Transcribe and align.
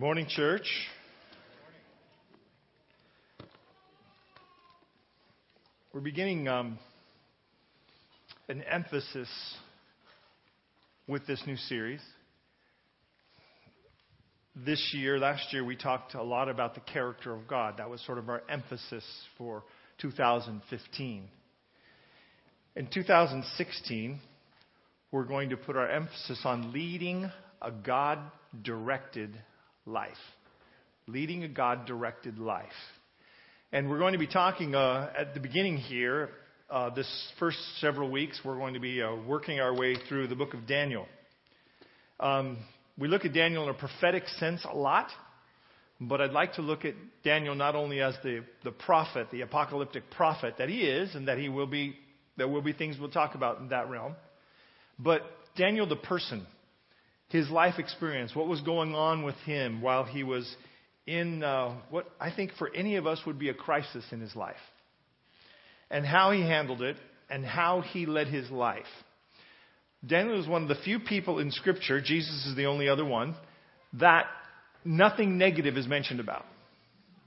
Morning, 0.00 0.26
church. 0.26 0.66
We're 5.92 6.00
beginning 6.00 6.48
um, 6.48 6.78
an 8.48 8.62
emphasis 8.62 9.28
with 11.06 11.26
this 11.26 11.42
new 11.46 11.56
series. 11.56 12.00
This 14.56 14.94
year, 14.94 15.18
last 15.18 15.52
year, 15.52 15.66
we 15.66 15.76
talked 15.76 16.14
a 16.14 16.22
lot 16.22 16.48
about 16.48 16.74
the 16.74 16.80
character 16.80 17.34
of 17.34 17.46
God. 17.46 17.74
That 17.76 17.90
was 17.90 18.00
sort 18.06 18.16
of 18.16 18.30
our 18.30 18.42
emphasis 18.48 19.04
for 19.36 19.64
2015. 20.00 21.24
In 22.74 22.86
2016, 22.86 24.18
we're 25.12 25.24
going 25.24 25.50
to 25.50 25.58
put 25.58 25.76
our 25.76 25.90
emphasis 25.90 26.40
on 26.46 26.72
leading 26.72 27.30
a 27.60 27.70
God 27.70 28.18
directed 28.62 29.36
life. 29.86 30.10
Leading 31.06 31.44
a 31.44 31.48
God 31.48 31.86
directed 31.86 32.38
life. 32.38 32.66
And 33.72 33.88
we're 33.88 33.98
going 33.98 34.12
to 34.12 34.18
be 34.18 34.26
talking 34.26 34.74
uh, 34.74 35.10
at 35.16 35.34
the 35.34 35.40
beginning 35.40 35.76
here, 35.76 36.30
uh, 36.70 36.90
this 36.90 37.08
first 37.38 37.58
several 37.78 38.10
weeks, 38.10 38.40
we're 38.44 38.56
going 38.56 38.74
to 38.74 38.80
be 38.80 39.02
uh, 39.02 39.14
working 39.26 39.60
our 39.60 39.74
way 39.74 39.96
through 40.08 40.28
the 40.28 40.34
book 40.34 40.54
of 40.54 40.66
Daniel. 40.66 41.06
Um, 42.18 42.58
we 42.98 43.08
look 43.08 43.24
at 43.24 43.32
Daniel 43.32 43.64
in 43.64 43.70
a 43.70 43.74
prophetic 43.74 44.26
sense 44.38 44.64
a 44.70 44.76
lot, 44.76 45.08
but 46.00 46.20
I'd 46.20 46.32
like 46.32 46.54
to 46.54 46.62
look 46.62 46.84
at 46.84 46.94
Daniel 47.24 47.54
not 47.54 47.74
only 47.74 48.00
as 48.00 48.14
the, 48.22 48.44
the 48.64 48.72
prophet, 48.72 49.28
the 49.32 49.40
apocalyptic 49.42 50.10
prophet 50.10 50.54
that 50.58 50.68
he 50.68 50.82
is, 50.82 51.14
and 51.14 51.28
that 51.28 51.38
he 51.38 51.48
will 51.48 51.66
be, 51.66 51.96
there 52.36 52.48
will 52.48 52.62
be 52.62 52.72
things 52.72 52.96
we'll 53.00 53.10
talk 53.10 53.34
about 53.34 53.58
in 53.60 53.68
that 53.68 53.88
realm, 53.88 54.14
but 54.98 55.22
Daniel 55.56 55.86
the 55.86 55.96
person 55.96 56.46
his 57.30 57.48
life 57.48 57.78
experience, 57.78 58.34
what 58.34 58.48
was 58.48 58.60
going 58.60 58.94
on 58.94 59.22
with 59.22 59.36
him 59.46 59.80
while 59.80 60.04
he 60.04 60.22
was 60.22 60.54
in 61.06 61.42
uh, 61.42 61.76
what 61.88 62.10
I 62.20 62.30
think 62.30 62.52
for 62.58 62.72
any 62.74 62.96
of 62.96 63.06
us 63.06 63.20
would 63.26 63.38
be 63.38 63.48
a 63.48 63.54
crisis 63.54 64.04
in 64.12 64.20
his 64.20 64.36
life, 64.36 64.56
and 65.90 66.04
how 66.04 66.32
he 66.32 66.40
handled 66.42 66.82
it, 66.82 66.96
and 67.28 67.44
how 67.44 67.80
he 67.80 68.06
led 68.06 68.26
his 68.26 68.50
life. 68.50 68.84
Daniel 70.06 70.40
is 70.40 70.48
one 70.48 70.62
of 70.62 70.68
the 70.68 70.82
few 70.82 70.98
people 70.98 71.38
in 71.38 71.50
Scripture, 71.50 72.00
Jesus 72.00 72.46
is 72.46 72.56
the 72.56 72.66
only 72.66 72.88
other 72.88 73.04
one, 73.04 73.34
that 73.94 74.26
nothing 74.84 75.38
negative 75.38 75.76
is 75.76 75.86
mentioned 75.86 76.20
about. 76.20 76.46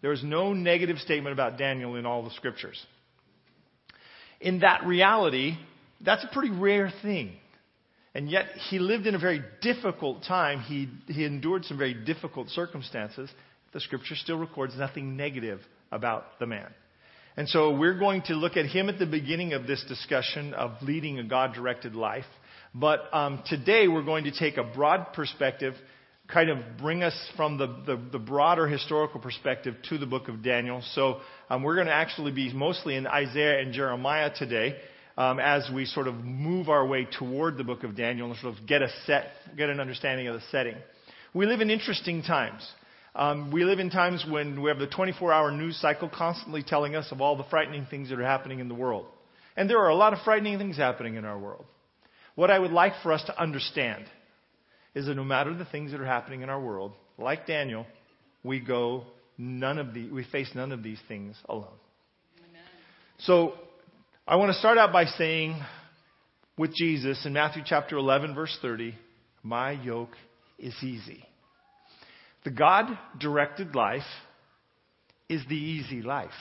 There 0.02 0.12
is 0.12 0.24
no 0.24 0.54
negative 0.54 0.98
statement 0.98 1.34
about 1.34 1.58
Daniel 1.58 1.96
in 1.96 2.06
all 2.06 2.24
the 2.24 2.32
Scriptures. 2.32 2.84
In 4.42 4.60
that 4.60 4.86
reality, 4.86 5.58
that's 6.02 6.24
a 6.24 6.34
pretty 6.34 6.50
rare 6.50 6.92
thing. 7.02 7.34
And 8.16 8.30
yet, 8.30 8.46
he 8.70 8.78
lived 8.78 9.08
in 9.08 9.16
a 9.16 9.20
very 9.20 9.44
difficult 9.62 10.24
time. 10.24 10.60
He, 10.62 10.88
he 11.08 11.26
endured 11.26 11.66
some 11.66 11.78
very 11.78 11.96
difficult 11.96 12.50
circumstances. 12.50 13.30
The 13.74 13.80
scripture 13.80 14.16
still 14.16 14.38
records 14.38 14.78
nothing 14.78 15.18
negative 15.18 15.60
about 15.92 16.26
the 16.40 16.46
man. 16.46 16.70
And 17.36 17.50
so 17.50 17.76
we're 17.76 17.98
going 17.98 18.22
to 18.24 18.34
look 18.36 18.56
at 18.58 18.68
him 18.68 18.90
at 18.90 19.00
the 19.00 19.08
beginning 19.08 19.54
of 19.54 19.66
this 19.66 19.84
discussion 19.88 20.54
of 20.54 20.74
leading 20.84 21.18
a 21.18 21.24
God 21.24 21.56
directed 21.56 21.96
life. 21.96 22.26
But 22.76 23.02
um, 23.12 23.42
today 23.48 23.88
we're 23.88 24.04
going 24.04 24.26
to 24.26 24.32
take 24.32 24.58
a 24.58 24.64
broad 24.64 25.14
perspective, 25.14 25.74
kind 26.28 26.52
of 26.52 26.60
bring 26.80 27.02
us 27.02 27.16
from 27.36 27.58
the, 27.58 27.68
the, 27.88 28.00
the 28.12 28.20
broader 28.20 28.68
historical 28.68 29.20
perspective 29.20 29.76
to 29.90 29.98
the 29.98 30.06
book 30.06 30.28
of 30.28 30.44
Daniel. 30.44 30.84
So 30.94 31.22
um, 31.50 31.64
we're 31.64 31.76
going 31.76 31.88
to 31.88 31.94
actually 31.94 32.32
be 32.32 32.54
mostly 32.54 32.96
in 32.96 33.08
Isaiah 33.08 33.60
and 33.62 33.74
Jeremiah 33.74 34.30
today 34.36 34.76
um, 35.18 35.40
as 35.40 35.70
we 35.74 35.86
sort 35.86 36.08
of 36.08 36.16
move 36.16 36.70
our 36.70 36.86
way 36.86 37.06
toward 37.06 37.58
the 37.58 37.64
book 37.64 37.84
of 37.84 37.96
Daniel 37.96 38.30
and 38.30 38.40
sort 38.40 38.58
of 38.58 38.66
get 38.66 38.82
a 38.82 38.90
set, 39.06 39.28
get 39.56 39.70
an 39.70 39.80
understanding 39.80 40.28
of 40.28 40.36
the 40.36 40.42
setting. 40.52 40.76
We 41.34 41.46
live 41.46 41.62
in 41.62 41.70
interesting 41.70 42.24
times. 42.24 42.68
Um, 43.16 43.52
we 43.52 43.64
live 43.64 43.80
in 43.80 43.92
times 43.92 44.26
when 44.28 44.62
we 44.62 44.70
have 44.70 44.80
the 44.80 44.88
24-hour 44.88 45.52
news 45.52 45.78
cycle 45.78 46.10
constantly 46.10 46.64
telling 46.64 46.96
us 46.96 47.12
of 47.12 47.22
all 47.22 47.38
the 47.38 47.44
frightening 47.44 47.86
things 47.86 48.10
that 48.10 48.20
are 48.20 48.26
happening 48.26 48.60
in 48.60 48.68
the 48.68 48.76
world. 48.76 49.06
And 49.56 49.70
there 49.70 49.80
are 49.80 49.90
a 49.90 49.96
lot 49.96 50.14
of 50.14 50.20
frightening 50.24 50.58
things 50.58 50.78
happening 50.78 51.16
in 51.16 51.26
our 51.26 51.38
world. 51.38 51.66
What 52.36 52.50
I 52.50 52.58
would 52.58 52.72
like 52.72 52.94
for 53.04 53.12
us 53.12 53.24
to 53.26 53.40
understand 53.40 54.06
is 54.96 55.06
that 55.06 55.16
no 55.16 55.24
matter 55.24 55.54
the 55.54 55.66
things 55.66 55.92
that 55.92 56.02
are 56.02 56.06
happening 56.06 56.42
in 56.42 56.50
our 56.50 56.60
world, 56.60 56.94
like 57.20 57.46
Daniel, 57.46 57.86
we 58.44 58.60
go 58.60 59.06
none 59.38 59.78
of 59.78 59.94
the, 59.94 60.10
we 60.10 60.24
face 60.24 60.50
none 60.56 60.72
of 60.72 60.82
these 60.82 61.00
things 61.08 61.36
alone. 61.48 61.68
Amen. 62.40 62.62
So 63.20 63.54
I 64.26 64.38
want 64.38 64.54
to 64.54 64.60
start 64.60 64.78
out 64.78 64.94
by 64.94 65.04
saying 65.04 65.62
with 66.58 66.74
Jesus 66.74 67.26
in 67.26 67.34
Matthew 67.34 67.62
chapter 67.66 67.98
11, 67.98 68.34
verse 68.34 68.58
30, 68.62 68.96
My 69.44 69.72
yoke 69.72 70.16
is 70.58 70.74
easy. 70.82 71.26
The 72.46 72.52
God 72.52 72.86
directed 73.20 73.76
life 73.76 74.02
is 75.28 75.42
the 75.50 75.58
easy 75.58 76.02
life. 76.02 76.32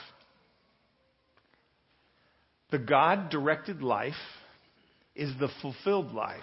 The 2.71 2.79
God 2.79 3.29
directed 3.29 3.81
life 3.81 4.13
is 5.13 5.33
the 5.37 5.49
fulfilled 5.61 6.13
life. 6.13 6.39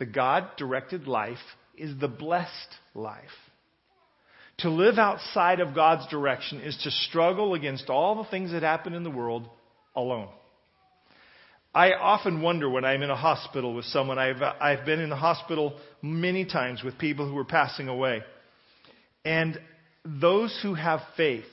The 0.00 0.06
God 0.06 0.48
directed 0.56 1.06
life 1.06 1.38
is 1.76 1.96
the 2.00 2.08
blessed 2.08 2.50
life. 2.96 3.22
To 4.58 4.70
live 4.70 4.98
outside 4.98 5.60
of 5.60 5.72
God's 5.72 6.08
direction 6.08 6.60
is 6.62 6.76
to 6.82 6.90
struggle 6.90 7.54
against 7.54 7.88
all 7.88 8.16
the 8.16 8.28
things 8.28 8.50
that 8.50 8.64
happen 8.64 8.92
in 8.92 9.04
the 9.04 9.10
world 9.10 9.48
alone. 9.94 10.28
I 11.72 11.92
often 11.92 12.42
wonder 12.42 12.68
when 12.68 12.84
I'm 12.84 13.02
in 13.02 13.10
a 13.10 13.16
hospital 13.16 13.74
with 13.74 13.84
someone. 13.86 14.18
I've, 14.18 14.42
I've 14.42 14.84
been 14.84 14.98
in 14.98 15.08
the 15.08 15.16
hospital 15.16 15.78
many 16.02 16.44
times 16.44 16.82
with 16.82 16.98
people 16.98 17.28
who 17.28 17.38
are 17.38 17.44
passing 17.44 17.86
away. 17.86 18.22
And 19.24 19.58
those 20.04 20.58
who 20.62 20.74
have 20.74 21.00
faith 21.16 21.44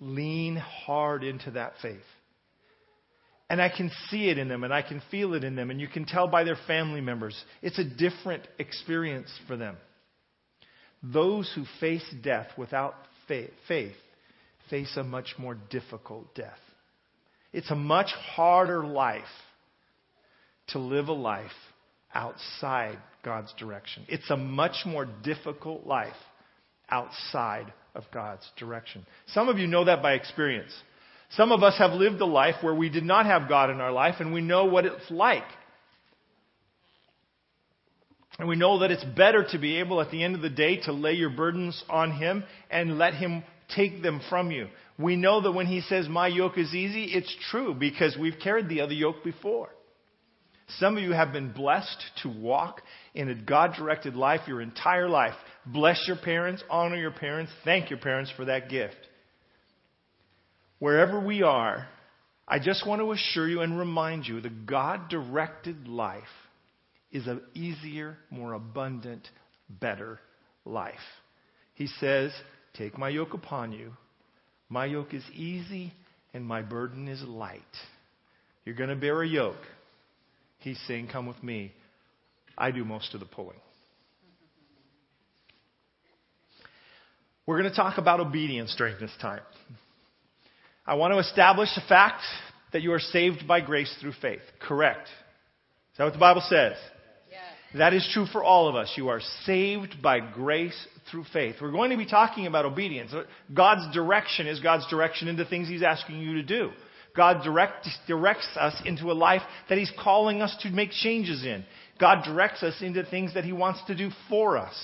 lean 0.00 0.56
hard 0.56 1.22
into 1.22 1.52
that 1.52 1.74
faith. 1.80 2.00
And 3.48 3.60
I 3.62 3.68
can 3.68 3.90
see 4.08 4.28
it 4.28 4.38
in 4.38 4.48
them 4.48 4.64
and 4.64 4.72
I 4.72 4.82
can 4.82 5.00
feel 5.10 5.34
it 5.34 5.44
in 5.44 5.54
them, 5.54 5.70
and 5.70 5.80
you 5.80 5.86
can 5.86 6.06
tell 6.06 6.26
by 6.26 6.42
their 6.42 6.56
family 6.66 7.02
members. 7.02 7.40
It's 7.60 7.78
a 7.78 7.84
different 7.84 8.48
experience 8.58 9.30
for 9.46 9.56
them. 9.56 9.76
Those 11.02 11.52
who 11.54 11.64
face 11.78 12.04
death 12.22 12.48
without 12.56 12.94
faith, 13.28 13.50
faith 13.68 13.94
face 14.70 14.96
a 14.96 15.04
much 15.04 15.34
more 15.38 15.56
difficult 15.70 16.34
death. 16.34 16.58
It's 17.52 17.70
a 17.70 17.76
much 17.76 18.10
harder 18.34 18.84
life 18.84 19.24
to 20.68 20.78
live 20.78 21.08
a 21.08 21.12
life 21.12 21.50
outside 22.14 22.98
God's 23.24 23.52
direction. 23.58 24.04
It's 24.08 24.30
a 24.30 24.36
much 24.36 24.84
more 24.86 25.06
difficult 25.22 25.86
life 25.86 26.12
outside 26.88 27.72
of 27.94 28.04
God's 28.12 28.48
direction. 28.56 29.06
Some 29.28 29.48
of 29.48 29.58
you 29.58 29.66
know 29.66 29.84
that 29.84 30.02
by 30.02 30.14
experience. 30.14 30.72
Some 31.36 31.52
of 31.52 31.62
us 31.62 31.78
have 31.78 31.92
lived 31.92 32.20
a 32.20 32.26
life 32.26 32.56
where 32.62 32.74
we 32.74 32.88
did 32.88 33.04
not 33.04 33.26
have 33.26 33.48
God 33.48 33.70
in 33.70 33.80
our 33.80 33.92
life 33.92 34.16
and 34.20 34.32
we 34.32 34.40
know 34.40 34.64
what 34.66 34.84
it's 34.84 35.10
like. 35.10 35.44
And 38.38 38.48
we 38.48 38.56
know 38.56 38.80
that 38.80 38.90
it's 38.90 39.04
better 39.04 39.46
to 39.50 39.58
be 39.58 39.78
able 39.78 40.00
at 40.00 40.10
the 40.10 40.24
end 40.24 40.34
of 40.34 40.42
the 40.42 40.50
day 40.50 40.78
to 40.82 40.92
lay 40.92 41.12
your 41.12 41.30
burdens 41.30 41.82
on 41.88 42.12
Him 42.12 42.44
and 42.70 42.98
let 42.98 43.14
Him 43.14 43.44
take 43.74 44.02
them 44.02 44.20
from 44.28 44.50
you. 44.50 44.68
We 45.02 45.16
know 45.16 45.40
that 45.42 45.52
when 45.52 45.66
he 45.66 45.80
says, 45.82 46.08
My 46.08 46.28
yoke 46.28 46.58
is 46.58 46.74
easy, 46.74 47.04
it's 47.04 47.34
true 47.50 47.74
because 47.74 48.16
we've 48.18 48.38
carried 48.42 48.68
the 48.68 48.80
other 48.80 48.94
yoke 48.94 49.24
before. 49.24 49.70
Some 50.78 50.96
of 50.96 51.02
you 51.02 51.12
have 51.12 51.32
been 51.32 51.52
blessed 51.52 52.02
to 52.22 52.28
walk 52.28 52.80
in 53.14 53.28
a 53.28 53.34
God 53.34 53.74
directed 53.76 54.14
life 54.14 54.40
your 54.46 54.60
entire 54.60 55.08
life. 55.08 55.34
Bless 55.66 56.02
your 56.06 56.16
parents, 56.16 56.62
honor 56.70 56.96
your 56.96 57.10
parents, 57.10 57.52
thank 57.64 57.90
your 57.90 57.98
parents 57.98 58.32
for 58.36 58.46
that 58.46 58.70
gift. 58.70 58.96
Wherever 60.78 61.20
we 61.20 61.42
are, 61.42 61.88
I 62.48 62.58
just 62.58 62.86
want 62.86 63.00
to 63.00 63.12
assure 63.12 63.48
you 63.48 63.60
and 63.60 63.78
remind 63.78 64.26
you 64.26 64.40
the 64.40 64.50
God 64.50 65.08
directed 65.08 65.88
life 65.88 66.22
is 67.12 67.26
an 67.26 67.42
easier, 67.54 68.16
more 68.30 68.54
abundant, 68.54 69.28
better 69.68 70.20
life. 70.64 70.94
He 71.74 71.86
says, 71.86 72.32
Take 72.74 72.98
my 72.98 73.10
yoke 73.10 73.34
upon 73.34 73.72
you. 73.72 73.92
My 74.72 74.86
yoke 74.86 75.12
is 75.12 75.22
easy 75.34 75.92
and 76.32 76.46
my 76.46 76.62
burden 76.62 77.06
is 77.06 77.20
light. 77.20 77.60
You're 78.64 78.74
going 78.74 78.88
to 78.88 78.96
bear 78.96 79.20
a 79.20 79.28
yoke. 79.28 79.60
He's 80.60 80.80
saying, 80.88 81.08
Come 81.12 81.26
with 81.26 81.42
me. 81.42 81.72
I 82.56 82.70
do 82.70 82.82
most 82.82 83.12
of 83.12 83.20
the 83.20 83.26
pulling. 83.26 83.58
We're 87.44 87.60
going 87.60 87.70
to 87.70 87.76
talk 87.76 87.98
about 87.98 88.20
obedience 88.20 88.74
during 88.78 88.96
this 88.98 89.10
time. 89.20 89.42
I 90.86 90.94
want 90.94 91.12
to 91.12 91.18
establish 91.18 91.68
the 91.74 91.82
fact 91.86 92.22
that 92.72 92.80
you 92.80 92.94
are 92.94 92.98
saved 92.98 93.46
by 93.46 93.60
grace 93.60 93.94
through 94.00 94.14
faith. 94.22 94.40
Correct. 94.58 95.06
Is 95.06 95.98
that 95.98 96.04
what 96.04 96.14
the 96.14 96.18
Bible 96.18 96.42
says? 96.48 96.76
That 97.74 97.94
is 97.94 98.08
true 98.12 98.26
for 98.26 98.44
all 98.44 98.68
of 98.68 98.74
us. 98.74 98.92
You 98.96 99.08
are 99.08 99.20
saved 99.44 100.02
by 100.02 100.20
grace 100.20 100.76
through 101.10 101.24
faith. 101.32 101.56
We're 101.60 101.70
going 101.70 101.90
to 101.90 101.96
be 101.96 102.06
talking 102.06 102.46
about 102.46 102.66
obedience. 102.66 103.12
God's 103.52 103.94
direction 103.94 104.46
is 104.46 104.60
God's 104.60 104.86
direction 104.88 105.28
into 105.28 105.44
things 105.44 105.68
He's 105.68 105.82
asking 105.82 106.18
you 106.20 106.34
to 106.34 106.42
do. 106.42 106.70
God 107.16 107.42
direct, 107.44 107.88
directs 108.06 108.48
us 108.58 108.80
into 108.84 109.10
a 109.10 109.14
life 109.14 109.42
that 109.68 109.78
He's 109.78 109.92
calling 110.02 110.42
us 110.42 110.54
to 110.62 110.70
make 110.70 110.90
changes 110.90 111.44
in. 111.44 111.64
God 111.98 112.24
directs 112.24 112.62
us 112.62 112.74
into 112.80 113.04
things 113.04 113.34
that 113.34 113.44
He 113.44 113.52
wants 113.52 113.80
to 113.86 113.94
do 113.94 114.10
for 114.28 114.58
us. 114.58 114.74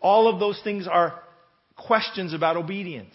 All 0.00 0.32
of 0.32 0.38
those 0.38 0.60
things 0.62 0.86
are 0.86 1.20
questions 1.76 2.34
about 2.34 2.56
obedience. 2.56 3.14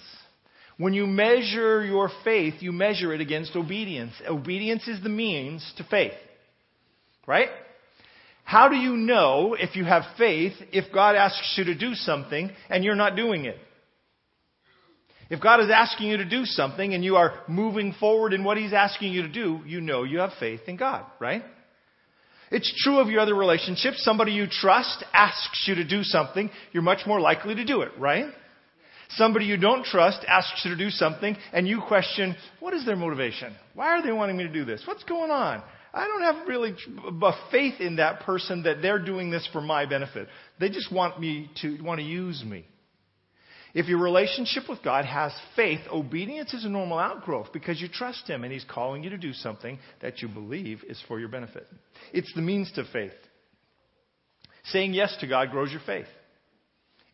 When 0.77 0.93
you 0.93 1.05
measure 1.05 1.85
your 1.85 2.09
faith, 2.23 2.55
you 2.59 2.71
measure 2.71 3.13
it 3.13 3.21
against 3.21 3.55
obedience. 3.55 4.13
Obedience 4.27 4.87
is 4.87 5.01
the 5.01 5.09
means 5.09 5.71
to 5.77 5.83
faith. 5.83 6.13
Right? 7.27 7.49
How 8.43 8.69
do 8.69 8.75
you 8.75 8.95
know 8.95 9.55
if 9.57 9.75
you 9.75 9.85
have 9.85 10.03
faith 10.17 10.53
if 10.71 10.93
God 10.93 11.15
asks 11.15 11.55
you 11.57 11.65
to 11.65 11.75
do 11.75 11.95
something 11.95 12.51
and 12.69 12.83
you're 12.83 12.95
not 12.95 13.15
doing 13.15 13.45
it? 13.45 13.57
If 15.29 15.41
God 15.41 15.61
is 15.61 15.69
asking 15.73 16.09
you 16.09 16.17
to 16.17 16.25
do 16.25 16.45
something 16.45 16.93
and 16.93 17.03
you 17.03 17.15
are 17.15 17.39
moving 17.47 17.93
forward 17.99 18.33
in 18.33 18.43
what 18.43 18.57
He's 18.57 18.73
asking 18.73 19.13
you 19.13 19.23
to 19.23 19.29
do, 19.29 19.61
you 19.65 19.81
know 19.81 20.03
you 20.03 20.19
have 20.19 20.33
faith 20.39 20.61
in 20.67 20.75
God, 20.75 21.05
right? 21.19 21.43
It's 22.51 22.71
true 22.83 22.99
of 22.99 23.07
your 23.09 23.21
other 23.21 23.33
relationships. 23.33 24.03
Somebody 24.03 24.33
you 24.33 24.45
trust 24.47 25.03
asks 25.11 25.65
you 25.67 25.75
to 25.75 25.83
do 25.83 26.03
something, 26.03 26.51
you're 26.71 26.83
much 26.83 27.07
more 27.07 27.19
likely 27.19 27.55
to 27.55 27.65
do 27.65 27.81
it, 27.81 27.91
right? 27.97 28.25
Somebody 29.09 29.45
you 29.45 29.57
don't 29.57 29.83
trust 29.83 30.23
asks 30.27 30.61
you 30.63 30.71
to 30.71 30.77
do 30.77 30.89
something 30.89 31.35
and 31.51 31.67
you 31.67 31.81
question, 31.87 32.35
what 32.59 32.73
is 32.73 32.85
their 32.85 32.95
motivation? 32.95 33.55
Why 33.73 33.97
are 33.97 34.03
they 34.03 34.11
wanting 34.11 34.37
me 34.37 34.43
to 34.43 34.53
do 34.53 34.65
this? 34.65 34.83
What's 34.85 35.03
going 35.03 35.31
on? 35.31 35.63
I 35.93 36.07
don't 36.07 36.23
have 36.23 36.47
really 36.47 36.75
a 37.05 37.31
faith 37.51 37.79
in 37.79 37.97
that 37.97 38.21
person 38.21 38.63
that 38.63 38.81
they're 38.81 39.03
doing 39.03 39.29
this 39.29 39.47
for 39.53 39.61
my 39.61 39.85
benefit. 39.85 40.27
They 40.59 40.69
just 40.69 40.91
want 40.91 41.19
me 41.19 41.51
to 41.61 41.79
want 41.83 41.99
to 41.99 42.05
use 42.05 42.43
me. 42.43 42.65
If 43.75 43.87
your 43.87 43.99
relationship 43.99 44.63
with 44.69 44.83
God 44.83 45.05
has 45.05 45.33
faith, 45.55 45.79
obedience 45.91 46.53
is 46.53 46.63
a 46.63 46.69
normal 46.69 46.99
outgrowth 46.99 47.51
because 47.53 47.81
you 47.81 47.87
trust 47.87 48.27
Him 48.27 48.43
and 48.43 48.53
He's 48.53 48.65
calling 48.69 49.03
you 49.03 49.09
to 49.11 49.17
do 49.17 49.33
something 49.33 49.79
that 50.01 50.21
you 50.21 50.27
believe 50.27 50.83
is 50.87 51.01
for 51.07 51.19
your 51.19 51.29
benefit. 51.29 51.67
It's 52.11 52.31
the 52.33 52.41
means 52.41 52.71
to 52.73 52.85
faith. 52.91 53.13
Saying 54.65 54.93
yes 54.93 55.15
to 55.21 55.27
God 55.27 55.51
grows 55.51 55.71
your 55.71 55.81
faith. 55.85 56.05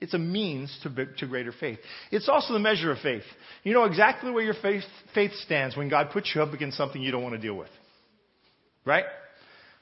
It's 0.01 0.13
a 0.13 0.19
means 0.19 0.77
to, 0.83 1.05
to 1.17 1.27
greater 1.27 1.51
faith. 1.51 1.79
It's 2.11 2.29
also 2.29 2.53
the 2.53 2.59
measure 2.59 2.91
of 2.91 2.99
faith. 2.99 3.23
You 3.63 3.73
know 3.73 3.85
exactly 3.85 4.31
where 4.31 4.43
your 4.43 4.53
faith, 4.53 4.83
faith 5.13 5.31
stands 5.43 5.75
when 5.75 5.89
God 5.89 6.11
puts 6.11 6.31
you 6.33 6.41
up 6.41 6.53
against 6.53 6.77
something 6.77 7.01
you 7.01 7.11
don't 7.11 7.23
want 7.23 7.35
to 7.35 7.41
deal 7.41 7.55
with. 7.55 7.69
Right? 8.85 9.05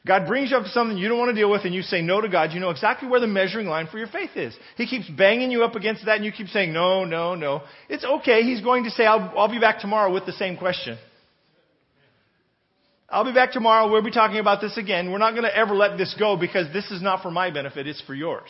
God 0.06 0.26
brings 0.26 0.52
you 0.52 0.58
up 0.58 0.64
to 0.64 0.70
something 0.70 0.98
you 0.98 1.10
don't 1.10 1.20
want 1.20 1.36
to 1.36 1.40
deal 1.40 1.52
with 1.52 1.66
and 1.66 1.76
you 1.76 1.82
say 1.82 2.02
no 2.02 2.22
to 2.22 2.30
God, 2.30 2.54
you 2.54 2.60
know 2.62 2.70
exactly 2.70 3.10
where 3.10 3.20
the 3.20 3.28
measuring 3.28 3.68
line 3.68 3.88
for 3.92 3.98
your 3.98 4.08
faith 4.08 4.32
is. 4.36 4.56
He 4.78 4.88
keeps 4.88 5.10
banging 5.10 5.52
you 5.52 5.64
up 5.64 5.76
against 5.76 6.06
that 6.06 6.16
and 6.16 6.26
you 6.26 6.32
keep 6.32 6.48
saying 6.48 6.72
no, 6.72 7.04
no, 7.04 7.36
no. 7.36 7.62
It's 7.90 8.06
okay. 8.06 8.44
He's 8.44 8.62
going 8.62 8.86
to 8.86 8.90
say, 8.90 9.06
I'll, 9.06 9.34
I'll 9.38 9.52
be 9.52 9.60
back 9.60 9.80
tomorrow 9.80 10.14
with 10.14 10.26
the 10.26 10.32
same 10.32 10.56
question. 10.56 10.98
I'll 13.10 13.26
be 13.26 13.34
back 13.34 13.52
tomorrow. 13.52 13.90
We'll 13.92 14.04
be 14.04 14.12
talking 14.12 14.38
about 14.38 14.62
this 14.62 14.78
again. 14.78 15.12
We're 15.12 15.18
not 15.18 15.32
going 15.32 15.44
to 15.44 15.56
ever 15.56 15.74
let 15.74 15.98
this 15.98 16.16
go 16.18 16.38
because 16.38 16.72
this 16.74 16.90
is 16.92 17.02
not 17.02 17.22
for 17.22 17.32
my 17.32 17.52
benefit. 17.52 17.88
It's 17.88 18.02
for 18.02 18.14
yours. 18.14 18.50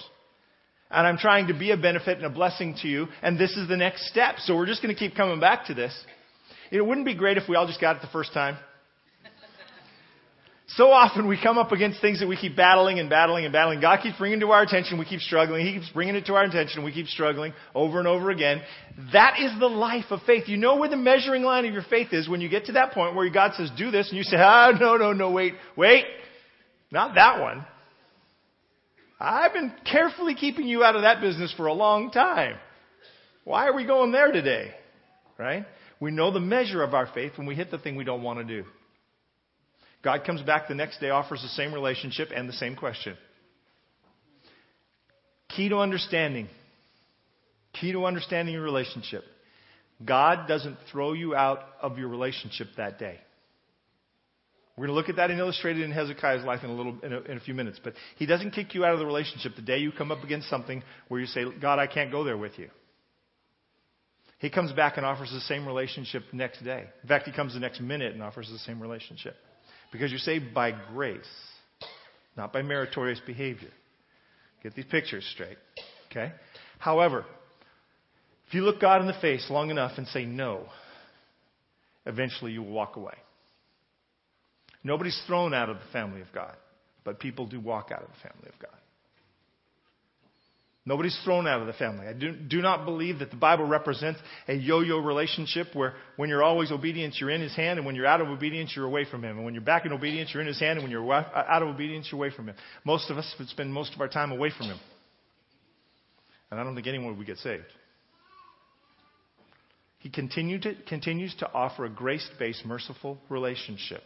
And 0.90 1.06
I'm 1.06 1.18
trying 1.18 1.48
to 1.48 1.54
be 1.54 1.72
a 1.72 1.78
benefit 1.78 2.18
and 2.18 2.26
a 2.26 2.30
blessing 2.30 2.76
to 2.82 2.88
you. 2.88 3.08
And 3.22 3.38
this 3.38 3.52
is 3.58 3.68
the 3.68 3.78
next 3.78 4.08
step. 4.10 4.36
So 4.40 4.56
we're 4.56 4.66
just 4.66 4.82
going 4.82 4.94
to 4.94 5.00
keep 5.00 5.16
coming 5.16 5.40
back 5.40 5.68
to 5.68 5.74
this. 5.74 5.94
It 6.72 6.82
wouldn't 6.82 7.06
be 7.06 7.16
great 7.16 7.38
if 7.38 7.48
we 7.48 7.56
all 7.56 7.68
just 7.68 7.82
got 7.82 7.98
it 7.98 8.02
the 8.02 8.08
first 8.08 8.34
time. 8.34 8.58
So 10.72 10.92
often 10.92 11.28
we 11.28 11.40
come 11.42 11.58
up 11.58 11.72
against 11.72 12.02
things 12.02 12.20
that 12.20 12.28
we 12.28 12.36
keep 12.36 12.58
battling 12.58 13.00
and 13.00 13.10
battling 13.10 13.46
and 13.46 13.54
battling. 13.54 13.80
God 13.80 14.02
keeps 14.04 14.18
bringing 14.18 14.42
to 14.42 14.52
our 14.52 14.62
attention, 14.62 15.00
we 15.00 15.06
keep 15.06 15.22
struggling. 15.22 15.66
He 15.66 15.74
keeps 15.74 15.90
bringing 15.90 16.16
it 16.16 16.26
to 16.26 16.34
our 16.34 16.44
attention, 16.44 16.84
we 16.84 16.92
keep 16.92 17.08
struggling 17.08 17.54
over 17.74 18.00
and 18.00 18.08
over 18.08 18.32
again. 18.32 18.62
That 19.14 19.40
is 19.40 19.58
the 19.60 19.68
life 19.68 20.06
of 20.10 20.20
faith. 20.24 20.44
You 20.48 20.58
know 20.58 20.76
where 20.76 20.90
the 20.90 20.98
measuring 20.98 21.44
line 21.44 21.66
of 21.66 21.74
your 21.74 21.86
faith 21.90 22.10
is 22.12 22.28
when 22.28 22.42
you 22.42 22.50
get 22.50 22.66
to 22.66 22.74
that 22.74 22.92
point 22.92 23.16
where 23.16 23.30
God 23.30 23.54
says, 23.56 23.72
do 23.78 23.92
this, 23.92 24.10
and 24.10 24.18
you 24.18 24.24
say, 24.24 24.36
ah, 24.38 24.72
no, 24.78 24.98
no, 24.98 25.14
no, 25.14 25.32
wait, 25.32 25.54
wait. 25.78 26.04
Not 26.92 27.16
that 27.16 27.40
one. 27.40 27.66
I've 29.20 29.54
been 29.54 29.72
carefully 29.90 30.36
keeping 30.36 30.68
you 30.68 30.84
out 30.84 30.96
of 30.98 31.04
that 31.04 31.22
business 31.22 31.54
for 31.56 31.68
a 31.68 31.74
long 31.74 32.12
time. 32.12 32.58
Why 33.46 33.68
are 33.68 33.74
we 33.74 33.86
going 33.86 34.12
there 34.12 34.34
today? 34.34 34.72
Right? 35.38 35.66
We 36.02 36.12
know 36.12 36.32
the 36.32 36.42
measure 36.42 36.84
of 36.84 36.94
our 36.94 37.08
faith 37.14 37.34
when 37.38 37.48
we 37.48 37.56
hit 37.56 37.72
the 37.72 37.78
thing 37.78 37.96
we 37.96 38.04
don't 38.04 38.22
want 38.22 38.40
to 38.40 38.46
do. 38.46 38.68
God 40.08 40.24
comes 40.24 40.42
back 40.42 40.70
the 40.70 40.74
next 40.74 41.02
day, 41.02 41.10
offers 41.10 41.42
the 41.42 41.50
same 41.50 41.74
relationship 41.74 42.30
and 42.34 42.48
the 42.48 42.54
same 42.54 42.78
question. 42.78 43.18
Key 45.50 45.68
to 45.68 45.80
understanding. 45.80 46.48
Key 47.74 47.92
to 47.92 48.06
understanding 48.06 48.54
your 48.54 48.64
relationship. 48.64 49.26
God 50.06 50.48
doesn't 50.48 50.78
throw 50.94 51.12
you 51.12 51.36
out 51.36 51.60
of 51.82 51.98
your 51.98 52.08
relationship 52.08 52.68
that 52.78 53.00
day. 53.00 53.20
We're 54.78 54.86
going 54.88 54.96
to 54.96 54.98
look 54.98 55.10
at 55.10 55.18
that 55.18 55.30
and 55.30 55.42
illustrate 55.42 55.78
it 55.78 55.84
in 55.84 55.92
Hezekiah's 55.92 56.46
life 56.46 56.64
in 56.64 56.70
a 56.70 56.74
little 56.74 56.98
in 57.04 57.12
a, 57.12 57.20
in 57.24 57.38
a, 57.38 57.42
few 57.42 57.54
minutes. 57.54 57.82
But 57.84 57.94
he 58.16 58.26
doesn't 58.26 58.52
kick 58.52 58.76
you 58.76 58.86
out 58.86 58.94
of 58.94 59.00
the 59.00 59.06
relationship 59.06 59.58
the 59.58 59.62
day 59.62 59.80
you 59.80 59.92
come 59.92 60.14
up 60.14 60.24
against 60.24 60.50
something 60.50 60.84
where 61.10 61.20
you 61.20 61.28
say, 61.28 61.44
"God, 61.62 61.80
I 61.80 61.88
can't 61.88 62.14
go 62.14 62.24
there 62.24 62.38
with 62.38 62.58
you." 62.58 62.70
He 64.40 64.50
comes 64.50 64.72
back 64.72 64.96
and 64.96 65.06
offers 65.06 65.32
the 65.32 65.42
same 65.42 65.68
relationship 65.68 66.24
next 66.32 66.64
day. 66.64 66.86
In 67.02 67.10
fact, 67.10 67.26
he 67.26 67.34
comes 67.34 67.56
the 67.56 67.60
next 67.60 67.82
minute 67.82 68.14
and 68.14 68.24
offers 68.24 68.50
the 68.50 68.60
same 68.60 68.82
relationship 68.82 69.36
because 69.92 70.12
you're 70.12 70.20
saved 70.20 70.54
by 70.54 70.72
grace, 70.94 71.26
not 72.36 72.54
by 72.54 72.62
meritorious 72.62 73.22
behavior. 73.26 73.72
Get 74.64 74.76
these 74.76 74.86
pictures 74.86 75.28
straight. 75.34 75.58
Okay? 76.12 76.32
However, 76.80 77.26
if 78.48 78.54
you 78.54 78.62
look 78.62 78.80
God 78.80 79.02
in 79.02 79.08
the 79.08 79.20
face 79.22 79.48
long 79.50 79.70
enough 79.70 79.94
and 79.98 80.08
say 80.08 80.26
no, 80.26 80.66
eventually 82.06 82.54
you 82.54 82.64
will 82.64 82.72
walk 82.72 82.96
away. 82.96 83.16
Nobody's 84.84 85.22
thrown 85.28 85.54
out 85.54 85.70
of 85.70 85.78
the 85.78 85.92
family 85.92 86.22
of 86.22 86.28
God, 86.34 86.56
but 87.04 87.20
people 87.20 87.46
do 87.46 87.60
walk 87.60 87.92
out 87.92 88.04
of 88.04 88.10
the 88.10 88.30
family 88.30 88.48
of 88.48 88.60
God. 88.60 88.80
Nobody's 90.88 91.20
thrown 91.24 91.48
out 91.48 91.60
of 91.60 91.68
the 91.68 91.74
family. 91.74 92.08
I 92.08 92.14
do, 92.14 92.32
do 92.32 92.62
not 92.62 92.86
believe 92.86 93.20
that 93.20 93.30
the 93.30 93.36
Bible 93.36 93.66
represents 93.66 94.20
a 94.48 94.54
yo-yo 94.54 94.98
relationship 95.00 95.68
where 95.74 95.94
when 96.16 96.30
you're 96.30 96.44
always 96.44 96.72
obedient, 96.72 97.16
you're 97.20 97.30
in 97.30 97.42
His 97.42 97.56
hand, 97.56 97.78
and 97.78 97.86
when 97.86 97.96
you're 97.96 98.06
out 98.06 98.22
of 98.22 98.30
obedience, 98.30 98.72
you're 98.76 98.86
away 98.86 99.06
from 99.06 99.24
Him. 99.24 99.36
And 99.36 99.46
when 99.46 99.54
you're 99.54 99.64
back 99.64 99.86
in 99.86 99.92
obedience, 99.92 100.32
you're 100.34 100.42
in 100.42 100.48
His 100.48 100.60
hand, 100.60 100.80
and 100.80 100.84
when 100.84 100.92
you're 100.92 101.12
uh, 101.12 101.24
out 101.36 101.62
of 101.62 101.68
obedience, 101.68 102.08
you're 102.10 102.20
away 102.20 102.34
from 102.34 102.48
Him. 102.48 102.56
Most 102.86 103.12
of 103.12 103.18
us 103.18 103.36
would 103.38 103.50
spend 103.50 103.74
most 103.74 103.94
of 103.94 104.02
our 104.02 104.08
time 104.08 104.32
away 104.32 104.50
from 104.58 104.68
Him. 104.68 104.80
And 106.50 106.60
I 106.60 106.64
don't 106.64 106.74
think 106.74 106.88
anyone 106.88 107.18
would 107.18 107.28
get 107.28 107.38
saved. 107.38 107.66
He 110.00 110.10
to, 110.10 110.76
continues 110.88 111.36
to 111.36 111.52
offer 111.52 111.84
a 111.84 111.90
grace-based, 111.90 112.66
merciful 112.66 113.18
relationship 113.30 114.04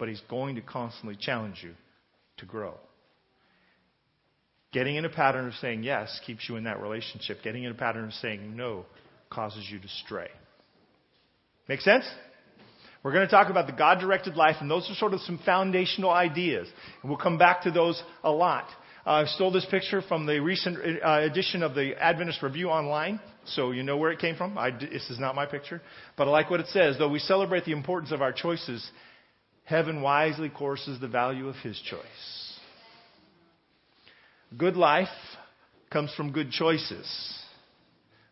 but 0.00 0.08
He's 0.08 0.22
going 0.28 0.56
to 0.56 0.62
constantly 0.62 1.14
challenge 1.14 1.60
you 1.62 1.74
to 2.38 2.46
grow. 2.46 2.74
Getting 4.72 4.96
in 4.96 5.04
a 5.04 5.08
pattern 5.08 5.48
of 5.48 5.54
saying 5.54 5.82
yes 5.82 6.20
keeps 6.26 6.48
you 6.48 6.56
in 6.56 6.64
that 6.64 6.80
relationship. 6.80 7.38
Getting 7.42 7.64
in 7.64 7.72
a 7.72 7.74
pattern 7.74 8.04
of 8.04 8.12
saying 8.14 8.56
no 8.56 8.86
causes 9.28 9.66
you 9.70 9.78
to 9.80 9.88
stray. 10.04 10.28
Make 11.68 11.80
sense? 11.80 12.04
We're 13.02 13.12
going 13.12 13.26
to 13.26 13.30
talk 13.30 13.48
about 13.48 13.66
the 13.66 13.72
God 13.72 13.98
directed 14.00 14.36
life, 14.36 14.56
and 14.60 14.70
those 14.70 14.88
are 14.90 14.94
sort 14.94 15.14
of 15.14 15.20
some 15.20 15.40
foundational 15.44 16.10
ideas. 16.10 16.68
And 17.02 17.10
we'll 17.10 17.18
come 17.18 17.38
back 17.38 17.62
to 17.62 17.70
those 17.70 18.00
a 18.22 18.30
lot. 18.30 18.66
Uh, 19.06 19.10
I 19.10 19.24
stole 19.24 19.50
this 19.50 19.64
picture 19.70 20.02
from 20.02 20.26
the 20.26 20.40
recent 20.40 20.78
uh, 21.02 21.20
edition 21.22 21.62
of 21.62 21.74
the 21.74 21.94
Adventist 21.98 22.42
Review 22.42 22.68
online, 22.68 23.18
so 23.46 23.70
you 23.70 23.82
know 23.82 23.96
where 23.96 24.12
it 24.12 24.18
came 24.18 24.36
from. 24.36 24.58
I, 24.58 24.70
this 24.70 25.08
is 25.08 25.18
not 25.18 25.34
my 25.34 25.46
picture. 25.46 25.80
But 26.18 26.28
I 26.28 26.30
like 26.30 26.50
what 26.50 26.60
it 26.60 26.66
says. 26.66 26.98
Though 26.98 27.08
we 27.08 27.20
celebrate 27.20 27.64
the 27.64 27.72
importance 27.72 28.12
of 28.12 28.20
our 28.20 28.32
choices, 28.32 28.88
Heaven 29.64 30.02
wisely 30.02 30.48
courses 30.48 31.00
the 31.00 31.08
value 31.08 31.48
of 31.48 31.54
his 31.56 31.80
choice. 31.80 32.39
Good 34.56 34.76
life 34.76 35.08
comes 35.90 36.12
from 36.14 36.32
good 36.32 36.50
choices. 36.50 37.38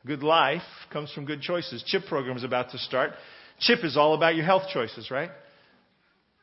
Good 0.07 0.23
life 0.23 0.63
comes 0.93 1.13
from 1.13 1.27
good 1.27 1.41
choices. 1.41 1.83
CHIP 1.87 2.07
program 2.09 2.37
is 2.37 2.45
about 2.45 2.71
to 2.71 2.79
start. 2.79 3.13
CHIP 3.61 3.85
is 3.85 3.97
all 3.97 4.15
about 4.15 4.37
your 4.37 4.45
health 4.45 4.65
choices, 4.73 5.11
right? 5.11 5.31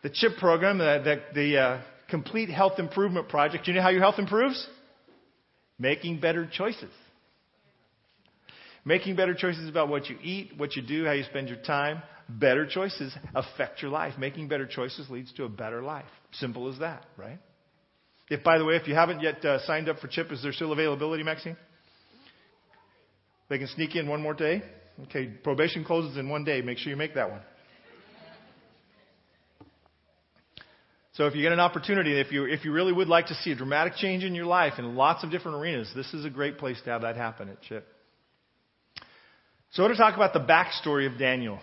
The 0.04 0.10
CHIP 0.10 0.38
program, 0.38 0.78
the, 0.78 1.02
the, 1.34 1.34
the 1.34 1.58
uh, 1.58 1.82
Complete 2.10 2.50
Health 2.50 2.80
Improvement 2.80 3.30
Project, 3.30 3.68
you 3.68 3.74
know 3.74 3.82
how 3.82 3.90
your 3.90 4.02
health 4.02 4.20
improves? 4.20 4.68
Making 5.80 6.20
better 6.20 6.48
choices. 6.52 6.92
Making 8.86 9.16
better 9.16 9.34
choices 9.34 9.68
about 9.68 9.90
what 9.90 10.10
you 10.10 10.18
eat, 10.22 10.52
what 10.58 10.76
you 10.76 10.84
do, 10.84 11.06
how 11.06 11.14
you 11.14 11.24
spend 11.24 11.50
your 11.50 11.58
time, 11.58 12.04
better 12.30 12.68
choices 12.68 13.16
affect 13.34 13.82
your 13.82 13.90
life. 13.90 14.14
Making 14.20 14.48
better 14.48 14.68
choices 14.68 15.10
leads 15.10 15.34
to 15.34 15.46
a 15.46 15.50
better 15.50 15.82
life. 15.82 16.06
Simple 16.34 16.72
as 16.72 16.80
that, 16.80 17.06
right? 17.18 17.40
If, 18.30 18.44
by 18.44 18.58
the 18.58 18.66
way, 18.66 18.76
if 18.76 18.88
you 18.88 18.96
haven't 18.96 19.22
yet 19.22 19.44
uh, 19.46 19.60
signed 19.66 19.88
up 19.88 20.00
for 20.00 20.08
CHIP, 20.08 20.32
is 20.32 20.42
there 20.42 20.52
still 20.52 20.72
availability, 20.72 21.24
Maxine? 21.24 21.58
They 23.50 23.60
can 23.60 23.68
sneak 23.68 23.96
in 23.96 24.08
one 24.08 24.22
more 24.22 24.34
day? 24.34 24.64
Okay, 25.04 25.28
probation 25.28 25.84
closes 25.84 26.18
in 26.18 26.30
one 26.30 26.44
day. 26.44 26.62
Make 26.62 26.80
sure 26.80 26.90
you 26.90 26.98
make 26.98 27.14
that 27.16 27.30
one. 27.30 27.42
So 31.14 31.28
if 31.28 31.36
you 31.36 31.42
get 31.42 31.54
an 31.54 31.62
opportunity, 31.62 32.20
if 32.20 32.32
you, 32.32 32.46
if 32.46 32.66
you 32.66 32.74
really 32.74 32.92
would 32.92 33.08
like 33.08 33.28
to 33.28 33.36
see 33.36 33.52
a 33.52 33.56
dramatic 33.56 33.96
change 33.96 34.24
in 34.26 34.36
your 34.36 34.46
life 34.46 34.74
in 34.78 34.96
lots 34.96 35.24
of 35.24 35.32
different 35.32 35.58
arenas, 35.58 35.90
this 35.96 36.14
is 36.14 36.26
a 36.26 36.30
great 36.30 36.58
place 36.58 36.82
to 36.84 36.90
have 36.90 37.04
that 37.04 37.16
happen 37.16 37.48
at 37.48 37.62
CHIP. 37.62 37.88
So 39.72 39.84
I 39.84 39.86
want 39.86 39.98
to 39.98 40.02
talk 40.02 40.16
about 40.16 40.34
the 40.34 40.42
backstory 40.42 41.10
of 41.10 41.18
Daniel. 41.18 41.60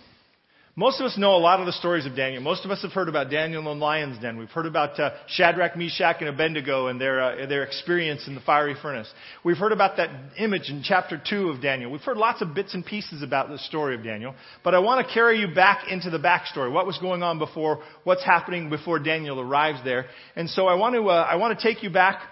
Most 0.74 1.00
of 1.00 1.04
us 1.04 1.18
know 1.18 1.36
a 1.36 1.36
lot 1.36 1.60
of 1.60 1.66
the 1.66 1.72
stories 1.72 2.06
of 2.06 2.16
Daniel. 2.16 2.42
Most 2.42 2.64
of 2.64 2.70
us 2.70 2.80
have 2.80 2.92
heard 2.92 3.10
about 3.10 3.28
Daniel 3.28 3.70
and 3.70 3.78
lion's 3.78 4.18
den. 4.22 4.38
We've 4.38 4.48
heard 4.48 4.64
about 4.64 4.98
uh, 4.98 5.10
Shadrach, 5.26 5.76
Meshach, 5.76 6.16
and 6.20 6.30
Abednego 6.30 6.86
and 6.86 6.98
their, 6.98 7.20
uh, 7.20 7.46
their 7.46 7.62
experience 7.62 8.26
in 8.26 8.34
the 8.34 8.40
fiery 8.40 8.74
furnace. 8.80 9.12
We've 9.44 9.58
heard 9.58 9.72
about 9.72 9.98
that 9.98 10.08
image 10.38 10.70
in 10.70 10.82
chapter 10.82 11.20
2 11.22 11.50
of 11.50 11.60
Daniel. 11.60 11.92
We've 11.92 12.00
heard 12.00 12.16
lots 12.16 12.40
of 12.40 12.54
bits 12.54 12.72
and 12.72 12.86
pieces 12.86 13.22
about 13.22 13.50
the 13.50 13.58
story 13.58 13.94
of 13.94 14.02
Daniel. 14.02 14.34
But 14.64 14.74
I 14.74 14.78
want 14.78 15.06
to 15.06 15.12
carry 15.12 15.40
you 15.40 15.54
back 15.54 15.88
into 15.90 16.08
the 16.08 16.18
backstory. 16.18 16.72
What 16.72 16.86
was 16.86 16.96
going 16.96 17.22
on 17.22 17.38
before, 17.38 17.82
what's 18.04 18.24
happening 18.24 18.70
before 18.70 18.98
Daniel 18.98 19.40
arrives 19.40 19.80
there. 19.84 20.06
And 20.36 20.48
so 20.48 20.68
I 20.68 20.74
want 20.76 20.94
to, 20.94 21.06
uh, 21.06 21.26
I 21.30 21.36
want 21.36 21.58
to 21.58 21.62
take 21.62 21.82
you 21.82 21.90
back 21.90 22.22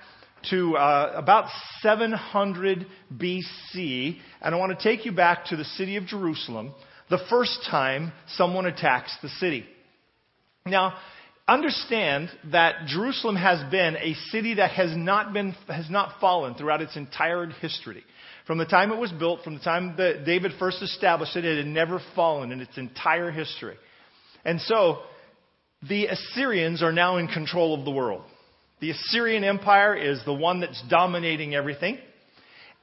to 0.49 0.79
uh, 0.79 1.13
about 1.15 1.51
700 1.83 2.87
BC, 3.15 4.17
and 4.41 4.55
I 4.55 4.59
want 4.59 4.79
to 4.79 4.83
take 4.83 5.05
you 5.05 5.13
back 5.13 5.45
to 5.49 5.57
the 5.57 5.65
city 5.65 5.97
of 5.97 6.07
Jerusalem 6.07 6.73
the 7.11 7.19
first 7.29 7.67
time 7.71 8.13
someone 8.29 8.67
attacks 8.67 9.15
the 9.21 9.29
city. 9.29 9.67
Now, 10.65 10.95
understand 11.49 12.31
that 12.53 12.87
Jerusalem 12.87 13.37
has 13.37 13.69
been 13.71 13.97
a 13.97 14.15
city 14.31 14.55
that 14.55 14.71
has 14.71 14.97
not 14.97 15.33
been, 15.33 15.53
has 15.67 15.91
not 15.91 16.21
fallen 16.21 16.55
throughout 16.55 16.81
its 16.81 16.97
entire 16.97 17.47
history. 17.47 18.05
From 18.47 18.59
the 18.59 18.65
time 18.65 18.93
it 18.93 18.99
was 18.99 19.11
built, 19.13 19.43
from 19.43 19.55
the 19.55 19.61
time 19.61 19.95
that 19.97 20.25
David 20.25 20.53
first 20.59 20.83
established 20.83 21.37
it, 21.37 21.45
it 21.45 21.59
had 21.59 21.67
never 21.67 22.01
fallen 22.15 22.53
in 22.53 22.61
its 22.61 22.79
entire 22.79 23.31
history. 23.31 23.77
And 24.45 24.61
so, 24.61 25.01
the 25.89 26.07
Assyrians 26.07 26.83
are 26.83 26.93
now 26.93 27.17
in 27.17 27.27
control 27.27 27.79
of 27.79 27.85
the 27.85 27.91
world. 27.91 28.23
The 28.81 28.91
Assyrian 28.91 29.45
Empire 29.45 29.95
is 29.95 30.25
the 30.25 30.33
one 30.33 30.61
that's 30.61 30.83
dominating 30.89 31.55
everything. 31.55 31.99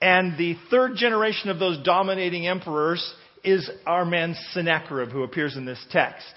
And 0.02 0.38
the 0.38 0.56
third 0.70 0.96
generation 0.96 1.50
of 1.50 1.58
those 1.60 1.84
dominating 1.84 2.48
emperors 2.48 3.14
is 3.44 3.70
our 3.86 4.06
man 4.06 4.36
Sennacherib 4.52 5.10
who 5.10 5.24
appears 5.24 5.56
in 5.56 5.66
this 5.66 5.84
text. 5.92 6.34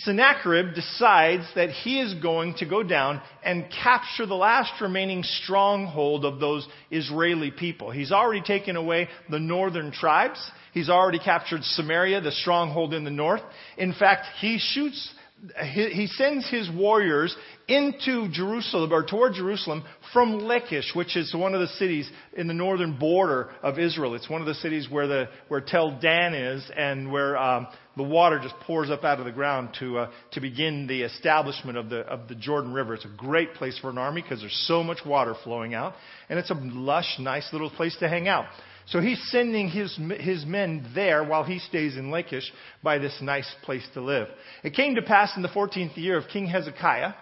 Sennacherib 0.00 0.74
decides 0.74 1.44
that 1.54 1.70
he 1.70 2.00
is 2.00 2.14
going 2.14 2.54
to 2.54 2.66
go 2.66 2.82
down 2.82 3.20
and 3.44 3.66
capture 3.82 4.26
the 4.26 4.34
last 4.34 4.80
remaining 4.80 5.22
stronghold 5.22 6.24
of 6.24 6.40
those 6.40 6.66
Israeli 6.90 7.50
people. 7.50 7.90
He's 7.90 8.12
already 8.12 8.42
taken 8.42 8.76
away 8.76 9.08
the 9.28 9.38
northern 9.38 9.92
tribes. 9.92 10.40
He's 10.72 10.88
already 10.88 11.18
captured 11.18 11.62
Samaria, 11.62 12.22
the 12.22 12.32
stronghold 12.32 12.94
in 12.94 13.04
the 13.04 13.10
north. 13.10 13.42
In 13.76 13.92
fact, 13.92 14.26
he 14.40 14.58
shoots 14.58 15.12
he 15.60 16.06
sends 16.06 16.48
his 16.48 16.70
warriors 16.70 17.34
into 17.66 18.28
Jerusalem 18.30 18.92
or 18.92 19.02
toward 19.02 19.34
Jerusalem 19.34 19.82
from 20.12 20.38
Lachish, 20.38 20.92
which 20.94 21.16
is 21.16 21.34
one 21.34 21.54
of 21.54 21.60
the 21.60 21.66
cities 21.66 22.08
in 22.36 22.46
the 22.46 22.54
northern 22.54 22.96
border 22.96 23.50
of 23.60 23.78
Israel. 23.78 24.14
It's 24.14 24.30
one 24.30 24.40
of 24.40 24.46
the 24.46 24.54
cities 24.54 24.88
where 24.88 25.08
the 25.08 25.28
where 25.48 25.60
Tel 25.60 25.98
Dan 26.00 26.34
is, 26.34 26.70
and 26.76 27.10
where 27.10 27.36
um, 27.36 27.66
the 27.96 28.04
water 28.04 28.38
just 28.40 28.54
pours 28.60 28.88
up 28.88 29.02
out 29.02 29.18
of 29.18 29.24
the 29.24 29.32
ground 29.32 29.70
to 29.80 29.98
uh, 29.98 30.10
to 30.32 30.40
begin 30.40 30.86
the 30.86 31.02
establishment 31.02 31.76
of 31.76 31.90
the 31.90 32.00
of 32.00 32.28
the 32.28 32.36
Jordan 32.36 32.72
River. 32.72 32.94
It's 32.94 33.04
a 33.04 33.16
great 33.16 33.54
place 33.54 33.76
for 33.80 33.90
an 33.90 33.98
army 33.98 34.22
because 34.22 34.40
there's 34.40 34.64
so 34.68 34.84
much 34.84 34.98
water 35.04 35.34
flowing 35.42 35.74
out, 35.74 35.94
and 36.28 36.38
it's 36.38 36.50
a 36.50 36.54
lush, 36.54 37.16
nice 37.18 37.48
little 37.52 37.70
place 37.70 37.96
to 37.98 38.08
hang 38.08 38.28
out. 38.28 38.44
So 38.86 39.00
he's 39.00 39.22
sending 39.30 39.68
his, 39.68 39.98
his 40.18 40.44
men 40.44 40.90
there 40.94 41.24
while 41.24 41.44
he 41.44 41.58
stays 41.58 41.96
in 41.96 42.10
Lachish 42.10 42.52
by 42.82 42.98
this 42.98 43.16
nice 43.22 43.50
place 43.62 43.86
to 43.94 44.00
live. 44.00 44.28
It 44.64 44.74
came 44.74 44.96
to 44.96 45.02
pass 45.02 45.36
in 45.36 45.42
the 45.42 45.48
14th 45.48 45.96
year 45.96 46.16
of 46.16 46.28
King 46.28 46.46
Hezekiah 46.46 47.14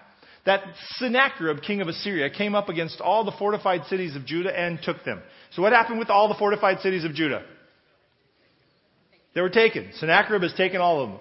that 0.46 0.62
Sennacherib, 0.96 1.62
king 1.62 1.82
of 1.82 1.88
Assyria, 1.88 2.30
came 2.30 2.54
up 2.54 2.68
against 2.68 3.00
all 3.00 3.24
the 3.24 3.32
fortified 3.32 3.84
cities 3.86 4.16
of 4.16 4.24
Judah 4.24 4.58
and 4.58 4.78
took 4.82 5.04
them. 5.04 5.22
So 5.52 5.62
what 5.62 5.72
happened 5.72 5.98
with 5.98 6.08
all 6.08 6.28
the 6.28 6.34
fortified 6.34 6.80
cities 6.80 7.04
of 7.04 7.12
Judah? 7.14 7.44
They 9.34 9.42
were 9.42 9.50
taken. 9.50 9.90
Sennacherib 9.96 10.42
has 10.42 10.54
taken 10.54 10.80
all 10.80 11.02
of 11.02 11.10
them. 11.10 11.20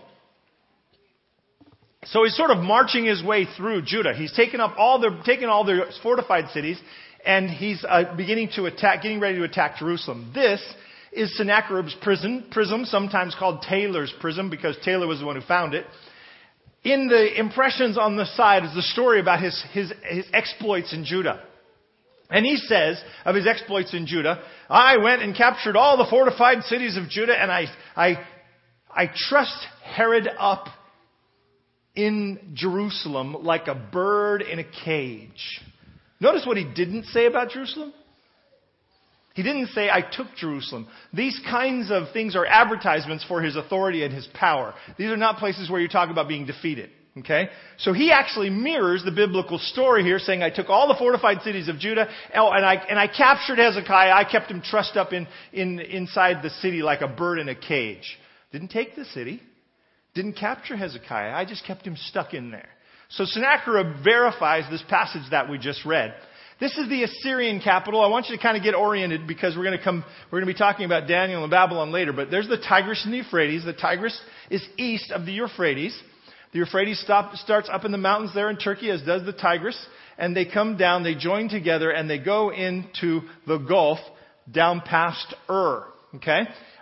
So 2.05 2.23
he's 2.23 2.35
sort 2.35 2.49
of 2.49 2.59
marching 2.59 3.05
his 3.05 3.21
way 3.21 3.45
through 3.57 3.81
Judah. 3.81 4.13
He's 4.13 4.31
taken 4.33 4.61
up 4.61 4.75
all 4.77 4.99
the, 4.99 5.21
taken 5.25 5.49
all 5.49 5.65
the 5.65 5.91
fortified 6.01 6.49
cities 6.53 6.79
and 7.29 7.47
he's 7.47 7.85
uh, 7.87 8.15
beginning 8.17 8.49
to 8.55 8.65
attack, 8.65 9.03
getting 9.03 9.19
ready 9.19 9.37
to 9.37 9.43
attack 9.43 9.77
Jerusalem. 9.77 10.31
This 10.33 10.59
is 11.11 11.37
Sennacherib's 11.37 11.95
prison, 12.01 12.47
prism, 12.49 12.85
sometimes 12.85 13.35
called 13.37 13.63
Taylor's 13.69 14.11
prism 14.19 14.49
because 14.49 14.75
Taylor 14.83 15.05
was 15.05 15.19
the 15.19 15.27
one 15.27 15.35
who 15.35 15.43
found 15.43 15.75
it. 15.75 15.85
In 16.83 17.07
the 17.07 17.39
impressions 17.39 17.99
on 17.99 18.17
the 18.17 18.25
side 18.25 18.65
is 18.65 18.73
the 18.73 18.81
story 18.81 19.19
about 19.19 19.43
his, 19.43 19.63
his, 19.73 19.93
his 20.09 20.25
exploits 20.33 20.91
in 20.91 21.05
Judah. 21.05 21.43
And 22.31 22.43
he 22.43 22.57
says 22.57 22.99
of 23.25 23.35
his 23.35 23.45
exploits 23.45 23.93
in 23.93 24.07
Judah, 24.07 24.41
I 24.67 24.97
went 24.97 25.21
and 25.21 25.37
captured 25.37 25.75
all 25.75 25.97
the 25.97 26.09
fortified 26.09 26.63
cities 26.63 26.97
of 26.97 27.09
Judah 27.09 27.39
and 27.39 27.51
I, 27.51 27.65
I, 27.95 28.25
I 28.89 29.05
trussed 29.13 29.67
Herod 29.83 30.27
up 30.39 30.65
in 31.93 32.53
Jerusalem 32.55 33.43
like 33.43 33.67
a 33.67 33.75
bird 33.75 34.41
in 34.41 34.57
a 34.57 34.63
cage. 34.63 35.61
Notice 36.19 36.45
what 36.45 36.57
he 36.57 36.65
didn't 36.65 37.05
say 37.05 37.25
about 37.25 37.49
Jerusalem. 37.49 37.93
He 39.35 39.43
didn't 39.43 39.67
say, 39.67 39.89
I 39.89 40.01
took 40.01 40.27
Jerusalem. 40.35 40.87
These 41.13 41.39
kinds 41.49 41.91
of 41.91 42.11
things 42.11 42.35
are 42.35 42.45
advertisements 42.45 43.23
for 43.23 43.41
his 43.41 43.55
authority 43.55 44.03
and 44.03 44.13
his 44.13 44.27
power. 44.33 44.73
These 44.97 45.11
are 45.11 45.17
not 45.17 45.37
places 45.37 45.69
where 45.69 45.79
you 45.79 45.87
talk 45.87 46.09
about 46.09 46.27
being 46.27 46.45
defeated. 46.45 46.89
Okay? 47.17 47.49
So 47.77 47.93
he 47.93 48.11
actually 48.11 48.49
mirrors 48.49 49.03
the 49.03 49.11
biblical 49.11 49.57
story 49.57 50.03
here, 50.03 50.19
saying, 50.19 50.43
I 50.43 50.49
took 50.49 50.69
all 50.69 50.87
the 50.87 50.95
fortified 50.95 51.41
cities 51.41 51.67
of 51.67 51.79
Judah, 51.79 52.07
oh, 52.35 52.51
and 52.51 52.65
I, 52.65 52.75
and 52.75 52.99
I 52.99 53.07
captured 53.07 53.59
Hezekiah. 53.59 54.11
I 54.11 54.29
kept 54.29 54.51
him 54.51 54.61
trussed 54.61 54.97
up 54.97 55.13
in, 55.13 55.27
in, 55.53 55.79
inside 55.79 56.43
the 56.43 56.49
city 56.49 56.81
like 56.81 57.01
a 57.01 57.07
bird 57.07 57.39
in 57.39 57.49
a 57.49 57.55
cage. 57.55 58.17
Didn't 58.51 58.69
take 58.69 58.95
the 58.95 59.05
city. 59.05 59.41
Didn't 60.15 60.33
capture 60.33 60.75
Hezekiah. 60.75 61.31
I 61.31 61.45
just 61.45 61.65
kept 61.65 61.85
him 61.85 61.95
stuck 61.95 62.33
in 62.33 62.51
there. 62.51 62.69
So 63.09 63.25
Sennacherib 63.25 64.03
verifies 64.03 64.69
this 64.69 64.83
passage 64.87 65.23
that 65.31 65.49
we 65.49 65.57
just 65.57 65.83
read. 65.85 66.13
This 66.59 66.77
is 66.77 66.89
the 66.89 67.03
Assyrian 67.03 67.61
capital. 67.61 68.01
I 68.01 68.07
want 68.07 68.27
you 68.27 68.35
to 68.35 68.41
kind 68.41 68.57
of 68.57 68.63
get 68.63 68.75
oriented 68.75 69.27
because 69.27 69.55
we're 69.55 69.63
going 69.63 69.77
to 69.77 69.83
come, 69.83 70.03
we're 70.29 70.39
going 70.39 70.47
to 70.47 70.53
be 70.53 70.57
talking 70.57 70.85
about 70.85 71.07
Daniel 71.07 71.43
and 71.43 71.49
Babylon 71.49 71.91
later. 71.91 72.13
But 72.13 72.29
there's 72.29 72.47
the 72.47 72.57
Tigris 72.57 73.03
and 73.05 73.13
the 73.13 73.17
Euphrates. 73.17 73.65
The 73.65 73.73
Tigris 73.73 74.19
is 74.51 74.63
east 74.77 75.11
of 75.11 75.25
the 75.25 75.31
Euphrates. 75.31 75.99
The 76.51 76.59
Euphrates 76.59 76.99
stop, 76.99 77.33
starts 77.35 77.69
up 77.71 77.85
in 77.85 77.91
the 77.91 77.97
mountains 77.97 78.33
there 78.35 78.49
in 78.49 78.57
Turkey, 78.57 78.91
as 78.91 79.01
does 79.01 79.25
the 79.25 79.33
Tigris. 79.33 79.79
And 80.17 80.35
they 80.35 80.45
come 80.45 80.77
down, 80.77 81.03
they 81.03 81.15
join 81.15 81.47
together, 81.49 81.91
and 81.91 82.09
they 82.09 82.19
go 82.19 82.51
into 82.51 83.21
the 83.47 83.57
Gulf 83.57 83.99
down 84.51 84.81
past 84.81 85.33
Ur. 85.49 85.85
Okay? 86.15 86.41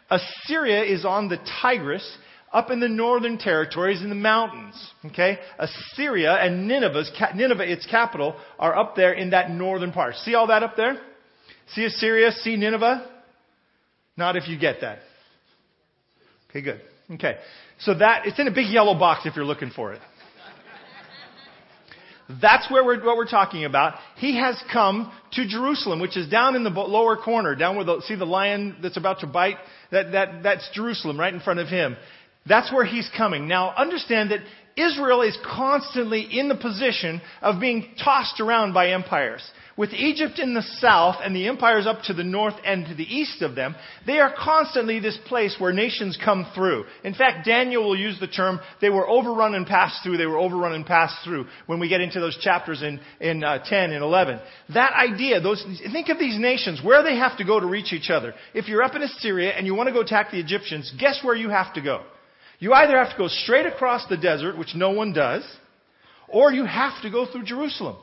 Assyria 0.09 0.83
is 0.83 1.05
on 1.05 1.29
the 1.29 1.37
Tigris 1.61 2.17
up 2.51 2.71
in 2.71 2.79
the 2.79 2.87
northern 2.87 3.37
territories 3.37 4.01
in 4.01 4.09
the 4.09 4.15
mountains. 4.15 4.75
Okay? 5.05 5.37
Assyria 5.59 6.33
and 6.33 6.67
Nineveh's, 6.67 7.11
Nineveh, 7.35 7.71
its 7.71 7.85
capital, 7.85 8.35
are 8.57 8.77
up 8.77 8.95
there 8.95 9.13
in 9.13 9.31
that 9.31 9.51
northern 9.51 9.91
part. 9.91 10.15
See 10.15 10.35
all 10.35 10.47
that 10.47 10.63
up 10.63 10.75
there? 10.75 10.99
See 11.73 11.83
Assyria? 11.83 12.31
See 12.31 12.55
Nineveh? 12.55 13.09
Not 14.15 14.35
if 14.35 14.47
you 14.47 14.57
get 14.57 14.77
that. 14.81 14.99
Okay, 16.49 16.61
good. 16.61 16.81
Okay. 17.11 17.37
So 17.79 17.93
that, 17.95 18.25
it's 18.25 18.39
in 18.39 18.47
a 18.47 18.53
big 18.53 18.67
yellow 18.67 18.97
box 18.97 19.25
if 19.25 19.35
you're 19.35 19.45
looking 19.45 19.69
for 19.69 19.93
it. 19.93 20.01
That's 22.41 22.69
where 22.69 22.83
we're, 22.83 23.03
what 23.05 23.15
we're 23.15 23.29
talking 23.29 23.63
about. 23.63 23.95
He 24.17 24.37
has 24.37 24.61
come 24.73 25.13
to 25.33 25.47
Jerusalem, 25.47 26.01
which 26.01 26.17
is 26.17 26.27
down 26.27 26.55
in 26.55 26.63
the 26.65 26.69
lower 26.69 27.15
corner, 27.15 27.55
down 27.55 27.77
where 27.77 27.85
the, 27.85 28.01
see 28.01 28.15
the 28.15 28.25
lion 28.25 28.77
that's 28.81 28.97
about 28.97 29.21
to 29.21 29.27
bite? 29.27 29.55
That, 29.91 30.11
that, 30.11 30.43
that's 30.43 30.69
Jerusalem 30.73 31.17
right 31.17 31.33
in 31.33 31.39
front 31.39 31.61
of 31.61 31.69
him. 31.69 31.95
That's 32.47 32.71
where 32.71 32.85
he's 32.85 33.09
coming. 33.15 33.47
Now 33.47 33.73
understand 33.75 34.31
that 34.31 34.41
Israel 34.77 35.23
is 35.23 35.37
constantly 35.43 36.21
in 36.21 36.49
the 36.49 36.55
position 36.55 37.19
of 37.41 37.59
being 37.59 37.95
tossed 38.03 38.39
around 38.39 38.73
by 38.73 38.91
empires. 38.91 39.41
With 39.75 39.91
Egypt 39.91 40.39
in 40.39 40.53
the 40.53 40.61
south 40.79 41.17
and 41.23 41.35
the 41.35 41.47
empires 41.47 41.85
up 41.85 42.01
to 42.03 42.13
the 42.13 42.23
north 42.23 42.55
and 42.63 42.85
to 42.85 42.95
the 42.95 43.03
east 43.03 43.41
of 43.43 43.55
them, 43.55 43.75
they 44.05 44.19
are 44.19 44.33
constantly 44.35 44.99
this 44.99 45.17
place 45.27 45.55
where 45.59 45.73
nations 45.73 46.17
come 46.23 46.47
through. 46.55 46.85
In 47.03 47.13
fact, 47.13 47.45
Daniel 47.45 47.83
will 47.83 47.97
use 47.97 48.19
the 48.19 48.27
term, 48.27 48.59
they 48.81 48.89
were 48.89 49.07
overrun 49.07 49.53
and 49.53 49.67
passed 49.67 50.03
through, 50.03 50.17
they 50.17 50.25
were 50.25 50.39
overrun 50.39 50.73
and 50.73 50.85
passed 50.85 51.23
through, 51.23 51.45
when 51.67 51.79
we 51.79 51.89
get 51.89 52.01
into 52.01 52.19
those 52.19 52.37
chapters 52.39 52.81
in, 52.81 52.99
in 53.19 53.43
uh, 53.43 53.63
10 53.63 53.91
and 53.91 54.03
11. 54.03 54.39
That 54.73 54.93
idea, 54.93 55.41
those, 55.41 55.63
think 55.91 56.09
of 56.09 56.17
these 56.17 56.39
nations, 56.39 56.81
where 56.83 57.03
they 57.03 57.17
have 57.17 57.37
to 57.37 57.45
go 57.45 57.59
to 57.59 57.67
reach 57.67 57.93
each 57.93 58.09
other. 58.09 58.33
If 58.55 58.67
you're 58.67 58.83
up 58.83 58.95
in 58.95 59.03
Assyria 59.03 59.53
and 59.53 59.67
you 59.67 59.75
want 59.75 59.87
to 59.87 59.93
go 59.93 60.01
attack 60.01 60.31
the 60.31 60.39
Egyptians, 60.39 60.91
guess 60.99 61.19
where 61.23 61.35
you 61.35 61.49
have 61.49 61.73
to 61.75 61.81
go? 61.81 62.03
You 62.59 62.73
either 62.73 62.97
have 62.97 63.11
to 63.11 63.17
go 63.17 63.27
straight 63.27 63.65
across 63.65 64.07
the 64.07 64.17
desert, 64.17 64.57
which 64.57 64.75
no 64.75 64.91
one 64.91 65.13
does, 65.13 65.43
or 66.27 66.51
you 66.51 66.65
have 66.65 67.01
to 67.03 67.09
go 67.09 67.31
through 67.31 67.43
Jerusalem. 67.43 67.97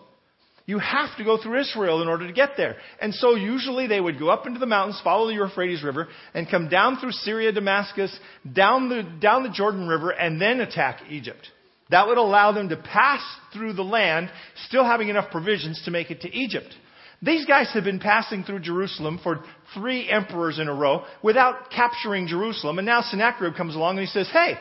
You 0.66 0.78
have 0.78 1.14
to 1.18 1.24
go 1.24 1.36
through 1.36 1.60
Israel 1.60 2.00
in 2.00 2.08
order 2.08 2.26
to 2.26 2.32
get 2.32 2.50
there. 2.56 2.76
And 3.00 3.12
so 3.14 3.34
usually 3.34 3.86
they 3.86 4.00
would 4.00 4.18
go 4.18 4.30
up 4.30 4.46
into 4.46 4.58
the 4.58 4.66
mountains, 4.66 5.00
follow 5.04 5.26
the 5.26 5.34
Euphrates 5.34 5.82
River, 5.82 6.08
and 6.32 6.50
come 6.50 6.70
down 6.70 6.98
through 6.98 7.12
Syria, 7.12 7.52
Damascus, 7.52 8.18
down 8.50 8.88
the, 8.88 9.02
down 9.20 9.42
the 9.42 9.50
Jordan 9.50 9.86
River, 9.86 10.10
and 10.10 10.40
then 10.40 10.60
attack 10.60 11.02
Egypt. 11.10 11.50
That 11.90 12.06
would 12.06 12.16
allow 12.16 12.52
them 12.52 12.70
to 12.70 12.78
pass 12.78 13.20
through 13.52 13.74
the 13.74 13.82
land, 13.82 14.30
still 14.66 14.84
having 14.84 15.10
enough 15.10 15.30
provisions 15.30 15.82
to 15.84 15.90
make 15.90 16.10
it 16.10 16.22
to 16.22 16.34
Egypt. 16.34 16.74
These 17.22 17.46
guys 17.46 17.70
have 17.74 17.84
been 17.84 18.00
passing 18.00 18.44
through 18.44 18.60
Jerusalem 18.60 19.18
for 19.22 19.44
three 19.74 20.08
emperors 20.08 20.58
in 20.58 20.68
a 20.68 20.74
row 20.74 21.04
without 21.22 21.70
capturing 21.70 22.26
Jerusalem. 22.26 22.78
And 22.78 22.86
now 22.86 23.00
Sennacherib 23.00 23.54
comes 23.56 23.74
along 23.74 23.98
and 23.98 24.06
he 24.06 24.12
says, 24.12 24.28
Hey, 24.32 24.54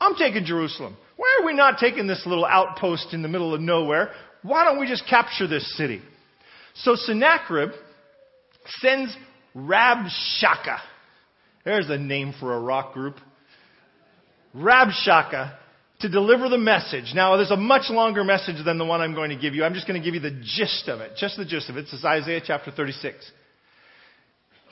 I'm 0.00 0.14
taking 0.14 0.44
Jerusalem. 0.44 0.96
Why 1.16 1.38
are 1.40 1.46
we 1.46 1.54
not 1.54 1.78
taking 1.78 2.06
this 2.06 2.22
little 2.26 2.44
outpost 2.44 3.12
in 3.12 3.22
the 3.22 3.28
middle 3.28 3.54
of 3.54 3.60
nowhere? 3.60 4.10
Why 4.42 4.64
don't 4.64 4.78
we 4.78 4.86
just 4.86 5.06
capture 5.08 5.46
this 5.46 5.76
city? 5.76 6.02
So 6.74 6.94
Sennacherib 6.94 7.70
sends 8.80 9.16
Rabshakeh. 9.54 10.80
There's 11.64 11.88
a 11.88 11.98
name 11.98 12.34
for 12.38 12.54
a 12.54 12.60
rock 12.60 12.92
group. 12.92 13.16
Rabshakeh 14.54 15.56
to 16.00 16.08
deliver 16.08 16.48
the 16.48 16.58
message. 16.58 17.12
Now, 17.14 17.36
there's 17.36 17.50
a 17.50 17.56
much 17.56 17.88
longer 17.88 18.22
message 18.22 18.62
than 18.64 18.78
the 18.78 18.84
one 18.84 19.00
I'm 19.00 19.14
going 19.14 19.30
to 19.30 19.36
give 19.36 19.54
you. 19.54 19.64
I'm 19.64 19.74
just 19.74 19.86
going 19.86 20.00
to 20.00 20.04
give 20.04 20.14
you 20.14 20.20
the 20.20 20.42
gist 20.42 20.88
of 20.88 21.00
it, 21.00 21.12
just 21.16 21.36
the 21.36 21.44
gist 21.44 21.70
of 21.70 21.76
it. 21.76 21.82
This 21.82 21.94
is 21.94 22.04
Isaiah 22.04 22.40
chapter 22.44 22.70
36. 22.70 23.30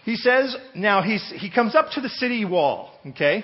He 0.04 0.16
says, 0.16 0.54
now 0.74 1.02
he's, 1.02 1.26
he 1.36 1.50
comes 1.50 1.74
up 1.74 1.90
to 1.92 2.02
the 2.02 2.10
city 2.10 2.44
wall, 2.44 2.90
okay? 3.06 3.42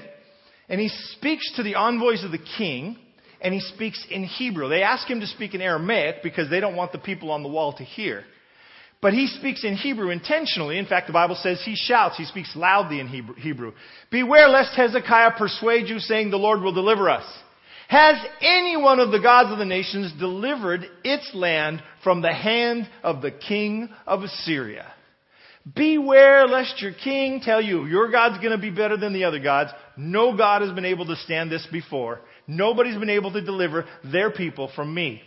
And 0.69 0.79
he 0.79 0.89
speaks 0.89 1.51
to 1.57 1.63
the 1.63 1.75
envoys 1.77 2.23
of 2.23 2.33
the 2.33 2.45
king, 2.59 2.99
and 3.41 3.55
he 3.55 3.61
speaks 3.61 4.07
in 4.11 4.25
Hebrew. 4.25 4.69
They 4.69 4.83
ask 4.83 5.09
him 5.09 5.21
to 5.21 5.27
speak 5.27 5.55
in 5.55 5.63
Aramaic 5.63 6.17
because 6.23 6.51
they 6.51 6.61
don't 6.61 6.77
want 6.77 6.93
the 6.93 6.99
people 6.99 7.31
on 7.31 7.43
the 7.43 7.49
wall 7.49 7.73
to 7.79 7.83
hear. 7.83 8.25
But 9.01 9.15
he 9.15 9.27
speaks 9.27 9.65
in 9.65 9.77
Hebrew 9.77 10.11
intentionally. 10.11 10.77
In 10.77 10.85
fact, 10.85 11.07
the 11.07 11.15
Bible 11.15 11.37
says 11.37 11.63
he 11.65 11.75
shouts, 11.75 12.19
he 12.19 12.27
speaks 12.27 12.55
loudly 12.55 13.01
in 13.01 13.09
Hebrew. 13.09 13.73
Beware 14.11 14.49
lest 14.49 14.77
Hezekiah 14.77 15.39
persuade 15.39 15.89
you, 15.89 15.99
saying, 15.99 16.31
The 16.31 16.37
Lord 16.37 16.61
will 16.61 16.75
deliver 16.75 17.09
us. 17.09 17.25
Has 17.91 18.25
any 18.41 18.77
one 18.77 19.01
of 19.01 19.11
the 19.11 19.19
gods 19.19 19.51
of 19.51 19.59
the 19.59 19.65
nations 19.65 20.13
delivered 20.17 20.87
its 21.03 21.29
land 21.35 21.83
from 22.05 22.23
the 22.23 22.33
hand 22.33 22.89
of 23.03 23.21
the 23.21 23.33
king 23.33 23.89
of 24.07 24.23
Assyria? 24.23 24.87
Beware 25.75 26.47
lest 26.47 26.81
your 26.81 26.93
king 26.93 27.41
tell 27.41 27.61
you 27.61 27.87
your 27.87 28.09
God's 28.13 28.39
going 28.39 28.53
to 28.53 28.59
be 28.59 28.71
better 28.71 28.97
than 28.97 29.13
the 29.13 29.25
other 29.25 29.41
gods. 29.41 29.71
No 29.97 30.37
God 30.37 30.63
has 30.63 30.71
been 30.71 30.85
able 30.85 31.05
to 31.07 31.17
stand 31.17 31.51
this 31.51 31.67
before. 31.73 32.21
Nobody's 32.47 32.97
been 32.97 33.11
able 33.11 33.33
to 33.33 33.41
deliver 33.41 33.87
their 34.05 34.31
people 34.31 34.71
from 34.77 34.95
me. 34.95 35.21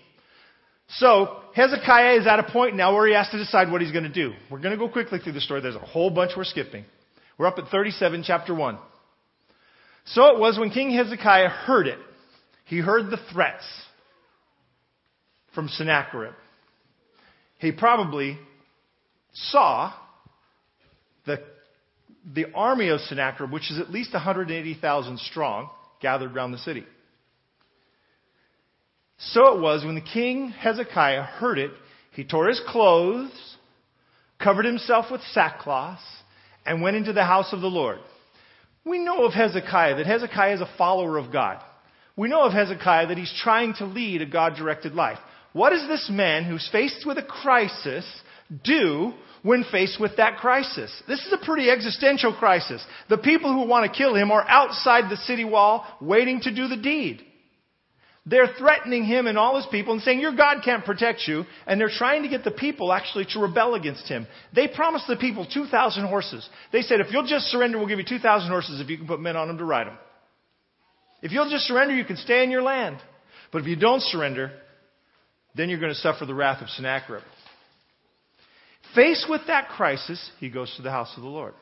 So, 0.87 1.41
Hezekiah 1.55 2.21
is 2.21 2.27
at 2.27 2.39
a 2.39 2.43
point 2.43 2.77
now 2.77 2.95
where 2.95 3.07
he 3.07 3.13
has 3.13 3.29
to 3.31 3.37
decide 3.37 3.73
what 3.73 3.81
he's 3.81 3.91
going 3.91 4.05
to 4.05 4.09
do. 4.09 4.31
We're 4.49 4.59
going 4.59 4.71
to 4.71 4.77
go 4.77 4.87
quickly 4.87 5.19
through 5.19 5.33
the 5.33 5.41
story. 5.41 5.59
There's 5.59 5.75
a 5.75 5.79
whole 5.79 6.11
bunch 6.11 6.31
we're 6.37 6.45
skipping. 6.45 6.85
We're 7.37 7.47
up 7.47 7.57
at 7.57 7.67
37, 7.67 8.23
chapter 8.25 8.55
1. 8.55 8.77
So 10.05 10.33
it 10.33 10.39
was 10.39 10.57
when 10.57 10.69
King 10.69 10.91
Hezekiah 10.91 11.49
heard 11.49 11.87
it. 11.87 11.99
He 12.65 12.79
heard 12.79 13.09
the 13.09 13.19
threats 13.31 13.65
from 15.53 15.67
Sennacherib. 15.67 16.33
He 17.59 17.71
probably 17.71 18.37
saw 19.33 19.93
the, 21.25 21.41
the 22.33 22.45
army 22.53 22.89
of 22.89 22.99
Sennacherib, 23.01 23.51
which 23.51 23.71
is 23.71 23.79
at 23.79 23.91
least 23.91 24.13
180,000 24.13 25.19
strong, 25.19 25.69
gathered 26.01 26.35
around 26.35 26.51
the 26.51 26.57
city. 26.57 26.85
So 29.17 29.55
it 29.55 29.61
was 29.61 29.85
when 29.85 29.95
the 29.95 30.01
king 30.01 30.49
Hezekiah 30.49 31.23
heard 31.23 31.57
it, 31.57 31.71
he 32.11 32.23
tore 32.23 32.47
his 32.47 32.61
clothes, 32.67 33.31
covered 34.41 34.65
himself 34.65 35.05
with 35.11 35.21
sackcloth, 35.31 35.99
and 36.65 36.81
went 36.81 36.97
into 36.97 37.13
the 37.13 37.23
house 37.23 37.53
of 37.53 37.61
the 37.61 37.67
Lord. 37.67 37.99
We 38.85 38.99
know 38.99 39.25
of 39.25 39.33
Hezekiah 39.33 39.95
that 39.95 40.05
Hezekiah 40.05 40.55
is 40.55 40.61
a 40.61 40.69
follower 40.77 41.17
of 41.17 41.31
God. 41.31 41.63
We 42.15 42.29
know 42.29 42.43
of 42.43 42.53
Hezekiah 42.53 43.07
that 43.07 43.17
he's 43.17 43.33
trying 43.43 43.73
to 43.75 43.85
lead 43.85 44.21
a 44.21 44.25
God 44.25 44.55
directed 44.55 44.93
life. 44.93 45.17
What 45.53 45.71
does 45.71 45.87
this 45.87 46.09
man 46.11 46.43
who's 46.43 46.67
faced 46.71 47.05
with 47.05 47.17
a 47.17 47.23
crisis 47.23 48.05
do 48.63 49.13
when 49.41 49.63
faced 49.71 49.99
with 49.99 50.17
that 50.17 50.37
crisis? 50.37 50.91
This 51.07 51.25
is 51.25 51.33
a 51.33 51.43
pretty 51.43 51.69
existential 51.69 52.33
crisis. 52.33 52.85
The 53.09 53.17
people 53.17 53.51
who 53.53 53.67
want 53.67 53.91
to 53.91 53.97
kill 53.97 54.15
him 54.15 54.31
are 54.31 54.45
outside 54.47 55.09
the 55.09 55.17
city 55.17 55.45
wall 55.45 55.85
waiting 56.01 56.41
to 56.41 56.53
do 56.53 56.67
the 56.67 56.77
deed. 56.77 57.23
They're 58.25 58.53
threatening 58.57 59.03
him 59.03 59.27
and 59.27 59.37
all 59.37 59.57
his 59.57 59.65
people 59.65 59.93
and 59.93 60.01
saying, 60.01 60.21
Your 60.21 60.35
God 60.35 60.61
can't 60.63 60.85
protect 60.85 61.27
you. 61.27 61.43
And 61.67 61.79
they're 61.79 61.89
trying 61.89 62.23
to 62.23 62.29
get 62.29 62.45
the 62.45 62.51
people 62.51 62.93
actually 62.93 63.25
to 63.31 63.39
rebel 63.39 63.75
against 63.75 64.07
him. 64.07 64.27
They 64.55 64.69
promised 64.69 65.07
the 65.07 65.17
people 65.17 65.45
2,000 65.45 66.05
horses. 66.05 66.47
They 66.71 66.83
said, 66.83 67.01
If 67.01 67.11
you'll 67.11 67.27
just 67.27 67.47
surrender, 67.47 67.77
we'll 67.77 67.87
give 67.87 67.99
you 67.99 68.05
2,000 68.05 68.49
horses 68.49 68.79
if 68.79 68.89
you 68.89 68.97
can 68.97 69.07
put 69.07 69.19
men 69.19 69.35
on 69.35 69.49
them 69.49 69.57
to 69.57 69.65
ride 69.65 69.87
them. 69.87 69.97
If 71.23 71.31
you'll 71.31 71.49
just 71.49 71.63
surrender, 71.63 71.95
you 71.95 72.03
can 72.03 72.17
stay 72.17 72.43
in 72.43 72.51
your 72.51 72.61
land. 72.61 72.97
But 73.51 73.61
if 73.61 73.67
you 73.67 73.77
don't 73.77 74.01
surrender, 74.01 74.51
then 75.55 75.69
you're 75.69 75.79
going 75.79 75.93
to 75.93 75.99
suffer 75.99 76.25
the 76.25 76.35
wrath 76.35 76.61
of 76.61 76.69
Sennacherib. 76.69 77.23
Faced 78.93 79.27
with 79.29 79.41
that 79.47 79.69
crisis, 79.69 80.31
he 80.39 80.49
goes 80.49 80.71
to 80.75 80.81
the 80.81 80.91
house 80.91 81.13
of 81.15 81.23
the 81.23 81.29
Lord. 81.29 81.53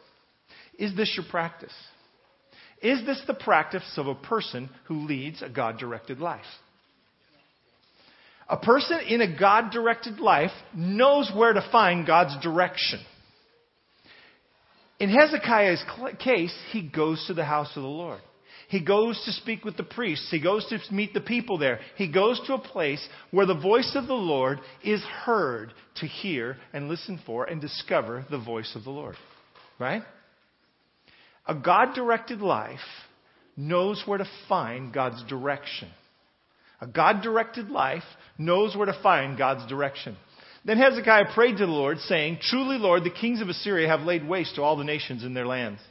Is 0.79 0.95
this 0.95 1.13
your 1.15 1.25
practice? 1.29 1.73
Is 2.81 3.05
this 3.05 3.21
the 3.27 3.35
practice 3.35 3.83
of 3.97 4.07
a 4.07 4.15
person 4.15 4.67
who 4.85 5.05
leads 5.05 5.43
a 5.43 5.49
God 5.49 5.77
directed 5.77 6.19
life? 6.19 6.41
A 8.49 8.57
person 8.57 8.99
in 9.07 9.21
a 9.21 9.37
God 9.37 9.71
directed 9.71 10.19
life 10.19 10.51
knows 10.75 11.31
where 11.35 11.53
to 11.53 11.65
find 11.71 12.07
God's 12.07 12.35
direction. 12.43 12.99
In 14.99 15.09
Hezekiah's 15.09 15.83
case, 16.19 16.57
he 16.71 16.81
goes 16.81 17.23
to 17.27 17.35
the 17.35 17.45
house 17.45 17.71
of 17.75 17.83
the 17.83 17.87
Lord. 17.87 18.21
He 18.71 18.79
goes 18.79 19.21
to 19.25 19.33
speak 19.33 19.65
with 19.65 19.75
the 19.75 19.83
priests. 19.83 20.31
He 20.31 20.39
goes 20.39 20.65
to 20.67 20.79
meet 20.93 21.13
the 21.13 21.19
people 21.19 21.57
there. 21.57 21.81
He 21.97 22.09
goes 22.09 22.39
to 22.47 22.53
a 22.53 22.57
place 22.57 23.05
where 23.29 23.45
the 23.45 23.53
voice 23.53 23.91
of 23.95 24.07
the 24.07 24.13
Lord 24.13 24.59
is 24.81 25.01
heard 25.03 25.73
to 25.97 26.07
hear 26.07 26.55
and 26.71 26.87
listen 26.87 27.19
for 27.25 27.43
and 27.43 27.59
discover 27.59 28.25
the 28.31 28.39
voice 28.39 28.71
of 28.73 28.85
the 28.85 28.89
Lord. 28.89 29.17
Right? 29.77 30.03
A 31.45 31.53
God 31.53 31.95
directed 31.95 32.39
life 32.39 32.79
knows 33.57 34.03
where 34.05 34.19
to 34.19 34.29
find 34.47 34.93
God's 34.93 35.21
direction. 35.25 35.89
A 36.79 36.87
God 36.87 37.21
directed 37.21 37.69
life 37.69 38.03
knows 38.37 38.73
where 38.73 38.85
to 38.85 38.97
find 39.03 39.37
God's 39.37 39.69
direction. 39.69 40.15
Then 40.63 40.77
Hezekiah 40.77 41.33
prayed 41.33 41.57
to 41.57 41.65
the 41.65 41.71
Lord, 41.73 41.97
saying, 41.97 42.37
Truly, 42.41 42.77
Lord, 42.77 43.03
the 43.03 43.09
kings 43.09 43.41
of 43.41 43.49
Assyria 43.49 43.89
have 43.89 44.07
laid 44.07 44.25
waste 44.25 44.55
to 44.55 44.61
all 44.61 44.77
the 44.77 44.85
nations 44.85 45.25
in 45.25 45.33
their 45.33 45.45
lands, 45.45 45.81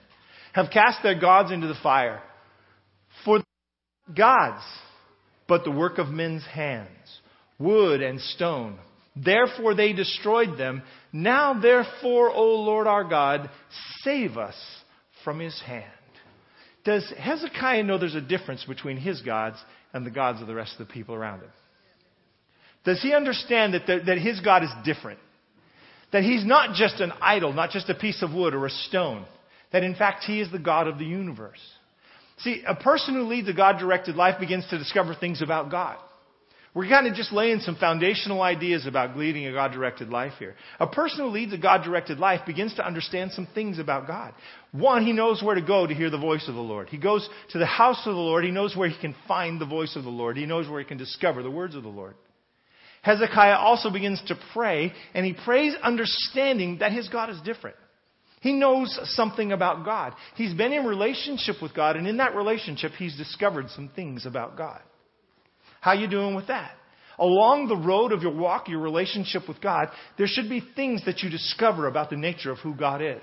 have 0.55 0.71
cast 0.73 1.03
their 1.03 1.21
gods 1.21 1.53
into 1.53 1.67
the 1.67 1.79
fire 1.83 2.23
for 3.25 3.41
gods, 4.15 4.63
but 5.49 5.65
the 5.65 5.71
work 5.71 5.99
of 5.99 6.09
men's 6.09 6.45
hands, 6.47 6.89
wood 7.59 8.03
and 8.03 8.21
stone. 8.21 8.79
Therefore 9.17 9.75
they 9.75 9.93
destroyed 9.93 10.57
them. 10.57 10.83
Now 11.13 11.61
therefore, 11.61 12.31
O 12.31 12.63
Lord 12.63 12.87
our 12.87 13.05
God, 13.05 13.51
save 14.03 14.37
us 14.37 14.57
from 15.25 15.41
his 15.41 15.61
hand. 15.61 15.85
Does 16.85 17.13
Hezekiah 17.19 17.83
know 17.83 17.99
there's 17.99 18.15
a 18.15 18.21
difference 18.21 18.65
between 18.65 18.97
his 18.97 19.21
gods 19.21 19.57
and 19.93 20.07
the 20.07 20.11
gods 20.11 20.41
of 20.41 20.47
the 20.47 20.55
rest 20.55 20.73
of 20.79 20.87
the 20.87 20.93
people 20.93 21.15
around 21.15 21.41
him? 21.41 21.51
Does 22.85 23.03
he 23.03 23.13
understand 23.13 23.75
that, 23.75 23.87
the, 23.87 24.01
that 24.07 24.19
his 24.19 24.41
God 24.41 24.63
is 24.63 24.71
different? 24.85 25.19
That 26.13 26.23
he's 26.23 26.45
not 26.47 26.75
just 26.75 27.01
an 27.01 27.13
idol, 27.21 27.53
not 27.53 27.71
just 27.71 27.91
a 27.91 27.95
piece 27.95 28.23
of 28.23 28.33
wood 28.33 28.55
or 28.55 28.67
a 28.67 28.71
stone. 28.71 29.27
That 29.73 29.85
in 29.85 29.95
fact 29.95 30.25
he 30.25 30.41
is 30.41 30.51
the 30.51 30.59
God 30.59 30.89
of 30.89 30.99
the 30.99 31.05
universe. 31.05 31.61
See, 32.43 32.63
a 32.67 32.75
person 32.75 33.15
who 33.15 33.25
leads 33.25 33.49
a 33.49 33.53
God 33.53 33.79
directed 33.79 34.17
life 34.17 34.41
begins 34.41 34.67
to 34.71 34.79
discover 34.79 35.15
things 35.15 35.43
about 35.43 35.71
God. 35.71 35.99
We're 36.73 36.89
kind 36.89 37.09
of 37.09 37.15
just 37.15 37.33
laying 37.33 37.59
some 37.61 37.75
foundational 37.75 38.43
ideas 38.43 38.87
about 38.87 39.17
leading 39.17 39.45
a 39.47 39.53
God 39.53 39.73
directed 39.73 40.09
life 40.09 40.35
here. 40.39 40.55
A 40.79 40.87
person 40.87 41.19
who 41.19 41.31
leads 41.31 41.53
a 41.53 41.59
God 41.59 41.83
directed 41.83 42.21
life 42.21 42.43
begins 42.47 42.75
to 42.77 42.87
understand 42.87 43.33
some 43.33 43.49
things 43.55 43.81
about 43.81 44.07
God. 44.07 44.33
One, 44.71 45.05
he 45.05 45.13
knows 45.13 45.43
where 45.43 45.57
to 45.57 45.63
go 45.63 45.85
to 45.85 45.93
hear 45.93 46.11
the 46.11 46.19
voice 46.19 46.47
of 46.47 46.55
the 46.55 46.61
Lord. 46.61 46.89
He 46.89 46.97
goes 46.97 47.29
to 47.51 47.59
the 47.59 47.67
house 47.67 48.07
of 48.07 48.15
the 48.15 48.21
Lord. 48.21 48.45
He 48.45 48.53
knows 48.53 48.77
where 48.77 48.89
he 48.89 49.01
can 49.01 49.17
find 49.27 49.61
the 49.61 49.67
voice 49.67 49.97
of 49.97 50.05
the 50.05 50.11
Lord. 50.11 50.37
He 50.37 50.47
knows 50.47 50.69
where 50.69 50.79
he 50.79 50.87
can 50.87 50.99
discover 50.99 51.43
the 51.43 51.51
words 51.51 51.75
of 51.75 51.83
the 51.83 51.89
Lord. 51.89 52.15
Hezekiah 53.03 53.57
also 53.57 53.91
begins 53.91 54.23
to 54.29 54.39
pray, 54.53 54.93
and 55.13 55.27
he 55.27 55.33
prays 55.33 55.75
understanding 55.83 56.79
that 56.79 56.93
his 56.93 57.09
God 57.09 57.31
is 57.31 57.41
different. 57.41 57.77
He 58.41 58.53
knows 58.53 58.99
something 59.15 59.53
about 59.53 59.85
God. 59.85 60.15
He's 60.35 60.55
been 60.55 60.73
in 60.73 60.85
relationship 60.85 61.57
with 61.61 61.75
God, 61.75 61.97
and 61.97 62.07
in 62.07 62.17
that 62.17 62.35
relationship, 62.35 62.93
he's 62.93 63.17
discovered 63.17 63.69
some 63.71 63.91
things 63.95 64.25
about 64.25 64.57
God. 64.57 64.81
How 65.81 65.93
you 65.93 66.09
doing 66.09 66.35
with 66.35 66.49
that? 66.49 66.73
Along 67.19 67.69
the 67.69 67.77
road 67.77 68.13
of 68.13 68.23
your 68.23 68.35
walk, 68.35 68.69
your 68.69 68.81
relationship 68.81 69.47
with 69.47 69.61
God, 69.61 69.89
there 70.17 70.27
should 70.27 70.49
be 70.49 70.63
things 70.75 71.05
that 71.05 71.23
you 71.23 71.29
discover 71.29 71.87
about 71.87 72.09
the 72.09 72.17
nature 72.17 72.51
of 72.51 72.59
who 72.59 72.75
God 72.75 73.03
is. 73.03 73.23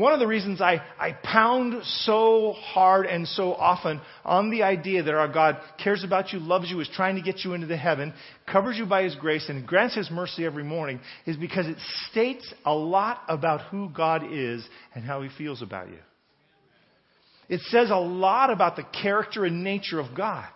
One 0.00 0.14
of 0.14 0.18
the 0.18 0.26
reasons 0.26 0.62
I, 0.62 0.80
I 0.98 1.12
pound 1.12 1.74
so 1.84 2.52
hard 2.52 3.04
and 3.04 3.28
so 3.28 3.52
often 3.52 4.00
on 4.24 4.48
the 4.50 4.62
idea 4.62 5.02
that 5.02 5.12
our 5.12 5.28
God 5.28 5.58
cares 5.76 6.04
about 6.04 6.32
you, 6.32 6.38
loves 6.38 6.70
you, 6.70 6.80
is 6.80 6.88
trying 6.94 7.16
to 7.16 7.20
get 7.20 7.44
you 7.44 7.52
into 7.52 7.66
the 7.66 7.76
heaven, 7.76 8.14
covers 8.50 8.78
you 8.78 8.86
by 8.86 9.02
His 9.02 9.14
grace, 9.16 9.50
and 9.50 9.66
grants 9.66 9.94
His 9.94 10.10
mercy 10.10 10.46
every 10.46 10.64
morning 10.64 11.00
is 11.26 11.36
because 11.36 11.66
it 11.66 11.76
states 12.10 12.50
a 12.64 12.74
lot 12.74 13.20
about 13.28 13.60
who 13.70 13.90
God 13.90 14.22
is 14.32 14.66
and 14.94 15.04
how 15.04 15.20
He 15.20 15.28
feels 15.36 15.60
about 15.60 15.90
you. 15.90 15.98
It 17.50 17.60
says 17.68 17.90
a 17.90 17.96
lot 17.96 18.48
about 18.48 18.76
the 18.76 18.84
character 19.02 19.44
and 19.44 19.62
nature 19.62 20.00
of 20.00 20.16
God. 20.16 20.48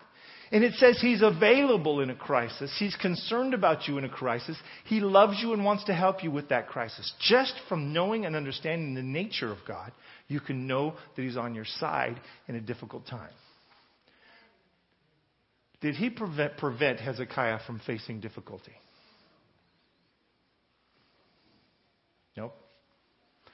And 0.54 0.62
it 0.62 0.74
says 0.74 1.00
He's 1.00 1.20
available 1.20 2.00
in 2.00 2.10
a 2.10 2.14
crisis. 2.14 2.72
He's 2.78 2.94
concerned 2.94 3.54
about 3.54 3.88
you 3.88 3.98
in 3.98 4.04
a 4.04 4.08
crisis. 4.08 4.56
He 4.84 5.00
loves 5.00 5.42
you 5.42 5.52
and 5.52 5.64
wants 5.64 5.82
to 5.86 5.94
help 5.94 6.22
you 6.22 6.30
with 6.30 6.50
that 6.50 6.68
crisis. 6.68 7.12
Just 7.20 7.54
from 7.68 7.92
knowing 7.92 8.24
and 8.24 8.36
understanding 8.36 8.94
the 8.94 9.02
nature 9.02 9.50
of 9.50 9.58
God, 9.66 9.90
you 10.28 10.38
can 10.38 10.68
know 10.68 10.94
that 11.16 11.22
He's 11.22 11.36
on 11.36 11.56
your 11.56 11.64
side 11.64 12.20
in 12.46 12.54
a 12.54 12.60
difficult 12.60 13.04
time. 13.08 13.32
did 15.80 15.96
he 15.96 16.08
prevent, 16.08 16.56
prevent 16.56 17.00
Hezekiah 17.00 17.58
from 17.66 17.80
facing 17.84 18.20
difficulty? 18.20 18.72
Nope. 22.36 22.54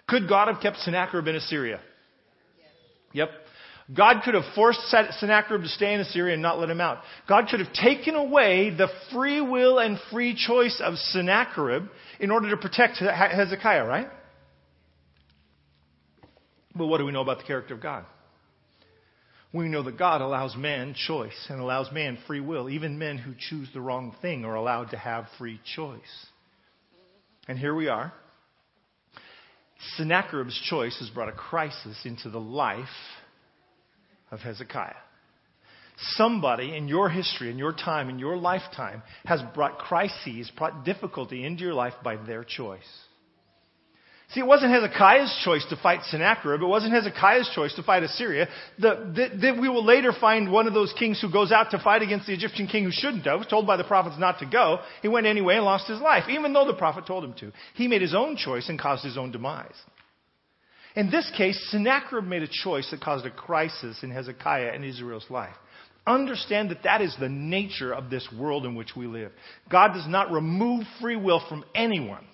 Could 0.06 0.28
God 0.28 0.48
have 0.48 0.60
kept 0.60 0.76
Sennacherib 0.76 1.26
in 1.28 1.36
Assyria? 1.36 1.80
Yep. 3.14 3.30
God 3.94 4.22
could 4.24 4.34
have 4.34 4.44
forced 4.54 4.80
Sennacherib 4.88 5.62
to 5.62 5.68
stay 5.68 5.94
in 5.94 6.00
Assyria 6.00 6.34
and 6.34 6.42
not 6.42 6.60
let 6.60 6.70
him 6.70 6.80
out. 6.80 6.98
God 7.28 7.48
could 7.50 7.60
have 7.60 7.72
taken 7.72 8.14
away 8.14 8.70
the 8.70 8.88
free 9.12 9.40
will 9.40 9.78
and 9.78 9.98
free 10.12 10.36
choice 10.36 10.80
of 10.84 10.94
Sennacherib 10.96 11.86
in 12.20 12.30
order 12.30 12.50
to 12.50 12.56
protect 12.56 12.98
Hezekiah, 12.98 13.84
right? 13.84 14.08
But 16.74 16.86
what 16.86 16.98
do 16.98 17.04
we 17.04 17.10
know 17.10 17.22
about 17.22 17.38
the 17.38 17.44
character 17.44 17.74
of 17.74 17.82
God? 17.82 18.04
We 19.52 19.66
know 19.66 19.82
that 19.82 19.98
God 19.98 20.20
allows 20.20 20.54
man 20.54 20.94
choice 20.94 21.46
and 21.48 21.60
allows 21.60 21.90
man 21.90 22.18
free 22.28 22.38
will. 22.38 22.70
Even 22.70 22.98
men 22.98 23.18
who 23.18 23.32
choose 23.36 23.68
the 23.74 23.80
wrong 23.80 24.14
thing 24.22 24.44
are 24.44 24.54
allowed 24.54 24.90
to 24.90 24.96
have 24.96 25.26
free 25.38 25.58
choice. 25.74 25.98
And 27.48 27.58
here 27.58 27.74
we 27.74 27.88
are. 27.88 28.12
Sennacherib's 29.96 30.60
choice 30.68 30.96
has 31.00 31.08
brought 31.10 31.28
a 31.28 31.32
crisis 31.32 32.02
into 32.04 32.30
the 32.30 32.38
life 32.38 32.86
of 34.30 34.40
Hezekiah. 34.40 34.94
Somebody 36.16 36.76
in 36.76 36.88
your 36.88 37.10
history, 37.10 37.50
in 37.50 37.58
your 37.58 37.72
time, 37.72 38.08
in 38.08 38.18
your 38.18 38.36
lifetime 38.36 39.02
has 39.26 39.40
brought 39.54 39.78
crises, 39.78 40.50
brought 40.56 40.84
difficulty 40.84 41.44
into 41.44 41.62
your 41.62 41.74
life 41.74 41.94
by 42.02 42.16
their 42.16 42.42
choice. 42.42 42.88
See, 44.32 44.40
it 44.40 44.46
wasn't 44.46 44.72
Hezekiah's 44.72 45.40
choice 45.44 45.66
to 45.70 45.76
fight 45.76 46.04
Sennacherib. 46.04 46.62
It 46.62 46.66
wasn't 46.66 46.92
Hezekiah's 46.92 47.50
choice 47.52 47.74
to 47.74 47.82
fight 47.82 48.04
Assyria. 48.04 48.48
The, 48.78 49.56
we 49.60 49.68
will 49.68 49.84
later 49.84 50.12
find 50.18 50.52
one 50.52 50.68
of 50.68 50.74
those 50.74 50.94
kings 50.96 51.20
who 51.20 51.32
goes 51.32 51.50
out 51.50 51.72
to 51.72 51.80
fight 51.80 52.02
against 52.02 52.28
the 52.28 52.34
Egyptian 52.34 52.68
king 52.68 52.84
who 52.84 52.92
shouldn't 52.92 53.26
have, 53.26 53.48
told 53.48 53.66
by 53.66 53.76
the 53.76 53.82
prophets 53.82 54.16
not 54.20 54.38
to 54.38 54.46
go. 54.46 54.78
He 55.02 55.08
went 55.08 55.26
anyway 55.26 55.56
and 55.56 55.64
lost 55.64 55.88
his 55.88 56.00
life, 56.00 56.28
even 56.30 56.52
though 56.52 56.64
the 56.64 56.74
prophet 56.74 57.06
told 57.06 57.24
him 57.24 57.34
to. 57.40 57.52
He 57.74 57.88
made 57.88 58.02
his 58.02 58.14
own 58.14 58.36
choice 58.36 58.68
and 58.68 58.78
caused 58.78 59.04
his 59.04 59.18
own 59.18 59.32
demise. 59.32 59.74
In 60.96 61.10
this 61.10 61.30
case, 61.36 61.58
Sennacherib 61.70 62.24
made 62.24 62.42
a 62.42 62.48
choice 62.48 62.90
that 62.90 63.00
caused 63.00 63.26
a 63.26 63.30
crisis 63.30 64.02
in 64.02 64.10
Hezekiah 64.10 64.72
and 64.74 64.84
Israel's 64.84 65.30
life. 65.30 65.54
Understand 66.06 66.70
that 66.70 66.82
that 66.84 67.00
is 67.00 67.14
the 67.20 67.28
nature 67.28 67.92
of 67.92 68.10
this 68.10 68.26
world 68.36 68.66
in 68.66 68.74
which 68.74 68.96
we 68.96 69.06
live. 69.06 69.32
God 69.70 69.92
does 69.92 70.08
not 70.08 70.32
remove 70.32 70.84
free 71.00 71.16
will 71.16 71.42
from 71.48 71.64
anyone 71.74 72.24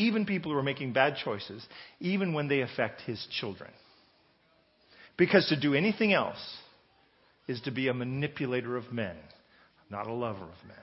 even 0.00 0.24
people 0.24 0.50
who 0.50 0.58
are 0.58 0.62
making 0.62 0.94
bad 0.94 1.16
choices, 1.22 1.64
even 2.00 2.32
when 2.32 2.48
they 2.48 2.62
affect 2.62 3.02
his 3.02 3.26
children. 3.38 3.70
Because 5.18 5.46
to 5.48 5.60
do 5.60 5.74
anything 5.74 6.14
else 6.14 6.38
is 7.46 7.60
to 7.62 7.70
be 7.70 7.88
a 7.88 7.94
manipulator 7.94 8.76
of 8.76 8.92
men, 8.92 9.16
not 9.90 10.06
a 10.06 10.12
lover 10.12 10.44
of 10.44 10.68
men. 10.68 10.76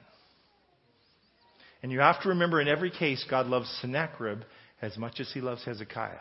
And 1.81 1.91
you 1.91 1.99
have 1.99 2.21
to 2.21 2.29
remember 2.29 2.61
in 2.61 2.67
every 2.67 2.91
case, 2.91 3.25
God 3.27 3.47
loves 3.47 3.69
Sennacherib 3.81 4.41
as 4.81 4.97
much 4.97 5.19
as 5.19 5.31
he 5.33 5.41
loves 5.41 5.65
Hezekiah. 5.65 6.19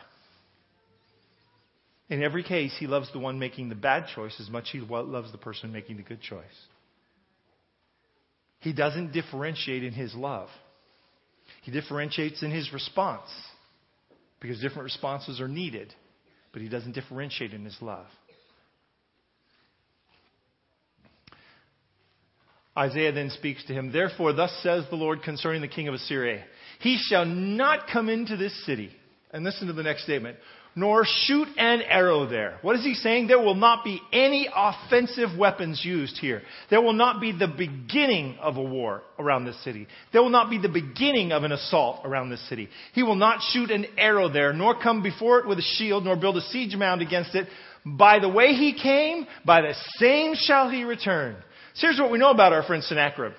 In 2.09 2.23
every 2.23 2.43
case, 2.43 2.75
he 2.79 2.87
loves 2.87 3.11
the 3.11 3.19
one 3.19 3.37
making 3.37 3.69
the 3.69 3.75
bad 3.75 4.05
choice 4.15 4.35
as 4.39 4.49
much 4.49 4.65
as 4.65 4.71
he 4.71 4.79
loves 4.79 5.31
the 5.31 5.37
person 5.37 5.71
making 5.71 5.97
the 5.97 6.03
good 6.03 6.21
choice. 6.21 6.45
He 8.59 8.73
doesn't 8.73 9.11
differentiate 9.11 9.83
in 9.83 9.93
his 9.93 10.15
love. 10.15 10.49
He 11.63 11.71
differentiates 11.71 12.43
in 12.43 12.51
his 12.51 12.71
response 12.71 13.29
because 14.39 14.59
different 14.61 14.83
responses 14.83 15.41
are 15.41 15.47
needed, 15.47 15.93
but 16.53 16.61
he 16.61 16.69
doesn't 16.69 16.93
differentiate 16.93 17.53
in 17.53 17.65
his 17.65 17.77
love. 17.81 18.07
Isaiah 22.77 23.11
then 23.11 23.31
speaks 23.31 23.65
to 23.65 23.73
him, 23.73 23.91
Therefore, 23.91 24.33
thus 24.33 24.51
says 24.61 24.85
the 24.89 24.95
Lord 24.95 25.23
concerning 25.23 25.61
the 25.61 25.67
king 25.67 25.87
of 25.87 25.95
Assyria, 25.95 26.45
He 26.79 26.97
shall 26.97 27.25
not 27.25 27.87
come 27.91 28.07
into 28.07 28.37
this 28.37 28.65
city. 28.65 28.91
And 29.31 29.43
listen 29.43 29.67
to 29.67 29.73
the 29.73 29.83
next 29.83 30.03
statement 30.03 30.37
nor 30.77 31.03
shoot 31.25 31.47
an 31.57 31.81
arrow 31.81 32.27
there. 32.27 32.59
What 32.61 32.75
is 32.75 32.83
he 32.83 32.93
saying? 32.93 33.25
There 33.25 33.39
will 33.39 33.55
not 33.55 33.83
be 33.83 33.99
any 34.13 34.47
offensive 34.55 35.35
weapons 35.35 35.83
used 35.83 36.19
here. 36.19 36.43
There 36.69 36.83
will 36.83 36.93
not 36.93 37.19
be 37.19 37.31
the 37.31 37.47
beginning 37.47 38.37
of 38.39 38.57
a 38.57 38.61
war 38.61 39.01
around 39.17 39.45
this 39.45 39.61
city. 39.63 39.87
There 40.13 40.21
will 40.21 40.29
not 40.29 40.51
be 40.51 40.59
the 40.59 40.69
beginning 40.69 41.31
of 41.31 41.43
an 41.43 41.51
assault 41.51 42.05
around 42.05 42.29
this 42.29 42.47
city. 42.47 42.69
He 42.93 43.01
will 43.01 43.15
not 43.15 43.41
shoot 43.41 43.71
an 43.71 43.87
arrow 43.97 44.29
there, 44.29 44.53
nor 44.53 44.79
come 44.79 45.01
before 45.01 45.39
it 45.39 45.47
with 45.47 45.57
a 45.57 45.63
shield, 45.63 46.05
nor 46.05 46.15
build 46.15 46.37
a 46.37 46.41
siege 46.41 46.75
mound 46.75 47.01
against 47.01 47.33
it. 47.33 47.47
By 47.83 48.19
the 48.19 48.29
way 48.29 48.53
he 48.53 48.79
came, 48.79 49.25
by 49.43 49.61
the 49.61 49.73
same 49.95 50.35
shall 50.35 50.69
he 50.69 50.83
return. 50.83 51.37
So 51.73 51.87
here's 51.87 51.99
what 51.99 52.11
we 52.11 52.19
know 52.19 52.29
about 52.29 52.53
our 52.53 52.61
friend 52.61 52.83
Sennacherib. 52.83 53.33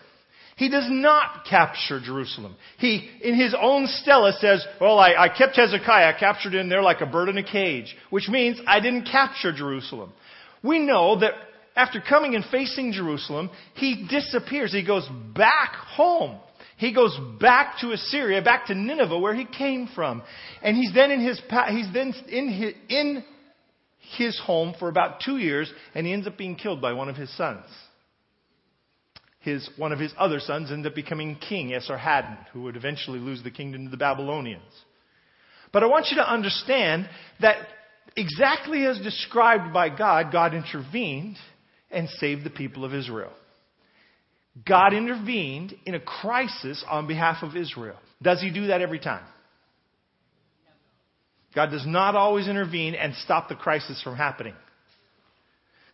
He 0.59 0.69
does 0.69 0.87
not 0.89 1.47
capture 1.49 2.01
Jerusalem. 2.01 2.57
He, 2.79 3.09
in 3.23 3.37
his 3.37 3.55
own 3.59 3.87
stela, 3.87 4.33
says, 4.41 4.67
Well, 4.81 4.99
I, 4.99 5.15
I 5.17 5.29
kept 5.29 5.55
Hezekiah 5.55 6.19
captured 6.19 6.53
in 6.55 6.69
there 6.69 6.83
like 6.83 7.01
a 7.01 7.07
bird 7.07 7.29
in 7.29 7.39
a 7.39 7.45
cage, 7.45 7.97
which 8.11 8.29
means 8.29 8.61
I 8.67 8.81
didn't 8.81 9.05
capture 9.05 9.53
Jerusalem. 9.53 10.13
We 10.65 10.81
know 10.81 11.21
that 11.21 11.35
after 11.77 12.01
coming 12.01 12.35
and 12.35 12.45
facing 12.45 12.91
Jerusalem, 12.91 13.51
he 13.75 14.09
disappears. 14.11 14.73
He 14.73 14.85
goes 14.85 15.09
back 15.33 15.75
home. 15.77 16.41
He 16.77 16.93
goes 16.93 17.17
back 17.41 17.79
to 17.83 17.93
Assyria, 17.93 18.43
back 18.43 18.67
to 18.67 18.75
Nineveh, 18.75 19.19
where 19.19 19.37
he 19.37 19.45
came 19.45 19.89
from. 19.95 20.25
And 20.61 20.77
he's 20.77 20.93
then 20.93 21.13
in 21.13 21.21
his, 21.21 21.41
he's 21.69 21.93
then 21.93 22.13
in 22.27 22.49
his, 22.49 22.75
in 22.89 23.25
his 24.17 24.41
home 24.41 24.75
for 24.81 24.89
about 24.89 25.21
two 25.25 25.39
years, 25.39 25.73
and 25.95 26.05
he 26.05 26.13
ends 26.13 26.27
up 26.27 26.37
being 26.37 26.57
killed 26.57 26.81
by 26.81 26.95
one 26.95 27.09
of 27.09 27.15
his 27.15 27.35
sons 27.37 27.65
his, 29.49 29.69
one 29.77 29.93
of 29.93 29.99
his 29.99 30.13
other 30.19 30.41
sons 30.41 30.71
ended 30.71 30.93
up 30.93 30.95
becoming 30.95 31.37
king, 31.37 31.71
Esarhaddon, 31.71 32.37
who 32.53 32.63
would 32.63 32.77
eventually 32.77 33.19
lose 33.19 33.43
the 33.43 33.51
kingdom 33.51 33.85
to 33.85 33.91
the 33.91 33.97
Babylonians. 33.97 34.63
But 35.73 35.83
I 35.83 35.87
want 35.87 36.07
you 36.11 36.17
to 36.17 36.33
understand 36.33 37.09
that 37.41 37.57
exactly 38.17 38.87
as 38.87 38.99
described 39.01 39.73
by 39.73 39.89
God, 39.89 40.33
God 40.33 40.55
intervened 40.55 41.37
and 41.91 42.09
saved 42.09 42.45
the 42.45 42.51
people 42.51 42.85
of 42.85 42.95
Israel. 42.95 43.33
God 44.67 44.93
intervened 44.93 45.75
in 45.87 45.95
a 45.95 46.01
crisis 46.01 46.85
on 46.89 47.07
behalf 47.07 47.43
of 47.43 47.57
Israel. 47.57 47.97
Does 48.21 48.41
he 48.41 48.51
do 48.51 48.69
that 48.69 48.81
every 48.81 48.99
time? 48.99 49.25
God 51.55 51.71
does 51.71 51.87
not 51.87 52.15
always 52.15 52.49
intervene 52.49 52.95
and 52.95 53.15
stop 53.15 53.49
the 53.49 53.55
crisis 53.55 54.03
from 54.03 54.17
happening. 54.17 54.55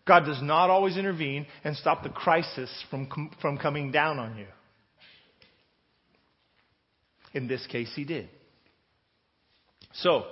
God 0.07 0.27
does 0.27 0.41
not 0.43 0.69
always 0.69 0.97
intervene 0.97 1.47
and 1.63 1.77
stop 1.77 2.03
the 2.03 2.11
crisis 2.11 2.71
from, 2.91 3.31
from 3.41 3.57
coming 3.57 3.91
down 3.91 4.19
on 4.19 4.37
you. 4.37 4.47
In 7.33 7.49
this 7.49 7.67
case, 7.67 7.91
he 7.97 8.05
did. 8.05 8.29
So, 9.95 10.25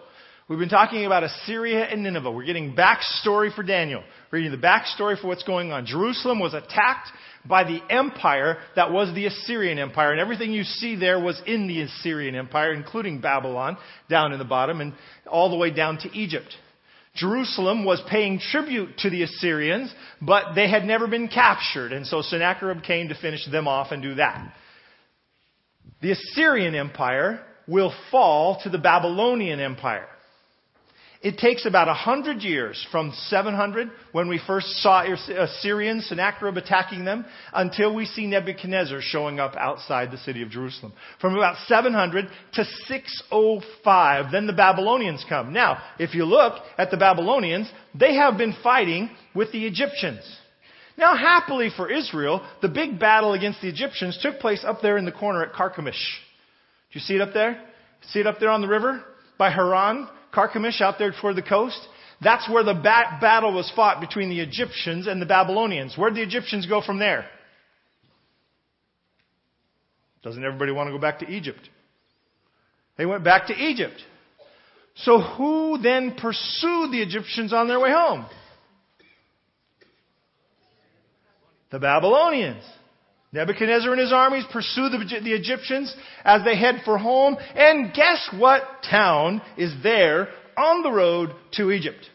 we've 0.48 0.58
been 0.58 0.68
talking 0.68 1.06
about 1.06 1.24
Assyria 1.24 1.84
and 1.84 2.02
Nineveh. 2.02 2.30
We're 2.30 2.44
getting 2.44 2.76
backstory 2.76 3.54
for 3.54 3.62
Daniel. 3.62 4.04
Reading 4.30 4.50
the 4.50 4.58
backstory 4.58 5.20
for 5.20 5.26
what's 5.26 5.42
going 5.42 5.72
on. 5.72 5.86
Jerusalem 5.86 6.38
was 6.38 6.54
attacked 6.54 7.08
by 7.44 7.64
the 7.64 7.80
empire 7.90 8.58
that 8.76 8.92
was 8.92 9.12
the 9.14 9.26
Assyrian 9.26 9.78
Empire. 9.78 10.12
And 10.12 10.20
everything 10.20 10.52
you 10.52 10.64
see 10.64 10.96
there 10.96 11.18
was 11.18 11.40
in 11.46 11.66
the 11.66 11.82
Assyrian 11.82 12.34
Empire, 12.34 12.72
including 12.72 13.20
Babylon 13.20 13.76
down 14.08 14.32
in 14.32 14.38
the 14.38 14.44
bottom 14.44 14.80
and 14.80 14.92
all 15.26 15.50
the 15.50 15.56
way 15.56 15.70
down 15.72 15.98
to 15.98 16.16
Egypt. 16.16 16.54
Jerusalem 17.14 17.84
was 17.84 18.02
paying 18.08 18.38
tribute 18.38 18.96
to 18.98 19.10
the 19.10 19.22
Assyrians, 19.22 19.92
but 20.20 20.54
they 20.54 20.68
had 20.68 20.84
never 20.84 21.06
been 21.06 21.28
captured. 21.28 21.92
And 21.92 22.06
so 22.06 22.22
Sennacherib 22.22 22.82
came 22.82 23.08
to 23.08 23.14
finish 23.14 23.46
them 23.50 23.68
off 23.68 23.92
and 23.92 24.02
do 24.02 24.14
that. 24.14 24.52
The 26.00 26.12
Assyrian 26.12 26.74
Empire 26.74 27.44
will 27.68 27.94
fall 28.10 28.60
to 28.62 28.70
the 28.70 28.78
Babylonian 28.78 29.60
Empire. 29.60 30.08
It 31.22 31.38
takes 31.38 31.66
about 31.66 31.86
a 31.86 31.94
hundred 31.94 32.42
years 32.42 32.84
from 32.90 33.12
700, 33.28 33.90
when 34.10 34.28
we 34.28 34.40
first 34.44 34.66
saw 34.82 35.04
Assyrians, 35.04 36.04
uh, 36.04 36.08
Sennacherib 36.08 36.56
attacking 36.56 37.04
them, 37.04 37.24
until 37.54 37.94
we 37.94 38.06
see 38.06 38.26
Nebuchadnezzar 38.26 39.00
showing 39.00 39.38
up 39.38 39.54
outside 39.54 40.10
the 40.10 40.18
city 40.18 40.42
of 40.42 40.50
Jerusalem. 40.50 40.92
From 41.20 41.36
about 41.36 41.58
700 41.68 42.26
to 42.54 42.64
605, 42.64 44.32
then 44.32 44.48
the 44.48 44.52
Babylonians 44.52 45.24
come. 45.28 45.52
Now, 45.52 45.80
if 46.00 46.12
you 46.12 46.24
look 46.24 46.54
at 46.76 46.90
the 46.90 46.96
Babylonians, 46.96 47.70
they 47.94 48.16
have 48.16 48.36
been 48.36 48.56
fighting 48.60 49.08
with 49.32 49.52
the 49.52 49.64
Egyptians. 49.64 50.24
Now, 50.98 51.16
happily 51.16 51.70
for 51.76 51.88
Israel, 51.88 52.44
the 52.62 52.68
big 52.68 52.98
battle 52.98 53.32
against 53.32 53.60
the 53.60 53.68
Egyptians 53.68 54.18
took 54.20 54.40
place 54.40 54.64
up 54.66 54.82
there 54.82 54.98
in 54.98 55.04
the 55.04 55.12
corner 55.12 55.44
at 55.44 55.52
Carchemish. 55.52 56.18
Do 56.92 56.98
you 56.98 57.00
see 57.00 57.14
it 57.14 57.20
up 57.20 57.32
there? 57.32 57.62
See 58.08 58.18
it 58.18 58.26
up 58.26 58.40
there 58.40 58.50
on 58.50 58.60
the 58.60 58.68
river 58.68 59.04
by 59.38 59.50
Haran? 59.50 60.08
Carchemish 60.32 60.80
out 60.80 60.98
there 60.98 61.12
toward 61.12 61.36
the 61.36 61.42
coast. 61.42 61.78
That's 62.20 62.48
where 62.48 62.62
the 62.62 62.74
bat- 62.74 63.20
battle 63.20 63.52
was 63.52 63.70
fought 63.74 64.00
between 64.00 64.28
the 64.28 64.40
Egyptians 64.40 65.06
and 65.06 65.20
the 65.20 65.26
Babylonians. 65.26 65.96
Where'd 65.96 66.14
the 66.14 66.22
Egyptians 66.22 66.66
go 66.66 66.80
from 66.80 66.98
there? 66.98 67.26
Doesn't 70.22 70.44
everybody 70.44 70.70
want 70.70 70.88
to 70.88 70.92
go 70.92 70.98
back 70.98 71.18
to 71.18 71.28
Egypt? 71.28 71.68
They 72.96 73.06
went 73.06 73.24
back 73.24 73.48
to 73.48 73.54
Egypt. 73.54 74.00
So 74.94 75.20
who 75.20 75.78
then 75.82 76.14
pursued 76.16 76.92
the 76.92 77.02
Egyptians 77.02 77.52
on 77.52 77.66
their 77.66 77.80
way 77.80 77.90
home? 77.90 78.26
The 81.70 81.78
Babylonians. 81.78 82.62
Nebuchadnezzar 83.32 83.90
and 83.90 84.00
his 84.00 84.12
armies 84.12 84.44
pursue 84.52 84.90
the, 84.90 84.98
the, 84.98 85.32
Egyptians 85.32 85.94
as 86.22 86.44
they 86.44 86.56
head 86.56 86.82
for 86.84 86.98
home. 86.98 87.36
And 87.54 87.92
guess 87.94 88.28
what 88.38 88.62
town 88.88 89.40
is 89.56 89.74
there 89.82 90.28
on 90.56 90.82
the 90.82 90.92
road 90.92 91.30
to 91.52 91.70
Egypt? 91.70 92.10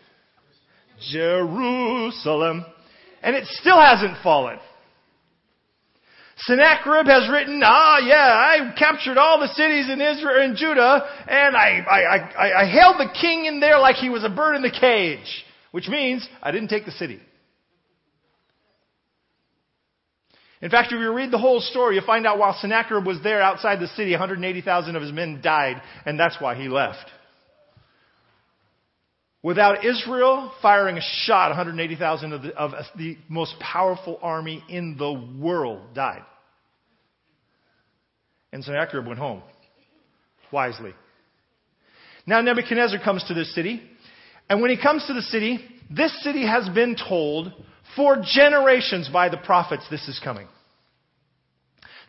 Jerusalem. 1.11 2.65
And 3.23 3.35
it 3.35 3.47
still 3.47 3.81
hasn't 3.81 4.21
fallen. 4.21 4.59
Sennacherib 6.41 7.07
has 7.07 7.27
written, 7.31 7.61
ah, 7.65 7.97
yeah, 7.97 8.15
I 8.15 8.75
captured 8.77 9.17
all 9.17 9.39
the 9.39 9.47
cities 9.47 9.89
in 9.89 9.99
Israel 9.99 10.45
and 10.45 10.55
Judah, 10.55 11.03
and 11.27 11.55
I, 11.55 11.79
I, 11.89 11.99
I, 11.99 12.61
I 12.61 12.71
held 12.71 12.97
the 12.99 13.11
king 13.19 13.45
in 13.45 13.59
there 13.59 13.79
like 13.79 13.95
he 13.95 14.09
was 14.09 14.23
a 14.23 14.29
bird 14.29 14.55
in 14.55 14.61
the 14.61 14.69
cage. 14.69 15.45
Which 15.71 15.87
means 15.87 16.27
I 16.41 16.51
didn't 16.51 16.69
take 16.69 16.85
the 16.85 16.91
city. 16.91 17.19
In 20.61 20.71
fact, 20.71 20.91
if 20.91 20.99
you 20.99 21.13
read 21.13 21.31
the 21.31 21.37
whole 21.37 21.61
story, 21.61 21.95
you 21.95 22.01
find 22.01 22.25
out 22.25 22.39
while 22.39 22.57
Sennacherib 22.59 23.05
was 23.05 23.21
there 23.21 23.41
outside 23.41 23.79
the 23.79 23.87
city, 23.89 24.11
180,000 24.11 24.95
of 24.95 25.01
his 25.01 25.11
men 25.11 25.39
died, 25.43 25.81
and 26.05 26.19
that's 26.19 26.37
why 26.39 26.55
he 26.55 26.67
left. 26.67 27.05
Without 29.43 29.85
Israel 29.85 30.51
firing 30.61 30.97
a 30.97 31.01
shot, 31.25 31.49
180,000 31.49 32.33
of, 32.33 32.45
of 32.45 32.71
the 32.97 33.17
most 33.29 33.59
powerful 33.59 34.17
army 34.21 34.63
in 34.67 34.97
the 34.97 35.13
world 35.39 35.93
died. 35.93 36.23
And 38.51 38.63
Sennacherib 38.63 39.05
went 39.05 39.19
home 39.19 39.43
wisely. 40.51 40.93
Now 42.25 42.41
Nebuchadnezzar 42.41 42.99
comes 43.03 43.23
to 43.25 43.35
this 43.35 43.53
city, 43.53 43.81
and 44.49 44.61
when 44.61 44.71
he 44.71 44.81
comes 44.81 45.05
to 45.05 45.13
the 45.13 45.21
city, 45.21 45.59
this 45.89 46.23
city 46.23 46.45
has 46.45 46.67
been 46.69 46.95
told 46.95 47.53
for 47.97 48.23
generations 48.23 49.09
by 49.11 49.27
the 49.27 49.37
prophets 49.37 49.83
this 49.91 50.07
is 50.07 50.21
coming. 50.23 50.47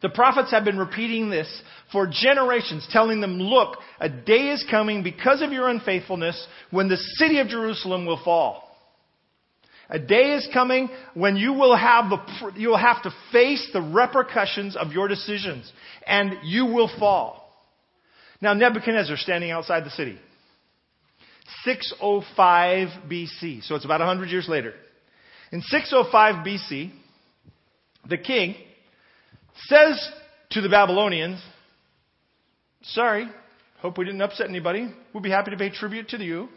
The 0.00 0.08
prophets 0.08 0.52
have 0.52 0.64
been 0.64 0.78
repeating 0.78 1.28
this 1.28 1.62
for 1.90 2.06
generations, 2.06 2.86
telling 2.92 3.20
them, 3.20 3.40
look, 3.40 3.78
a 3.98 4.08
day 4.08 4.50
is 4.50 4.64
coming 4.70 5.02
because 5.02 5.42
of 5.42 5.50
your 5.50 5.68
unfaithfulness 5.68 6.46
when 6.70 6.88
the 6.88 6.96
city 7.16 7.40
of 7.40 7.48
Jerusalem 7.48 8.06
will 8.06 8.22
fall. 8.22 8.64
A 9.90 9.98
day 9.98 10.34
is 10.34 10.46
coming 10.52 10.88
when 11.14 11.36
you 11.36 11.54
will 11.54 11.74
have 11.74 12.10
the, 12.10 12.52
you 12.56 12.68
will 12.68 12.76
have 12.76 13.02
to 13.02 13.10
face 13.32 13.70
the 13.72 13.80
repercussions 13.80 14.76
of 14.76 14.92
your 14.92 15.08
decisions 15.08 15.72
and 16.06 16.34
you 16.44 16.66
will 16.66 16.90
fall. 16.98 17.50
Now 18.40 18.52
Nebuchadnezzar 18.52 19.16
standing 19.16 19.50
outside 19.50 19.84
the 19.84 19.90
city. 19.90 20.18
605 21.64 22.88
BC. 23.10 23.64
So 23.64 23.74
it's 23.74 23.86
about 23.86 24.00
100 24.00 24.28
years 24.28 24.46
later. 24.46 24.74
In 25.50 25.62
605 25.62 26.46
BC, 26.46 26.92
the 28.08 28.18
king 28.18 28.54
says 29.66 30.10
to 30.50 30.60
the 30.60 30.68
Babylonians, 30.68 31.42
Sorry, 32.82 33.26
hope 33.80 33.98
we 33.98 34.04
didn't 34.04 34.22
upset 34.22 34.48
anybody. 34.48 34.92
We'll 35.12 35.22
be 35.22 35.30
happy 35.30 35.50
to 35.50 35.56
pay 35.56 35.70
tribute 35.70 36.08
to 36.10 36.22
you. 36.22 36.48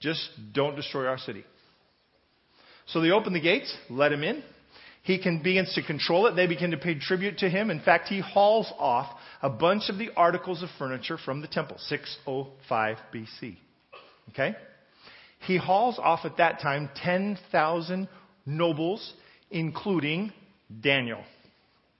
Just 0.00 0.28
don't 0.52 0.76
destroy 0.76 1.06
our 1.06 1.18
city. 1.18 1.44
So 2.86 3.00
they 3.00 3.10
open 3.10 3.32
the 3.32 3.40
gates, 3.40 3.74
let 3.88 4.12
him 4.12 4.22
in. 4.22 4.42
He 5.02 5.18
can, 5.22 5.40
begins 5.42 5.72
to 5.74 5.82
control 5.82 6.26
it. 6.26 6.34
They 6.34 6.48
begin 6.48 6.72
to 6.72 6.76
pay 6.76 6.98
tribute 6.98 7.38
to 7.38 7.48
him. 7.48 7.70
In 7.70 7.80
fact, 7.80 8.08
he 8.08 8.20
hauls 8.20 8.72
off 8.76 9.16
a 9.40 9.48
bunch 9.48 9.88
of 9.88 9.98
the 9.98 10.10
articles 10.16 10.62
of 10.62 10.68
furniture 10.78 11.16
from 11.16 11.40
the 11.40 11.46
temple, 11.46 11.76
605 11.78 12.96
BC. 13.14 13.56
Okay? 14.30 14.56
He 15.40 15.56
hauls 15.56 15.98
off 15.98 16.24
at 16.24 16.38
that 16.38 16.60
time 16.60 16.90
10,000 16.96 18.08
nobles, 18.46 19.12
including 19.50 20.32
Daniel. 20.80 21.22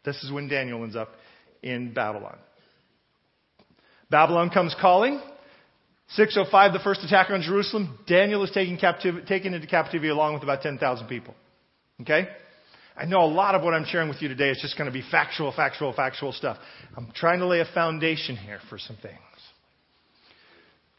This 0.05 0.23
is 0.23 0.33
when 0.33 0.49
Daniel 0.49 0.83
ends 0.83 0.97
up 0.97 1.11
in 1.63 1.93
Babylon. 1.93 2.39
Babylon 4.11 4.51
comes 4.51 4.75
calling. 4.81 5.21
605, 6.11 6.73
the 6.73 6.79
first 6.79 7.03
attack 7.03 7.31
on 7.31 7.43
Jerusalem. 7.43 7.99
Daniel 8.07 8.45
is 8.45 8.51
taken, 8.53 8.79
taken 9.27 9.55
into 9.55 9.67
captivity 9.67 10.09
along 10.09 10.35
with 10.35 10.45
about 10.45 10.63
10,000 10.63 11.09
people. 11.09 11.35
Okay? 12.01 12.29
I 12.97 13.05
know 13.05 13.25
a 13.25 13.27
lot 13.27 13.55
of 13.55 13.63
what 13.63 13.75
I'm 13.75 13.85
sharing 13.85 14.09
with 14.09 14.23
you 14.23 14.29
today 14.29 14.51
is 14.51 14.59
just 14.63 14.79
going 14.79 14.87
to 14.87 14.93
be 14.93 15.03
factual, 15.11 15.53
factual, 15.53 15.93
factual 15.93 16.33
stuff. 16.33 16.57
I'm 16.97 17.11
trying 17.15 17.41
to 17.41 17.47
lay 17.47 17.61
a 17.61 17.67
foundation 17.75 18.37
here 18.37 18.61
for 18.71 18.79
some 18.79 18.97
things. 18.97 19.19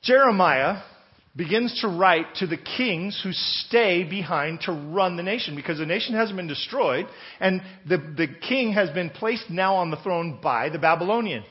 Jeremiah 0.03 0.81
begins 1.37 1.79
to 1.81 1.87
write 1.87 2.35
to 2.35 2.47
the 2.47 2.57
kings 2.57 3.19
who 3.23 3.31
stay 3.31 4.03
behind 4.03 4.61
to 4.61 4.71
run 4.71 5.15
the 5.15 5.23
nation 5.23 5.55
because 5.55 5.77
the 5.77 5.85
nation 5.85 6.15
hasn't 6.15 6.35
been 6.35 6.47
destroyed 6.47 7.05
and 7.39 7.61
the, 7.87 7.97
the 7.97 8.27
king 8.47 8.73
has 8.73 8.89
been 8.89 9.11
placed 9.11 9.49
now 9.49 9.75
on 9.75 9.91
the 9.91 9.97
throne 9.97 10.39
by 10.41 10.69
the 10.69 10.79
Babylonian. 10.79 11.43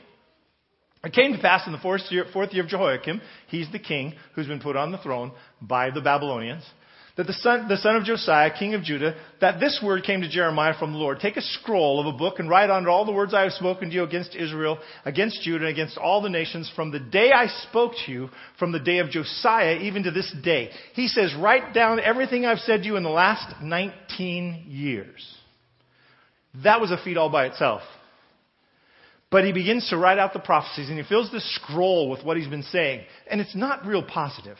It 1.03 1.13
came 1.13 1.31
to 1.31 1.39
pass 1.39 1.65
in 1.65 1.71
the 1.71 1.79
fourth 1.79 2.01
year, 2.09 2.25
fourth 2.33 2.53
year 2.53 2.63
of 2.63 2.69
Jehoiakim, 2.69 3.21
he's 3.47 3.71
the 3.71 3.79
king 3.79 4.13
who's 4.35 4.47
been 4.47 4.59
put 4.59 4.75
on 4.75 4.91
the 4.91 4.97
throne 4.97 5.31
by 5.61 5.89
the 5.89 6.01
Babylonians 6.01 6.63
that 7.17 7.25
the 7.25 7.33
son, 7.33 7.67
the 7.67 7.77
son 7.77 7.95
of 7.95 8.03
Josiah, 8.03 8.51
king 8.57 8.75
of 8.75 8.83
Judah, 8.83 9.15
that 9.41 9.59
this 9.59 9.81
word 9.83 10.03
came 10.03 10.21
to 10.21 10.29
Jeremiah 10.29 10.75
from 10.77 10.93
the 10.93 10.99
Lord. 10.99 11.19
Take 11.19 11.35
a 11.35 11.41
scroll 11.41 11.99
of 11.99 12.05
a 12.05 12.17
book 12.17 12.37
and 12.37 12.47
write 12.47 12.69
on 12.69 12.83
it 12.83 12.87
all 12.87 13.05
the 13.05 13.11
words 13.11 13.33
I 13.33 13.41
have 13.41 13.53
spoken 13.53 13.89
to 13.89 13.95
you 13.95 14.03
against 14.03 14.35
Israel, 14.35 14.77
against 15.03 15.41
Judah, 15.41 15.65
and 15.65 15.73
against 15.73 15.97
all 15.97 16.21
the 16.21 16.29
nations 16.29 16.71
from 16.75 16.91
the 16.91 16.99
day 16.99 17.31
I 17.31 17.47
spoke 17.47 17.93
to 18.05 18.11
you, 18.11 18.29
from 18.59 18.71
the 18.71 18.79
day 18.79 18.99
of 18.99 19.09
Josiah, 19.09 19.77
even 19.79 20.03
to 20.03 20.11
this 20.11 20.33
day. 20.43 20.69
He 20.93 21.07
says, 21.07 21.33
write 21.35 21.73
down 21.73 21.99
everything 21.99 22.45
I've 22.45 22.59
said 22.59 22.81
to 22.81 22.85
you 22.85 22.97
in 22.97 23.03
the 23.03 23.09
last 23.09 23.61
19 23.63 24.65
years. 24.67 25.35
That 26.63 26.79
was 26.79 26.91
a 26.91 27.03
feat 27.03 27.17
all 27.17 27.31
by 27.31 27.47
itself. 27.47 27.81
But 29.29 29.43
he 29.43 29.51
begins 29.51 29.89
to 29.89 29.97
write 29.97 30.19
out 30.19 30.33
the 30.33 30.39
prophecies 30.39 30.89
and 30.89 30.97
he 30.97 31.03
fills 31.03 31.31
this 31.31 31.55
scroll 31.55 32.09
with 32.09 32.23
what 32.23 32.37
he's 32.37 32.47
been 32.47 32.63
saying. 32.63 33.01
And 33.29 33.41
it's 33.41 33.55
not 33.55 33.85
real 33.85 34.03
positive. 34.03 34.57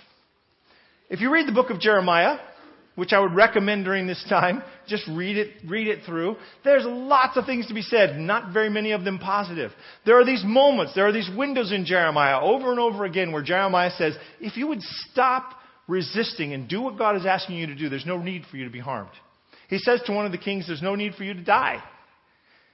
If 1.09 1.21
you 1.21 1.31
read 1.31 1.47
the 1.47 1.53
book 1.53 1.69
of 1.69 1.79
Jeremiah, 1.79 2.37
which 2.95 3.13
I 3.13 3.19
would 3.19 3.33
recommend 3.33 3.85
during 3.85 4.07
this 4.07 4.23
time, 4.27 4.63
just 4.87 5.07
read 5.07 5.37
it, 5.37 5.51
read 5.67 5.87
it 5.87 6.03
through. 6.05 6.35
There's 6.63 6.83
lots 6.85 7.37
of 7.37 7.45
things 7.45 7.67
to 7.67 7.73
be 7.73 7.81
said, 7.81 8.17
not 8.17 8.51
very 8.51 8.69
many 8.69 8.91
of 8.91 9.03
them 9.03 9.19
positive. 9.19 9.71
There 10.05 10.19
are 10.19 10.25
these 10.25 10.43
moments, 10.43 10.93
there 10.95 11.07
are 11.07 11.13
these 11.13 11.29
windows 11.35 11.71
in 11.71 11.85
Jeremiah 11.85 12.41
over 12.41 12.71
and 12.71 12.79
over 12.79 13.05
again 13.05 13.31
where 13.31 13.43
Jeremiah 13.43 13.91
says, 13.91 14.15
if 14.39 14.57
you 14.57 14.67
would 14.67 14.81
stop 14.81 15.53
resisting 15.87 16.53
and 16.53 16.67
do 16.67 16.81
what 16.81 16.97
God 16.97 17.15
is 17.15 17.25
asking 17.25 17.57
you 17.57 17.67
to 17.67 17.75
do, 17.75 17.87
there's 17.87 18.05
no 18.05 18.17
need 18.17 18.43
for 18.49 18.57
you 18.57 18.65
to 18.65 18.71
be 18.71 18.79
harmed. 18.79 19.11
He 19.69 19.77
says 19.77 20.01
to 20.05 20.13
one 20.13 20.25
of 20.25 20.31
the 20.31 20.37
kings, 20.37 20.67
there's 20.67 20.81
no 20.81 20.95
need 20.95 21.13
for 21.13 21.23
you 21.23 21.33
to 21.33 21.43
die. 21.43 21.81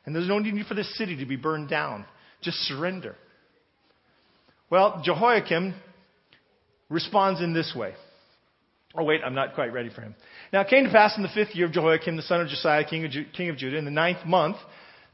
And 0.06 0.16
there's 0.16 0.28
no 0.28 0.40
need 0.40 0.66
for 0.66 0.74
this 0.74 0.98
city 0.98 1.18
to 1.18 1.26
be 1.26 1.36
burned 1.36 1.70
down. 1.70 2.06
Just 2.42 2.58
surrender. 2.60 3.16
Well, 4.70 5.02
Jehoiakim 5.04 5.76
responds 6.90 7.42
in 7.42 7.54
this 7.54 7.74
way. 7.76 7.94
Oh, 8.96 9.04
wait, 9.04 9.22
I'm 9.26 9.34
not 9.34 9.56
quite 9.56 9.74
ready 9.74 9.90
for 9.90 10.02
him. 10.02 10.16
Now, 10.52 10.62
it 10.62 10.68
came 10.68 10.84
to 10.84 10.92
pass 10.92 11.18
in 11.18 11.24
the 11.24 11.30
fifth 11.30 11.56
year 11.56 11.66
of 11.66 11.72
Jehoiakim, 11.72 12.16
the 12.16 12.22
son 12.22 12.42
of 12.42 12.48
Josiah, 12.48 12.84
king 12.84 13.06
of, 13.06 13.12
Ju- 13.12 13.26
king 13.36 13.50
of 13.50 13.58
Judah, 13.58 13.78
in 13.78 13.86
the 13.86 13.92
ninth 13.92 14.26
month, 14.26 14.58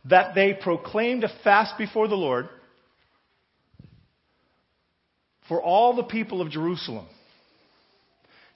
that 0.05 0.35
they 0.35 0.53
proclaimed 0.53 1.23
a 1.23 1.29
fast 1.43 1.77
before 1.77 2.07
the 2.07 2.15
Lord 2.15 2.49
for 5.47 5.61
all 5.61 5.95
the 5.95 6.03
people 6.03 6.41
of 6.41 6.51
Jerusalem. 6.51 7.07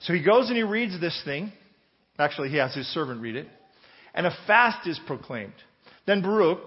So 0.00 0.12
he 0.12 0.22
goes 0.22 0.48
and 0.48 0.56
he 0.56 0.62
reads 0.62 1.00
this 1.00 1.20
thing. 1.24 1.52
Actually, 2.18 2.50
he 2.50 2.56
has 2.56 2.74
his 2.74 2.86
servant 2.88 3.20
read 3.20 3.36
it. 3.36 3.48
And 4.14 4.26
a 4.26 4.36
fast 4.46 4.86
is 4.86 5.00
proclaimed. 5.06 5.54
Then 6.06 6.22
Baruch 6.22 6.60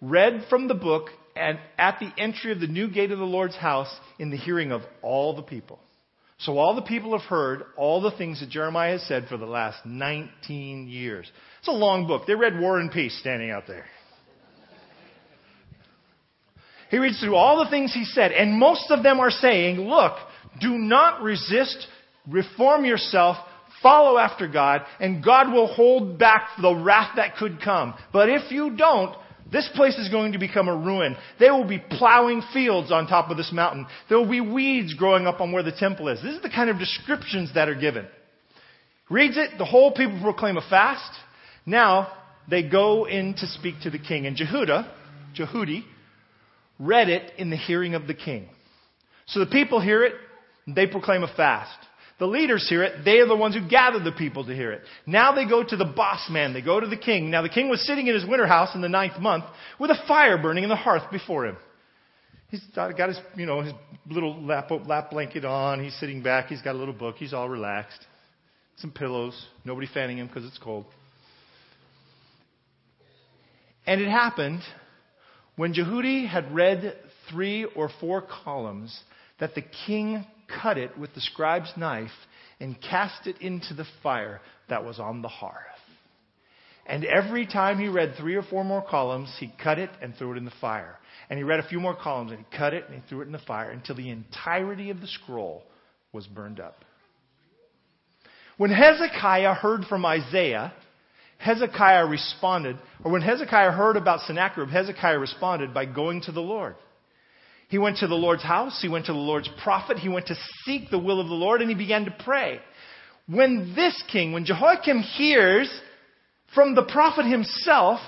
read 0.00 0.44
from 0.48 0.68
the 0.68 0.74
book 0.74 1.08
and 1.34 1.58
at 1.78 1.98
the 1.98 2.12
entry 2.20 2.52
of 2.52 2.60
the 2.60 2.66
new 2.66 2.90
gate 2.90 3.10
of 3.10 3.18
the 3.18 3.24
Lord's 3.24 3.56
house 3.56 3.92
in 4.18 4.30
the 4.30 4.36
hearing 4.36 4.70
of 4.70 4.82
all 5.02 5.34
the 5.34 5.42
people. 5.42 5.80
So 6.40 6.56
all 6.56 6.74
the 6.74 6.82
people 6.82 7.18
have 7.18 7.28
heard 7.28 7.64
all 7.76 8.00
the 8.00 8.12
things 8.12 8.40
that 8.40 8.48
Jeremiah 8.48 8.92
has 8.92 9.02
said 9.02 9.26
for 9.28 9.36
the 9.36 9.46
last 9.46 9.84
19 9.84 10.88
years. 10.88 11.30
It's 11.58 11.68
a 11.68 11.72
long 11.72 12.06
book. 12.06 12.22
They 12.26 12.34
read 12.34 12.58
War 12.58 12.80
and 12.80 12.90
Peace 12.90 13.18
standing 13.20 13.50
out 13.50 13.64
there. 13.66 13.84
He 16.90 16.96
reads 16.98 17.20
through 17.20 17.36
all 17.36 17.62
the 17.62 17.70
things 17.70 17.92
he 17.92 18.04
said, 18.04 18.32
and 18.32 18.58
most 18.58 18.90
of 18.90 19.02
them 19.02 19.20
are 19.20 19.30
saying, 19.30 19.80
look, 19.80 20.14
do 20.60 20.70
not 20.70 21.22
resist, 21.22 21.86
reform 22.26 22.84
yourself, 22.84 23.36
follow 23.82 24.18
after 24.18 24.48
God, 24.48 24.82
and 24.98 25.22
God 25.22 25.52
will 25.52 25.68
hold 25.68 26.18
back 26.18 26.48
the 26.60 26.74
wrath 26.74 27.12
that 27.16 27.36
could 27.36 27.60
come. 27.62 27.94
But 28.12 28.28
if 28.28 28.50
you 28.50 28.76
don't, 28.76 29.14
this 29.52 29.68
place 29.74 29.98
is 29.98 30.08
going 30.08 30.32
to 30.32 30.38
become 30.38 30.68
a 30.68 30.76
ruin. 30.76 31.16
They 31.38 31.50
will 31.50 31.66
be 31.66 31.78
plowing 31.78 32.42
fields 32.52 32.92
on 32.92 33.06
top 33.06 33.30
of 33.30 33.36
this 33.36 33.52
mountain. 33.52 33.86
There 34.08 34.18
will 34.18 34.30
be 34.30 34.40
weeds 34.40 34.94
growing 34.94 35.26
up 35.26 35.40
on 35.40 35.52
where 35.52 35.62
the 35.62 35.72
temple 35.72 36.08
is. 36.08 36.22
This 36.22 36.36
is 36.36 36.42
the 36.42 36.50
kind 36.50 36.70
of 36.70 36.78
descriptions 36.78 37.52
that 37.54 37.68
are 37.68 37.74
given. 37.74 38.06
Reads 39.08 39.36
it, 39.36 39.58
the 39.58 39.64
whole 39.64 39.92
people 39.92 40.20
proclaim 40.22 40.56
a 40.56 40.68
fast. 40.68 41.10
Now, 41.66 42.12
they 42.48 42.62
go 42.62 43.06
in 43.06 43.34
to 43.34 43.46
speak 43.46 43.80
to 43.82 43.90
the 43.90 43.98
king. 43.98 44.26
And 44.26 44.36
Jehudah, 44.36 44.92
Jehudi, 45.36 45.82
read 46.78 47.08
it 47.08 47.32
in 47.36 47.50
the 47.50 47.56
hearing 47.56 47.94
of 47.94 48.06
the 48.06 48.14
king. 48.14 48.48
So 49.26 49.40
the 49.40 49.46
people 49.46 49.80
hear 49.80 50.04
it, 50.04 50.14
they 50.66 50.86
proclaim 50.86 51.24
a 51.24 51.34
fast. 51.34 51.76
The 52.20 52.26
leaders 52.26 52.68
hear 52.68 52.82
it. 52.82 53.02
They 53.02 53.18
are 53.18 53.26
the 53.26 53.34
ones 53.34 53.54
who 53.54 53.66
gathered 53.66 54.04
the 54.04 54.12
people 54.12 54.44
to 54.44 54.54
hear 54.54 54.72
it. 54.72 54.82
Now 55.06 55.34
they 55.34 55.48
go 55.48 55.64
to 55.64 55.76
the 55.76 55.86
boss 55.86 56.28
man. 56.30 56.52
They 56.52 56.60
go 56.60 56.78
to 56.78 56.86
the 56.86 56.98
king. 56.98 57.30
Now 57.30 57.40
the 57.40 57.48
king 57.48 57.70
was 57.70 57.84
sitting 57.86 58.06
in 58.06 58.14
his 58.14 58.26
winter 58.26 58.46
house 58.46 58.74
in 58.74 58.82
the 58.82 58.90
ninth 58.90 59.18
month 59.18 59.44
with 59.80 59.90
a 59.90 59.98
fire 60.06 60.36
burning 60.36 60.62
in 60.62 60.68
the 60.68 60.76
hearth 60.76 61.10
before 61.10 61.46
him. 61.46 61.56
He's 62.50 62.62
got 62.74 63.08
his, 63.08 63.18
you 63.36 63.46
know, 63.46 63.62
his 63.62 63.72
little 64.06 64.44
lap, 64.44 64.70
lap 64.86 65.10
blanket 65.10 65.46
on. 65.46 65.82
He's 65.82 65.98
sitting 65.98 66.22
back. 66.22 66.48
He's 66.48 66.60
got 66.60 66.74
a 66.74 66.78
little 66.78 66.92
book. 66.92 67.16
He's 67.16 67.32
all 67.32 67.48
relaxed. 67.48 68.04
Some 68.76 68.90
pillows. 68.90 69.46
Nobody 69.64 69.88
fanning 69.92 70.18
him 70.18 70.26
because 70.26 70.44
it's 70.44 70.58
cold. 70.58 70.84
And 73.86 73.98
it 73.98 74.10
happened 74.10 74.60
when 75.56 75.72
Jehudi 75.72 76.28
had 76.28 76.54
read 76.54 76.98
three 77.30 77.64
or 77.64 77.88
four 77.98 78.22
columns 78.44 79.00
that 79.38 79.54
the 79.54 79.62
king 79.86 80.26
cut 80.62 80.78
it 80.78 80.96
with 80.98 81.14
the 81.14 81.20
scribe's 81.20 81.72
knife 81.76 82.10
and 82.60 82.80
cast 82.80 83.26
it 83.26 83.40
into 83.40 83.74
the 83.74 83.86
fire 84.02 84.40
that 84.68 84.84
was 84.84 84.98
on 84.98 85.22
the 85.22 85.28
hearth. 85.28 85.64
And 86.86 87.04
every 87.04 87.46
time 87.46 87.78
he 87.78 87.88
read 87.88 88.14
three 88.18 88.34
or 88.34 88.42
four 88.42 88.64
more 88.64 88.82
columns, 88.82 89.34
he 89.38 89.52
cut 89.62 89.78
it 89.78 89.90
and 90.02 90.14
threw 90.14 90.32
it 90.32 90.38
in 90.38 90.44
the 90.44 90.52
fire. 90.60 90.98
And 91.28 91.38
he 91.38 91.44
read 91.44 91.60
a 91.60 91.68
few 91.68 91.78
more 91.78 91.94
columns 91.94 92.32
and 92.32 92.40
he 92.40 92.56
cut 92.56 92.74
it 92.74 92.84
and 92.88 93.00
he 93.00 93.08
threw 93.08 93.20
it 93.20 93.26
in 93.26 93.32
the 93.32 93.38
fire 93.38 93.70
until 93.70 93.94
the 93.94 94.10
entirety 94.10 94.90
of 94.90 95.00
the 95.00 95.06
scroll 95.06 95.62
was 96.12 96.26
burned 96.26 96.58
up. 96.58 96.84
When 98.56 98.70
Hezekiah 98.70 99.54
heard 99.54 99.84
from 99.84 100.04
Isaiah, 100.04 100.72
Hezekiah 101.38 102.06
responded, 102.06 102.76
or 103.02 103.12
when 103.12 103.22
Hezekiah 103.22 103.70
heard 103.70 103.96
about 103.96 104.20
Sennacherib, 104.26 104.68
Hezekiah 104.68 105.18
responded 105.18 105.72
by 105.72 105.86
going 105.86 106.20
to 106.22 106.32
the 106.32 106.42
Lord. 106.42 106.74
He 107.70 107.78
went 107.78 107.98
to 107.98 108.08
the 108.08 108.16
Lord's 108.16 108.42
house, 108.42 108.80
he 108.82 108.88
went 108.88 109.06
to 109.06 109.12
the 109.12 109.18
Lord's 109.18 109.48
prophet, 109.62 109.96
he 109.96 110.08
went 110.08 110.26
to 110.26 110.34
seek 110.64 110.90
the 110.90 110.98
will 110.98 111.20
of 111.20 111.28
the 111.28 111.34
Lord, 111.34 111.60
and 111.60 111.70
he 111.70 111.76
began 111.76 112.04
to 112.04 112.14
pray. 112.24 112.60
When 113.28 113.74
this 113.76 114.02
king, 114.10 114.32
when 114.32 114.44
Jehoiakim 114.44 114.98
hears 114.98 115.70
from 116.52 116.74
the 116.74 116.82
prophet 116.82 117.26
himself, 117.26 118.00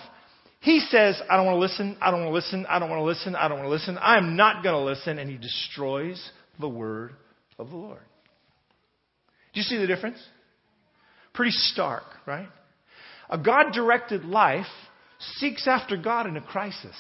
he 0.61 0.81
says, 0.81 1.21
I 1.31 1.37
don't 1.37 1.47
want 1.47 1.57
to 1.57 1.61
listen, 1.61 1.97
I 2.03 2.11
don't 2.11 2.21
want 2.21 2.31
to 2.31 2.35
listen, 2.35 2.67
I 2.69 2.81
don't 2.81 2.91
want 2.91 3.01
to 3.01 3.05
listen, 3.05 3.37
I 3.37 3.47
don't 3.47 3.59
want 3.59 3.69
to 3.69 3.73
listen, 3.73 3.99
I'm 4.01 4.37
not 4.37 4.65
going 4.65 4.75
to 4.75 4.83
listen, 4.83 5.21
and 5.21 5.31
he 5.31 5.37
destroys 5.37 6.21
the 6.59 6.69
word 6.69 7.13
of 7.57 7.71
the 7.71 7.77
Lord. 7.77 8.03
Do 9.55 9.61
you 9.61 9.65
see 9.65 9.79
the 9.79 9.87
difference? 9.87 10.19
Pretty 11.35 11.53
stark, 11.53 12.03
right? 12.27 12.49
A 13.31 13.39
God 13.39 13.73
directed 13.73 14.25
life 14.25 14.67
seeks 15.37 15.69
after 15.69 15.97
God 15.97 16.27
in 16.27 16.37
a 16.37 16.43
crisis. 16.43 16.97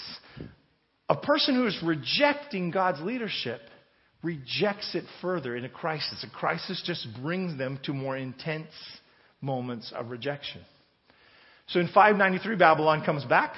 A 1.12 1.14
person 1.14 1.54
who 1.54 1.66
is 1.66 1.78
rejecting 1.84 2.70
God's 2.70 3.02
leadership 3.02 3.60
rejects 4.22 4.94
it 4.94 5.04
further 5.20 5.54
in 5.54 5.66
a 5.66 5.68
crisis. 5.68 6.24
A 6.26 6.34
crisis 6.34 6.82
just 6.86 7.06
brings 7.20 7.58
them 7.58 7.78
to 7.82 7.92
more 7.92 8.16
intense 8.16 8.70
moments 9.42 9.92
of 9.94 10.08
rejection. 10.08 10.62
So 11.66 11.80
in 11.80 11.88
593, 11.88 12.56
Babylon 12.56 13.04
comes 13.04 13.26
back. 13.26 13.52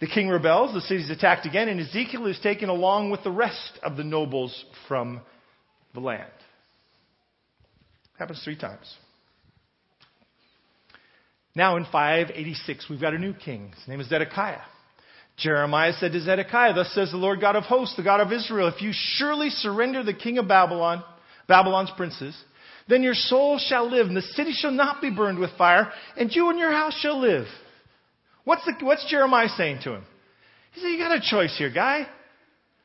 The 0.00 0.06
king 0.06 0.30
rebels, 0.30 0.72
the 0.72 0.80
city 0.80 1.02
is 1.02 1.10
attacked 1.10 1.44
again, 1.44 1.68
and 1.68 1.78
Ezekiel 1.78 2.24
is 2.24 2.40
taken 2.40 2.70
along 2.70 3.10
with 3.10 3.22
the 3.22 3.30
rest 3.30 3.78
of 3.82 3.98
the 3.98 4.04
nobles 4.04 4.64
from 4.86 5.20
the 5.92 6.00
land. 6.00 6.32
Happens 8.18 8.40
three 8.42 8.56
times. 8.56 8.90
Now 11.54 11.76
in 11.76 11.84
586, 11.84 12.86
we've 12.88 12.98
got 12.98 13.12
a 13.12 13.18
new 13.18 13.34
king. 13.34 13.72
His 13.76 13.88
name 13.88 14.00
is 14.00 14.08
Zedekiah. 14.08 14.62
Jeremiah 15.38 15.92
said 15.92 16.12
to 16.12 16.20
Zedekiah, 16.20 16.74
Thus 16.74 16.92
says 16.92 17.10
the 17.10 17.16
Lord 17.16 17.40
God 17.40 17.56
of 17.56 17.64
hosts, 17.64 17.96
the 17.96 18.02
God 18.02 18.20
of 18.20 18.32
Israel, 18.32 18.68
if 18.68 18.82
you 18.82 18.90
surely 18.92 19.50
surrender 19.50 20.02
the 20.02 20.14
king 20.14 20.38
of 20.38 20.48
Babylon, 20.48 21.04
Babylon's 21.46 21.92
princes, 21.96 22.36
then 22.88 23.02
your 23.02 23.14
soul 23.14 23.58
shall 23.58 23.88
live, 23.88 24.06
and 24.06 24.16
the 24.16 24.22
city 24.22 24.52
shall 24.52 24.72
not 24.72 25.00
be 25.00 25.10
burned 25.10 25.38
with 25.38 25.50
fire, 25.56 25.92
and 26.16 26.34
you 26.34 26.50
and 26.50 26.58
your 26.58 26.72
house 26.72 26.98
shall 27.00 27.20
live. 27.20 27.46
What's, 28.44 28.64
the, 28.64 28.74
what's 28.84 29.08
Jeremiah 29.08 29.48
saying 29.48 29.80
to 29.84 29.94
him? 29.94 30.04
He 30.72 30.80
said, 30.80 30.88
You 30.88 30.98
got 30.98 31.12
a 31.16 31.20
choice 31.20 31.56
here, 31.56 31.70
guy. 31.70 32.06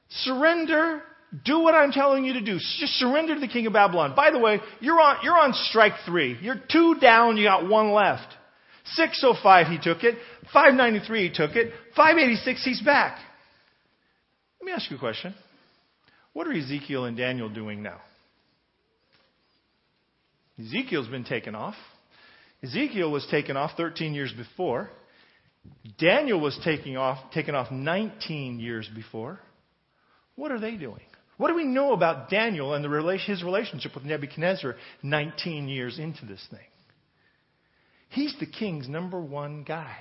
Surrender. 0.09 1.01
Do 1.43 1.61
what 1.61 1.73
I'm 1.73 1.91
telling 1.91 2.25
you 2.25 2.33
to 2.33 2.41
do. 2.41 2.57
Just 2.57 2.93
surrender 2.93 3.33
to 3.33 3.41
the 3.41 3.47
king 3.47 3.65
of 3.65 3.73
Babylon. 3.73 4.13
By 4.15 4.29
the 4.29 4.37
way, 4.37 4.59
you're 4.81 5.01
on, 5.01 5.17
you're 5.23 5.37
on 5.37 5.53
strike 5.53 5.93
three. 6.05 6.37
You're 6.39 6.61
two 6.71 6.95
down, 7.01 7.37
you 7.37 7.45
got 7.45 7.67
one 7.67 7.91
left. 7.91 8.27
605 8.85 9.67
he 9.67 9.79
took 9.79 10.03
it. 10.03 10.15
593 10.53 11.29
he 11.29 11.33
took 11.33 11.55
it. 11.55 11.73
586 11.95 12.63
he's 12.63 12.82
back. 12.82 13.19
Let 14.60 14.65
me 14.65 14.71
ask 14.71 14.89
you 14.89 14.97
a 14.97 14.99
question. 14.99 15.36
What 16.34 16.47
are 16.47 16.53
Ezekiel 16.53 17.06
and 17.06 17.15
Daniel 17.15 17.49
doing 17.49 17.84
now? 17.84 18.01
Ezekiel's 20.60 21.08
been 21.08 21.23
taken 21.23 21.56
off. 21.56 21.75
Ezekiel 22.63 23.12
was 23.12 23.27
taken 23.29 23.58
off 23.58 23.71
13 23.75 24.13
years 24.13 24.34
before. 24.34 24.89
Daniel 25.97 26.39
was 26.39 26.58
taking 26.63 26.97
off, 26.97 27.32
taken 27.32 27.56
off 27.56 27.71
19 27.71 28.60
years 28.60 28.89
before. 28.93 29.39
What 30.36 30.51
are 30.51 30.60
they 30.60 30.75
doing? 30.75 31.03
What 31.38 31.49
do 31.49 31.56
we 31.56 31.65
know 31.65 31.93
about 31.93 32.29
Daniel 32.29 32.73
and 32.73 32.84
the, 32.84 33.17
his 33.25 33.43
relationship 33.43 33.95
with 33.95 34.03
Nebuchadnezzar 34.03 34.75
19 35.01 35.67
years 35.67 35.99
into 35.99 36.25
this 36.25 36.45
thing? 36.49 36.60
He's 38.10 38.36
the 38.39 38.45
king's 38.45 38.88
number 38.88 39.19
one 39.19 39.63
guy. 39.63 39.97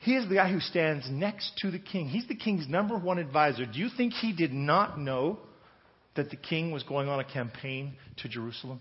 He 0.00 0.14
is 0.14 0.28
the 0.28 0.36
guy 0.36 0.50
who 0.50 0.60
stands 0.60 1.08
next 1.10 1.52
to 1.58 1.70
the 1.70 1.78
king. 1.78 2.08
He's 2.08 2.26
the 2.28 2.36
king's 2.36 2.68
number 2.68 2.96
one 2.96 3.18
advisor. 3.18 3.66
Do 3.66 3.78
you 3.78 3.88
think 3.96 4.12
he 4.12 4.32
did 4.32 4.52
not 4.52 4.98
know 4.98 5.38
that 6.14 6.30
the 6.30 6.36
king 6.36 6.70
was 6.70 6.82
going 6.84 7.08
on 7.08 7.18
a 7.18 7.24
campaign 7.24 7.94
to 8.18 8.28
Jerusalem? 8.28 8.80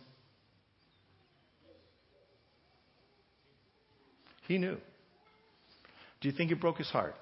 He 4.48 4.58
knew. 4.58 4.78
Do 6.22 6.30
you 6.30 6.36
think 6.36 6.52
it 6.52 6.62
broke 6.62 6.78
his 6.78 6.90
heart? 6.90 7.16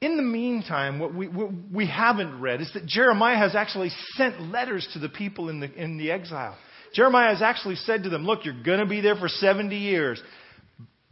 In 0.00 0.16
the 0.16 0.22
meantime, 0.22 0.98
what 0.98 1.14
we, 1.14 1.26
what 1.26 1.50
we 1.72 1.86
haven't 1.86 2.40
read 2.40 2.60
is 2.60 2.70
that 2.74 2.84
Jeremiah 2.84 3.38
has 3.38 3.54
actually 3.54 3.90
sent 4.14 4.40
letters 4.40 4.86
to 4.92 4.98
the 4.98 5.08
people 5.08 5.48
in 5.48 5.60
the, 5.60 5.72
in 5.72 5.96
the 5.96 6.10
exile. 6.10 6.56
Jeremiah 6.92 7.30
has 7.30 7.40
actually 7.40 7.76
said 7.76 8.02
to 8.02 8.10
them, 8.10 8.26
Look, 8.26 8.44
you're 8.44 8.62
going 8.62 8.80
to 8.80 8.86
be 8.86 9.00
there 9.00 9.16
for 9.16 9.28
70 9.28 9.74
years. 9.74 10.22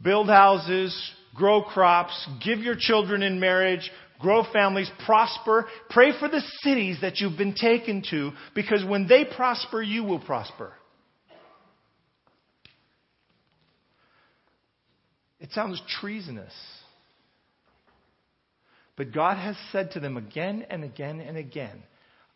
Build 0.01 0.27
houses, 0.27 1.11
grow 1.35 1.63
crops, 1.63 2.27
give 2.43 2.59
your 2.59 2.75
children 2.77 3.23
in 3.23 3.39
marriage, 3.39 3.89
grow 4.19 4.43
families, 4.51 4.89
prosper. 5.05 5.67
Pray 5.89 6.11
for 6.19 6.27
the 6.27 6.41
cities 6.61 6.97
that 7.01 7.19
you've 7.19 7.37
been 7.37 7.55
taken 7.55 8.03
to, 8.09 8.31
because 8.53 8.83
when 8.85 9.07
they 9.07 9.25
prosper, 9.25 9.81
you 9.81 10.03
will 10.03 10.19
prosper. 10.19 10.73
It 15.39 15.51
sounds 15.51 15.81
treasonous. 15.99 16.53
But 18.95 19.11
God 19.11 19.37
has 19.37 19.57
said 19.71 19.91
to 19.91 19.99
them 19.99 20.17
again 20.17 20.65
and 20.69 20.83
again 20.83 21.19
and 21.19 21.37
again, 21.37 21.83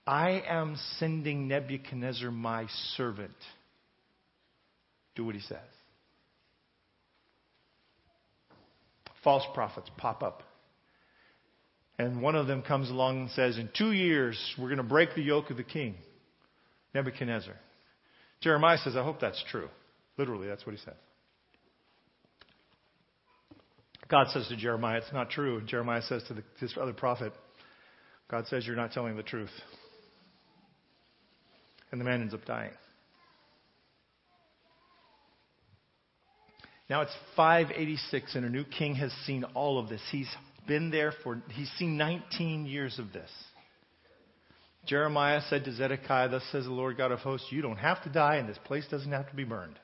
I 0.05 0.43
am 0.47 0.75
sending 0.97 1.47
Nebuchadnezzar 1.47 2.31
my 2.31 2.67
servant. 2.97 3.35
Do 5.15 5.25
what 5.25 5.35
he 5.35 5.41
says. 5.41 5.57
False 9.23 9.43
prophets 9.53 9.89
pop 9.97 10.23
up. 10.23 10.43
And 11.97 12.21
one 12.21 12.35
of 12.35 12.47
them 12.47 12.61
comes 12.61 12.89
along 12.89 13.19
and 13.19 13.29
says, 13.31 13.57
In 13.57 13.69
two 13.77 13.91
years, 13.91 14.39
we're 14.57 14.69
going 14.69 14.77
to 14.77 14.83
break 14.83 15.15
the 15.15 15.21
yoke 15.21 15.49
of 15.49 15.57
the 15.57 15.63
king, 15.63 15.95
Nebuchadnezzar. 16.93 17.55
Jeremiah 18.41 18.77
says, 18.77 18.95
I 18.95 19.03
hope 19.03 19.19
that's 19.19 19.43
true. 19.51 19.67
Literally, 20.17 20.47
that's 20.47 20.65
what 20.65 20.75
he 20.75 20.81
says. 20.81 20.95
God 24.09 24.27
says 24.29 24.47
to 24.47 24.55
Jeremiah, 24.55 24.97
it's 24.97 25.13
not 25.13 25.29
true. 25.29 25.59
And 25.59 25.67
Jeremiah 25.67 26.01
says 26.01 26.23
to 26.29 26.33
the, 26.33 26.43
this 26.59 26.73
other 26.81 26.93
prophet, 26.93 27.31
God 28.29 28.47
says 28.47 28.65
you're 28.65 28.75
not 28.75 28.91
telling 28.91 29.15
the 29.15 29.23
truth. 29.23 29.51
And 31.91 32.01
the 32.01 32.05
man 32.05 32.21
ends 32.21 32.33
up 32.33 32.45
dying. 32.45 32.71
Now 36.89 37.01
it's 37.01 37.15
586 37.35 38.35
and 38.35 38.45
a 38.45 38.49
new 38.49 38.63
king 38.63 38.95
has 38.95 39.11
seen 39.25 39.43
all 39.53 39.77
of 39.77 39.89
this. 39.89 40.01
He's 40.11 40.29
been 40.67 40.89
there 40.89 41.13
for, 41.23 41.41
he's 41.51 41.69
seen 41.77 41.97
19 41.97 42.65
years 42.65 42.97
of 42.97 43.13
this. 43.13 43.29
Jeremiah 44.87 45.41
said 45.49 45.65
to 45.65 45.73
Zedekiah, 45.73 46.29
Thus 46.29 46.43
says 46.51 46.65
the 46.65 46.71
Lord 46.71 46.97
God 46.97 47.11
of 47.11 47.19
hosts, 47.19 47.47
you 47.51 47.61
don't 47.61 47.77
have 47.77 48.03
to 48.03 48.09
die 48.09 48.37
and 48.37 48.49
this 48.49 48.57
place 48.65 48.85
doesn't 48.89 49.11
have 49.11 49.29
to 49.29 49.35
be 49.35 49.43
burned. 49.43 49.77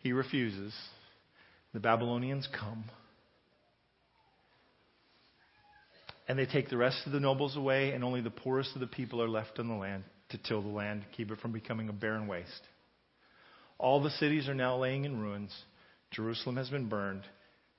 He 0.00 0.12
refuses. 0.12 0.74
The 1.72 1.80
Babylonians 1.80 2.46
come. 2.60 2.84
And 6.28 6.38
they 6.38 6.44
take 6.44 6.68
the 6.68 6.76
rest 6.76 6.98
of 7.06 7.12
the 7.12 7.20
nobles 7.20 7.56
away, 7.56 7.92
and 7.92 8.04
only 8.04 8.20
the 8.20 8.30
poorest 8.30 8.74
of 8.74 8.80
the 8.80 8.86
people 8.86 9.22
are 9.22 9.28
left 9.28 9.58
on 9.58 9.68
the 9.68 9.74
land 9.74 10.04
to 10.34 10.48
till 10.48 10.62
the 10.62 10.68
land, 10.68 11.04
keep 11.16 11.30
it 11.30 11.38
from 11.38 11.52
becoming 11.52 11.88
a 11.88 11.92
barren 11.92 12.26
waste. 12.26 12.50
All 13.78 14.02
the 14.02 14.10
cities 14.10 14.48
are 14.48 14.54
now 14.54 14.76
laying 14.76 15.04
in 15.04 15.20
ruins. 15.20 15.54
Jerusalem 16.10 16.56
has 16.56 16.68
been 16.68 16.88
burned. 16.88 17.22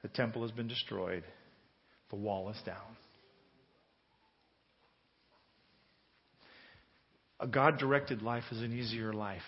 The 0.01 0.07
temple 0.07 0.43
has 0.43 0.51
been 0.51 0.67
destroyed. 0.67 1.23
The 2.09 2.15
wall 2.15 2.49
is 2.49 2.57
down. 2.65 2.77
A 7.39 7.47
God 7.47 7.77
directed 7.77 8.21
life 8.21 8.45
is 8.51 8.61
an 8.61 8.77
easier 8.77 9.11
life. 9.11 9.41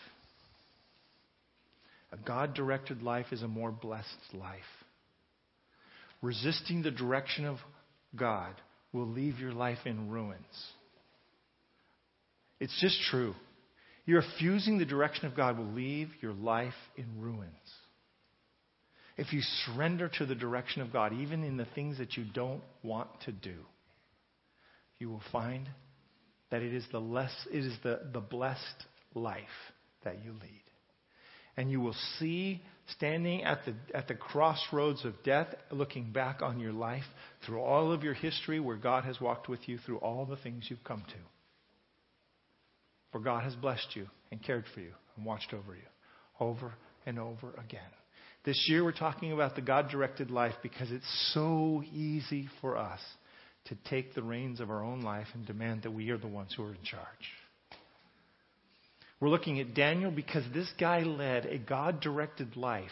A 2.12 2.18
God 2.18 2.54
directed 2.54 3.04
life 3.04 3.28
is 3.32 3.42
a 3.42 3.48
more 3.48 3.72
blessed 3.72 4.34
life. 4.34 4.60
Resisting 6.22 6.82
the 6.82 6.92
direction 6.92 7.46
of 7.46 7.58
God 8.16 8.54
will 8.92 9.08
leave 9.08 9.40
your 9.40 9.54
life 9.54 9.80
in 9.86 10.10
ruins. 10.10 10.74
It's 12.60 12.80
just 12.82 13.00
true. 13.10 13.36
You're 14.06 14.22
refusing 14.22 14.78
the 14.78 14.86
direction 14.86 15.26
of 15.26 15.36
God 15.36 15.58
will 15.58 15.66
leave 15.66 16.10
your 16.22 16.34
life 16.34 16.74
in 16.96 17.06
ruins. 17.20 17.52
If 19.18 19.34
you 19.34 19.42
surrender 19.66 20.10
to 20.18 20.26
the 20.26 20.36
direction 20.36 20.82
of 20.82 20.94
God, 20.94 21.12
even 21.12 21.44
in 21.44 21.58
the 21.58 21.68
things 21.76 21.98
that 21.98 22.16
you 22.16 22.24
don't 22.34 22.62
want 22.84 23.10
to 23.26 23.32
do, 23.32 23.56
you 25.00 25.10
will 25.10 25.24
find 25.32 25.68
that 26.52 26.62
it 26.62 26.74
is 26.74 26.86
the 26.92 27.02
less 27.02 27.32
it 27.52 27.66
is 27.66 27.76
the, 27.84 28.00
the 28.14 28.22
blessed 28.22 28.86
life 29.14 29.44
that 30.04 30.24
you 30.24 30.32
lead. 30.32 30.64
And 31.58 31.72
you 31.72 31.82
will 31.82 31.96
see 32.20 32.62
standing 32.96 33.44
at 33.44 33.66
the 33.66 33.74
at 33.96 34.08
the 34.08 34.16
crossroads 34.16 35.04
of 35.04 35.22
death, 35.24 35.48
looking 35.72 36.12
back 36.12 36.42
on 36.42 36.60
your 36.60 36.72
life 36.72 37.04
through 37.46 37.60
all 37.60 37.92
of 37.92 38.04
your 38.04 38.14
history 38.14 38.60
where 38.60 38.78
God 38.78 39.04
has 39.04 39.20
walked 39.20 39.50
with 39.50 39.68
you 39.68 39.80
through 39.80 39.98
all 39.98 40.26
the 40.26 40.38
things 40.38 40.68
you've 40.70 40.84
come 40.84 41.04
to. 41.08 41.37
For 43.12 43.20
God 43.20 43.44
has 43.44 43.56
blessed 43.56 43.96
you 43.96 44.08
and 44.32 44.44
cared 44.44 44.66
for 44.74 44.82
you 44.82 44.92
and 45.16 45.26
watched 45.26 45.54
over 45.54 45.76
you 45.76 45.82
over 46.40 46.74
and 47.06 47.18
over 47.18 47.52
again. 47.54 47.82
This 48.46 48.68
year 48.70 48.84
we're 48.84 48.92
talking 48.92 49.34
about 49.34 49.56
the 49.56 49.62
God 49.62 49.90
directed 49.90 50.32
life 50.32 50.54
because 50.62 50.92
it's 50.92 51.32
so 51.34 51.84
easy 51.94 52.48
for 52.62 52.78
us 52.78 53.00
to 53.66 53.76
take 53.90 54.14
the 54.14 54.24
reins 54.24 54.60
of 54.60 54.70
our 54.70 54.84
own 54.84 55.02
life 55.02 55.28
and 55.34 55.46
demand 55.46 55.84
that 55.84 55.92
we 55.92 56.10
are 56.12 56.18
the 56.18 56.28
ones 56.28 56.54
who 56.56 56.64
are 56.64 56.72
in 56.72 56.84
charge. 56.84 57.06
We're 59.20 59.30
looking 59.30 59.60
at 59.60 59.74
Daniel 59.74 60.12
because 60.12 60.44
this 60.54 60.72
guy 60.80 61.02
led 61.02 61.46
a 61.46 61.58
God 61.58 62.00
directed 62.02 62.56
life 62.56 62.92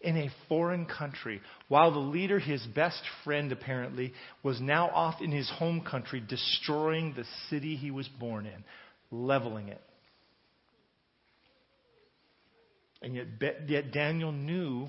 in 0.00 0.16
a 0.16 0.30
foreign 0.48 0.86
country, 0.86 1.40
while 1.66 1.92
the 1.92 1.98
leader, 1.98 2.38
his 2.38 2.64
best 2.66 3.02
friend 3.24 3.52
apparently, 3.52 4.14
was 4.42 4.60
now 4.60 4.88
off 4.88 5.20
in 5.20 5.30
his 5.30 5.50
home 5.50 5.80
country 5.80 6.22
destroying 6.26 7.14
the 7.14 7.24
city 7.50 7.76
he 7.76 7.90
was 7.90 8.08
born 8.20 8.46
in, 8.46 8.64
leveling 9.10 9.68
it. 9.68 9.80
And 13.00 13.14
yet, 13.14 13.26
yet 13.68 13.92
Daniel 13.92 14.32
knew 14.32 14.88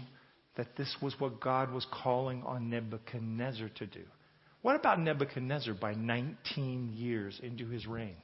that 0.56 0.76
this 0.76 0.96
was 1.02 1.14
what 1.20 1.40
God 1.40 1.72
was 1.72 1.86
calling 2.04 2.44
on 2.44 2.70
Nebuchadnezzar 2.70 3.70
to 3.76 3.86
do. 3.86 4.04
What 4.62 4.76
about 4.76 5.00
Nebuchadnezzar 5.00 5.74
by 5.76 5.94
19 5.94 6.94
years 6.96 7.40
into 7.42 7.68
his 7.68 7.88
reign? 7.88 8.18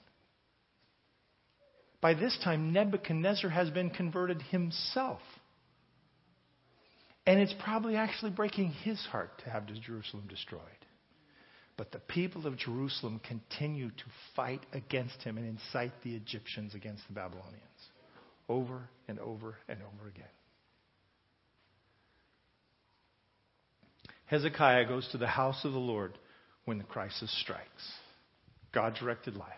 By 2.02 2.14
this 2.14 2.38
time, 2.44 2.74
Nebuchadnezzar 2.74 3.50
has 3.50 3.70
been 3.70 3.90
converted 3.90 4.42
himself. 4.44 5.22
And 7.26 7.40
it's 7.40 7.56
probably 7.64 7.96
actually 7.96 8.32
breaking 8.32 8.72
his 8.84 9.00
heart 9.12 9.32
to 9.44 9.50
have 9.50 9.66
Jerusalem 9.66 10.26
destroyed. 10.30 10.62
But 11.78 11.92
the 11.92 12.00
people 12.00 12.48
of 12.48 12.58
Jerusalem 12.58 13.20
continue 13.28 13.90
to 13.90 14.04
fight 14.36 14.66
against 14.72 15.22
him 15.24 15.38
and 15.38 15.48
incite 15.48 15.92
the 16.04 16.16
Egyptians 16.16 16.74
against 16.74 17.04
the 17.08 17.14
Babylonians 17.14 17.62
over 18.48 18.88
and 19.08 19.20
over 19.20 19.56
and 19.68 19.80
over 19.82 20.08
again. 20.08 20.26
Hezekiah 24.28 24.88
goes 24.88 25.08
to 25.12 25.18
the 25.18 25.28
house 25.28 25.66
of 25.66 25.74
the 25.74 25.80
Lord 25.80 26.18
when 26.66 26.78
the 26.78 26.84
crisis 26.84 27.32
strikes. 27.42 27.92
God 28.74 28.96
directed 29.00 29.36
life. 29.36 29.50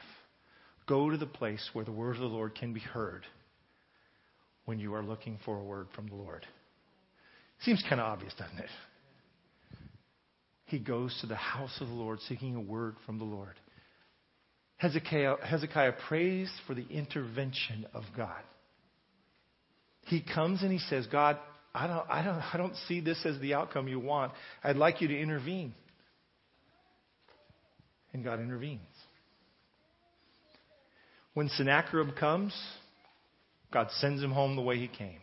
Go 0.88 1.10
to 1.10 1.18
the 1.18 1.26
place 1.26 1.70
where 1.74 1.86
the 1.86 1.92
word 1.92 2.16
of 2.16 2.22
the 2.22 2.28
Lord 2.28 2.56
can 2.56 2.74
be 2.74 2.80
heard 2.80 3.26
when 4.66 4.80
you 4.80 4.94
are 4.94 5.04
looking 5.04 5.40
for 5.46 5.58
a 5.58 5.64
word 5.64 5.88
from 5.96 6.08
the 6.08 6.16
Lord. 6.16 6.46
Seems 7.62 7.84
kind 7.90 8.02
of 8.02 8.08
obvious, 8.08 8.34
doesn't 8.38 8.60
it? 8.60 8.70
He 10.68 10.80
goes 10.80 11.18
to 11.22 11.28
the 11.28 11.36
house 11.36 11.76
of 11.80 11.88
the 11.88 11.94
Lord 11.94 12.20
seeking 12.28 12.56
a 12.56 12.62
word 12.62 12.96
from 13.06 13.20
the 13.20 13.26
Lord. 13.26 13.56
Hezekiah, 14.76 15.36
Hezekiah 15.44 15.94
prays 16.08 16.52
for 16.68 16.74
the 16.76 16.86
intervention 16.90 17.88
of 17.94 18.04
God. 18.16 18.42
He 20.02 20.22
comes 20.22 20.62
and 20.64 20.72
he 20.72 20.78
says, 20.78 21.08
God, 21.08 21.38
I 21.74 21.88
don't, 21.88 22.06
I, 22.10 22.22
don't, 22.22 22.54
I 22.54 22.58
don't 22.58 22.76
see 22.88 23.00
this 23.00 23.26
as 23.26 23.40
the 23.40 23.54
outcome 23.54 23.88
you 23.88 24.00
want. 24.00 24.34
I'd 24.64 24.76
like 24.76 25.02
you 25.02 25.08
to 25.08 25.18
intervene. 25.18 25.74
And 28.14 28.24
God 28.24 28.40
intervenes. 28.40 28.82
When 31.34 31.48
Sennacherib 31.50 32.16
comes, 32.16 32.54
God 33.72 33.88
sends 33.92 34.22
him 34.22 34.32
home 34.32 34.56
the 34.56 34.62
way 34.62 34.78
he 34.78 34.88
came. 34.88 35.20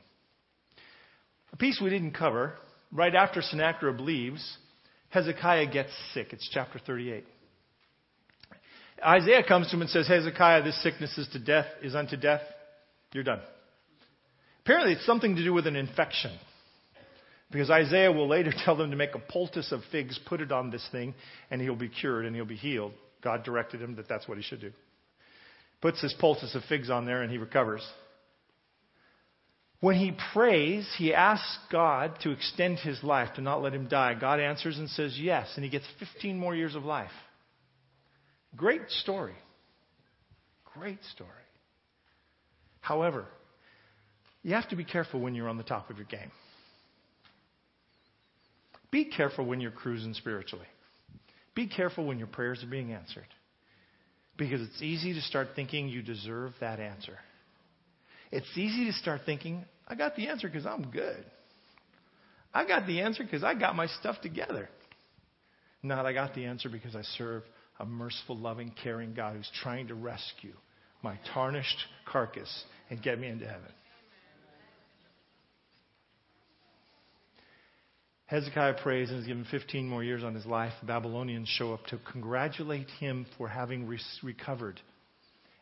A 1.52 1.56
piece 1.56 1.80
we 1.82 1.90
didn't 1.90 2.12
cover, 2.12 2.54
right 2.92 3.14
after 3.14 3.42
Sennacherib 3.42 4.00
leaves, 4.00 4.58
Hezekiah 5.14 5.70
gets 5.72 5.90
sick. 6.12 6.32
It's 6.32 6.48
chapter 6.52 6.78
38. 6.78 7.24
Isaiah 9.06 9.44
comes 9.46 9.68
to 9.68 9.76
him 9.76 9.82
and 9.82 9.90
says, 9.90 10.08
Hezekiah, 10.08 10.62
this 10.62 10.82
sickness 10.82 11.16
is 11.16 11.28
to 11.28 11.38
death, 11.38 11.66
is 11.82 11.94
unto 11.94 12.16
death. 12.16 12.42
You're 13.12 13.24
done. 13.24 13.40
Apparently, 14.62 14.92
it's 14.92 15.06
something 15.06 15.36
to 15.36 15.44
do 15.44 15.52
with 15.52 15.66
an 15.66 15.76
infection. 15.76 16.36
Because 17.50 17.70
Isaiah 17.70 18.10
will 18.10 18.28
later 18.28 18.52
tell 18.64 18.76
them 18.76 18.90
to 18.90 18.96
make 18.96 19.14
a 19.14 19.20
poultice 19.20 19.72
of 19.72 19.80
figs, 19.92 20.18
put 20.26 20.40
it 20.40 20.50
on 20.50 20.70
this 20.70 20.86
thing, 20.90 21.14
and 21.50 21.60
he'll 21.60 21.76
be 21.76 21.88
cured 21.88 22.26
and 22.26 22.34
he'll 22.34 22.44
be 22.44 22.56
healed. 22.56 22.92
God 23.22 23.44
directed 23.44 23.80
him 23.80 23.96
that 23.96 24.08
that's 24.08 24.28
what 24.28 24.36
he 24.36 24.42
should 24.42 24.60
do 24.60 24.72
puts 25.84 26.00
this 26.00 26.14
poultice 26.18 26.54
of 26.54 26.62
figs 26.64 26.88
on 26.88 27.04
there, 27.04 27.20
and 27.20 27.30
he 27.30 27.36
recovers. 27.36 27.86
When 29.84 29.96
he 29.96 30.16
prays, 30.32 30.90
he 30.96 31.12
asks 31.12 31.58
God 31.70 32.18
to 32.22 32.30
extend 32.30 32.78
his 32.78 33.02
life, 33.04 33.34
to 33.34 33.42
not 33.42 33.60
let 33.60 33.74
him 33.74 33.86
die. 33.86 34.14
God 34.14 34.40
answers 34.40 34.78
and 34.78 34.88
says 34.88 35.14
yes, 35.20 35.46
and 35.56 35.62
he 35.62 35.68
gets 35.68 35.84
15 35.98 36.38
more 36.38 36.56
years 36.56 36.74
of 36.74 36.86
life. 36.86 37.10
Great 38.56 38.88
story. 38.88 39.34
Great 40.72 41.00
story. 41.12 41.28
However, 42.80 43.26
you 44.42 44.54
have 44.54 44.70
to 44.70 44.76
be 44.76 44.84
careful 44.84 45.20
when 45.20 45.34
you're 45.34 45.50
on 45.50 45.58
the 45.58 45.62
top 45.62 45.90
of 45.90 45.98
your 45.98 46.06
game. 46.06 46.32
Be 48.90 49.04
careful 49.04 49.44
when 49.44 49.60
you're 49.60 49.70
cruising 49.70 50.14
spiritually. 50.14 50.66
Be 51.54 51.66
careful 51.66 52.06
when 52.06 52.16
your 52.16 52.28
prayers 52.28 52.64
are 52.64 52.70
being 52.70 52.94
answered. 52.94 53.28
Because 54.38 54.62
it's 54.62 54.80
easy 54.80 55.12
to 55.12 55.20
start 55.20 55.48
thinking 55.54 55.90
you 55.90 56.00
deserve 56.00 56.54
that 56.60 56.80
answer. 56.80 57.18
It's 58.32 58.48
easy 58.56 58.86
to 58.86 58.92
start 58.94 59.20
thinking, 59.26 59.66
I 59.86 59.94
got 59.94 60.16
the 60.16 60.28
answer 60.28 60.48
because 60.48 60.66
I'm 60.66 60.90
good. 60.90 61.24
I 62.52 62.66
got 62.66 62.86
the 62.86 63.00
answer 63.00 63.24
because 63.24 63.44
I 63.44 63.54
got 63.54 63.74
my 63.74 63.86
stuff 63.86 64.20
together. 64.22 64.68
Not 65.82 66.06
I 66.06 66.12
got 66.12 66.34
the 66.34 66.46
answer 66.46 66.68
because 66.68 66.94
I 66.96 67.02
serve 67.18 67.42
a 67.78 67.84
merciful, 67.84 68.36
loving, 68.36 68.72
caring 68.82 69.14
God 69.14 69.36
who's 69.36 69.50
trying 69.62 69.88
to 69.88 69.94
rescue 69.94 70.54
my 71.02 71.18
tarnished 71.34 71.76
carcass 72.06 72.64
and 72.88 73.02
get 73.02 73.18
me 73.18 73.28
into 73.28 73.46
heaven. 73.46 73.72
Hezekiah 78.26 78.82
prays 78.82 79.10
and 79.10 79.20
is 79.20 79.26
given 79.26 79.44
15 79.50 79.86
more 79.86 80.02
years 80.02 80.24
on 80.24 80.34
his 80.34 80.46
life. 80.46 80.72
The 80.80 80.86
Babylonians 80.86 81.48
show 81.48 81.74
up 81.74 81.84
to 81.88 82.00
congratulate 82.10 82.88
him 82.98 83.26
for 83.36 83.48
having 83.48 83.86
re- 83.86 84.00
recovered. 84.22 84.80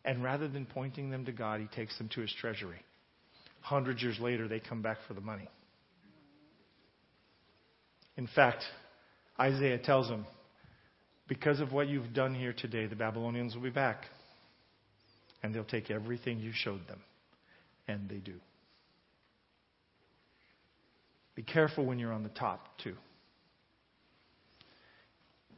And 0.05 0.23
rather 0.23 0.47
than 0.47 0.67
pointing 0.67 1.11
them 1.11 1.25
to 1.25 1.33
God, 1.33 1.61
he 1.61 1.67
takes 1.67 1.99
them 1.99 2.09
to 2.15 2.21
his 2.21 2.33
treasury. 2.41 2.79
Hundreds 3.63 4.03
years 4.03 4.19
later, 4.21 4.49
they 4.49 4.61
come 4.61 4.83
back 4.83 4.99
for 5.09 5.15
the 5.15 5.21
money. 5.21 5.49
In 8.17 8.27
fact, 8.27 8.63
Isaiah 9.41 9.79
tells 9.79 10.09
them, 10.09 10.27
because 11.29 11.61
of 11.61 11.73
what 11.73 11.89
you've 11.89 12.13
done 12.13 12.35
here 12.35 12.53
today, 12.53 12.87
the 12.87 12.97
Babylonians 12.97 13.55
will 13.55 13.63
be 13.63 13.71
back. 13.71 14.05
And 15.43 15.55
they'll 15.55 15.65
take 15.65 15.91
everything 15.91 16.39
you 16.39 16.53
showed 16.53 16.87
them. 16.87 17.01
And 17.89 18.09
they 18.09 18.19
do. 18.19 18.35
Be 21.35 21.43
careful 21.43 21.87
when 21.87 21.99
you're 21.99 22.13
on 22.13 22.23
the 22.23 22.29
top, 22.29 22.79
too. 22.83 22.95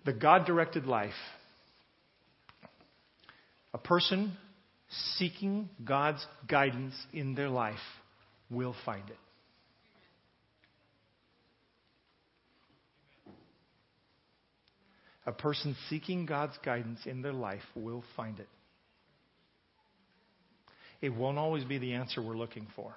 The 0.05 0.13
God 0.13 0.47
directed 0.47 0.87
life. 0.87 1.13
A 3.73 3.79
person 3.79 4.37
seeking 5.17 5.69
God's 5.85 6.25
guidance 6.49 6.95
in 7.13 7.35
their 7.35 7.49
life 7.49 7.77
will 8.51 8.75
find 8.85 9.09
it. 9.09 9.19
A 15.27 15.33
person 15.33 15.75
seeking 15.89 16.27
God's 16.27 16.57
guidance 16.65 17.01
in 17.07 17.23
their 17.23 17.33
life 17.33 17.63
will 17.75 18.05
find 18.15 18.39
it. 18.39 18.49
It 21.01 21.15
won't 21.15 21.39
always 21.39 21.65
be 21.65 21.79
the 21.79 21.95
answer 21.95 22.23
we're 22.23 22.37
looking 22.37 22.67
for. 22.77 22.95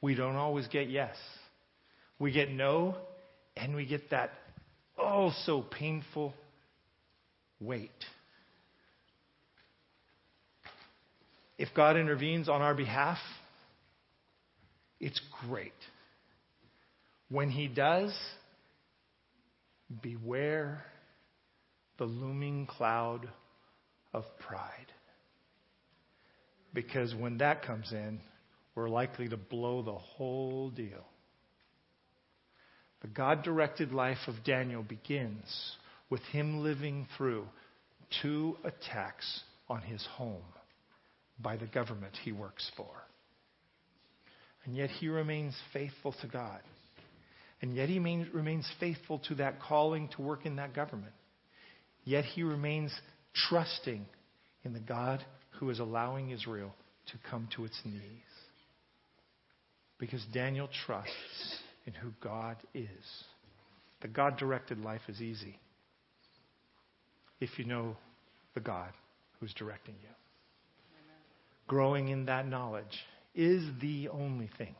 We 0.00 0.14
don't 0.14 0.36
always 0.36 0.66
get 0.68 0.90
yes. 0.90 1.16
We 2.18 2.32
get 2.32 2.50
no, 2.50 2.96
and 3.56 3.74
we 3.74 3.86
get 3.86 4.10
that 4.10 4.30
oh 4.98 5.32
so 5.44 5.62
painful 5.62 6.34
wait. 7.60 7.90
If 11.58 11.68
God 11.74 11.96
intervenes 11.96 12.48
on 12.48 12.60
our 12.62 12.74
behalf, 12.74 13.18
it's 15.00 15.20
great. 15.46 15.72
When 17.28 17.50
He 17.50 17.66
does, 17.66 18.16
beware 20.02 20.82
the 21.98 22.04
looming 22.04 22.66
cloud 22.66 23.28
of 24.12 24.24
pride. 24.46 24.92
Because 26.74 27.14
when 27.14 27.38
that 27.38 27.62
comes 27.62 27.90
in, 27.92 28.20
we're 28.74 28.90
likely 28.90 29.28
to 29.28 29.36
blow 29.36 29.82
the 29.82 29.92
whole 29.92 30.70
deal. 30.70 31.06
The 33.00 33.08
God 33.08 33.42
directed 33.42 33.92
life 33.92 34.18
of 34.26 34.44
Daniel 34.44 34.82
begins 34.82 35.76
with 36.10 36.20
him 36.22 36.62
living 36.62 37.06
through 37.16 37.46
two 38.22 38.56
attacks 38.64 39.42
on 39.68 39.80
his 39.80 40.04
home 40.12 40.42
by 41.40 41.56
the 41.56 41.66
government 41.66 42.14
he 42.24 42.32
works 42.32 42.70
for. 42.76 42.90
And 44.64 44.76
yet 44.76 44.90
he 44.90 45.08
remains 45.08 45.54
faithful 45.72 46.14
to 46.20 46.26
God. 46.26 46.60
And 47.62 47.74
yet 47.74 47.88
he 47.88 47.98
remains 47.98 48.68
faithful 48.78 49.20
to 49.28 49.36
that 49.36 49.60
calling 49.60 50.08
to 50.16 50.22
work 50.22 50.44
in 50.44 50.56
that 50.56 50.74
government. 50.74 51.12
Yet 52.04 52.24
he 52.24 52.42
remains 52.42 52.92
trusting 53.48 54.04
in 54.64 54.72
the 54.72 54.80
God 54.80 55.24
who 55.58 55.70
is 55.70 55.78
allowing 55.78 56.30
Israel 56.30 56.74
to 57.06 57.30
come 57.30 57.48
to 57.56 57.64
its 57.64 57.80
knees. 57.84 58.02
Because 59.98 60.24
Daniel 60.32 60.68
trusts 60.86 61.56
in 61.86 61.94
who 61.94 62.10
God 62.20 62.56
is. 62.74 62.88
The 64.02 64.08
God 64.08 64.36
directed 64.36 64.78
life 64.78 65.00
is 65.08 65.22
easy 65.22 65.58
if 67.40 67.58
you 67.58 67.64
know 67.64 67.96
the 68.54 68.60
God 68.60 68.90
who's 69.40 69.54
directing 69.54 69.94
you. 70.02 70.08
Growing 71.66 72.08
in 72.08 72.26
that 72.26 72.46
knowledge 72.46 72.84
is 73.34 73.64
the 73.80 74.08
only 74.08 74.48
thing, 74.56 74.74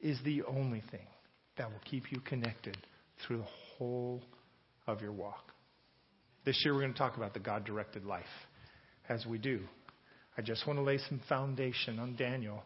is 0.00 0.18
the 0.24 0.42
only 0.42 0.82
thing 0.90 1.06
that 1.56 1.70
will 1.70 1.80
keep 1.88 2.10
you 2.10 2.20
connected 2.20 2.76
through 3.24 3.38
the 3.38 3.48
whole 3.78 4.22
of 4.86 5.00
your 5.00 5.12
walk. 5.12 5.52
This 6.44 6.60
year 6.64 6.74
we're 6.74 6.80
going 6.80 6.92
to 6.92 6.98
talk 6.98 7.16
about 7.16 7.32
the 7.32 7.40
God 7.40 7.64
directed 7.64 8.04
life. 8.04 8.24
As 9.08 9.24
we 9.24 9.38
do, 9.38 9.60
I 10.36 10.42
just 10.42 10.66
want 10.66 10.78
to 10.78 10.82
lay 10.82 10.98
some 11.08 11.20
foundation 11.28 11.98
on 11.98 12.16
Daniel. 12.16 12.62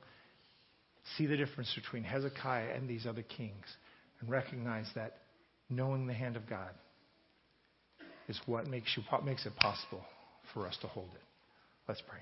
See 1.16 1.26
the 1.26 1.36
difference 1.36 1.72
between 1.74 2.02
Hezekiah 2.02 2.74
and 2.74 2.88
these 2.88 3.06
other 3.06 3.22
kings 3.22 3.66
and 4.20 4.30
recognize 4.30 4.86
that 4.94 5.18
knowing 5.68 6.06
the 6.06 6.14
hand 6.14 6.36
of 6.36 6.48
God 6.48 6.70
is 8.28 8.40
what 8.46 8.66
makes, 8.66 8.96
you, 8.96 9.02
makes 9.24 9.46
it 9.46 9.54
possible 9.56 10.04
for 10.54 10.66
us 10.66 10.76
to 10.80 10.86
hold 10.86 11.10
it. 11.14 11.22
Let's 11.86 12.02
pray. 12.06 12.20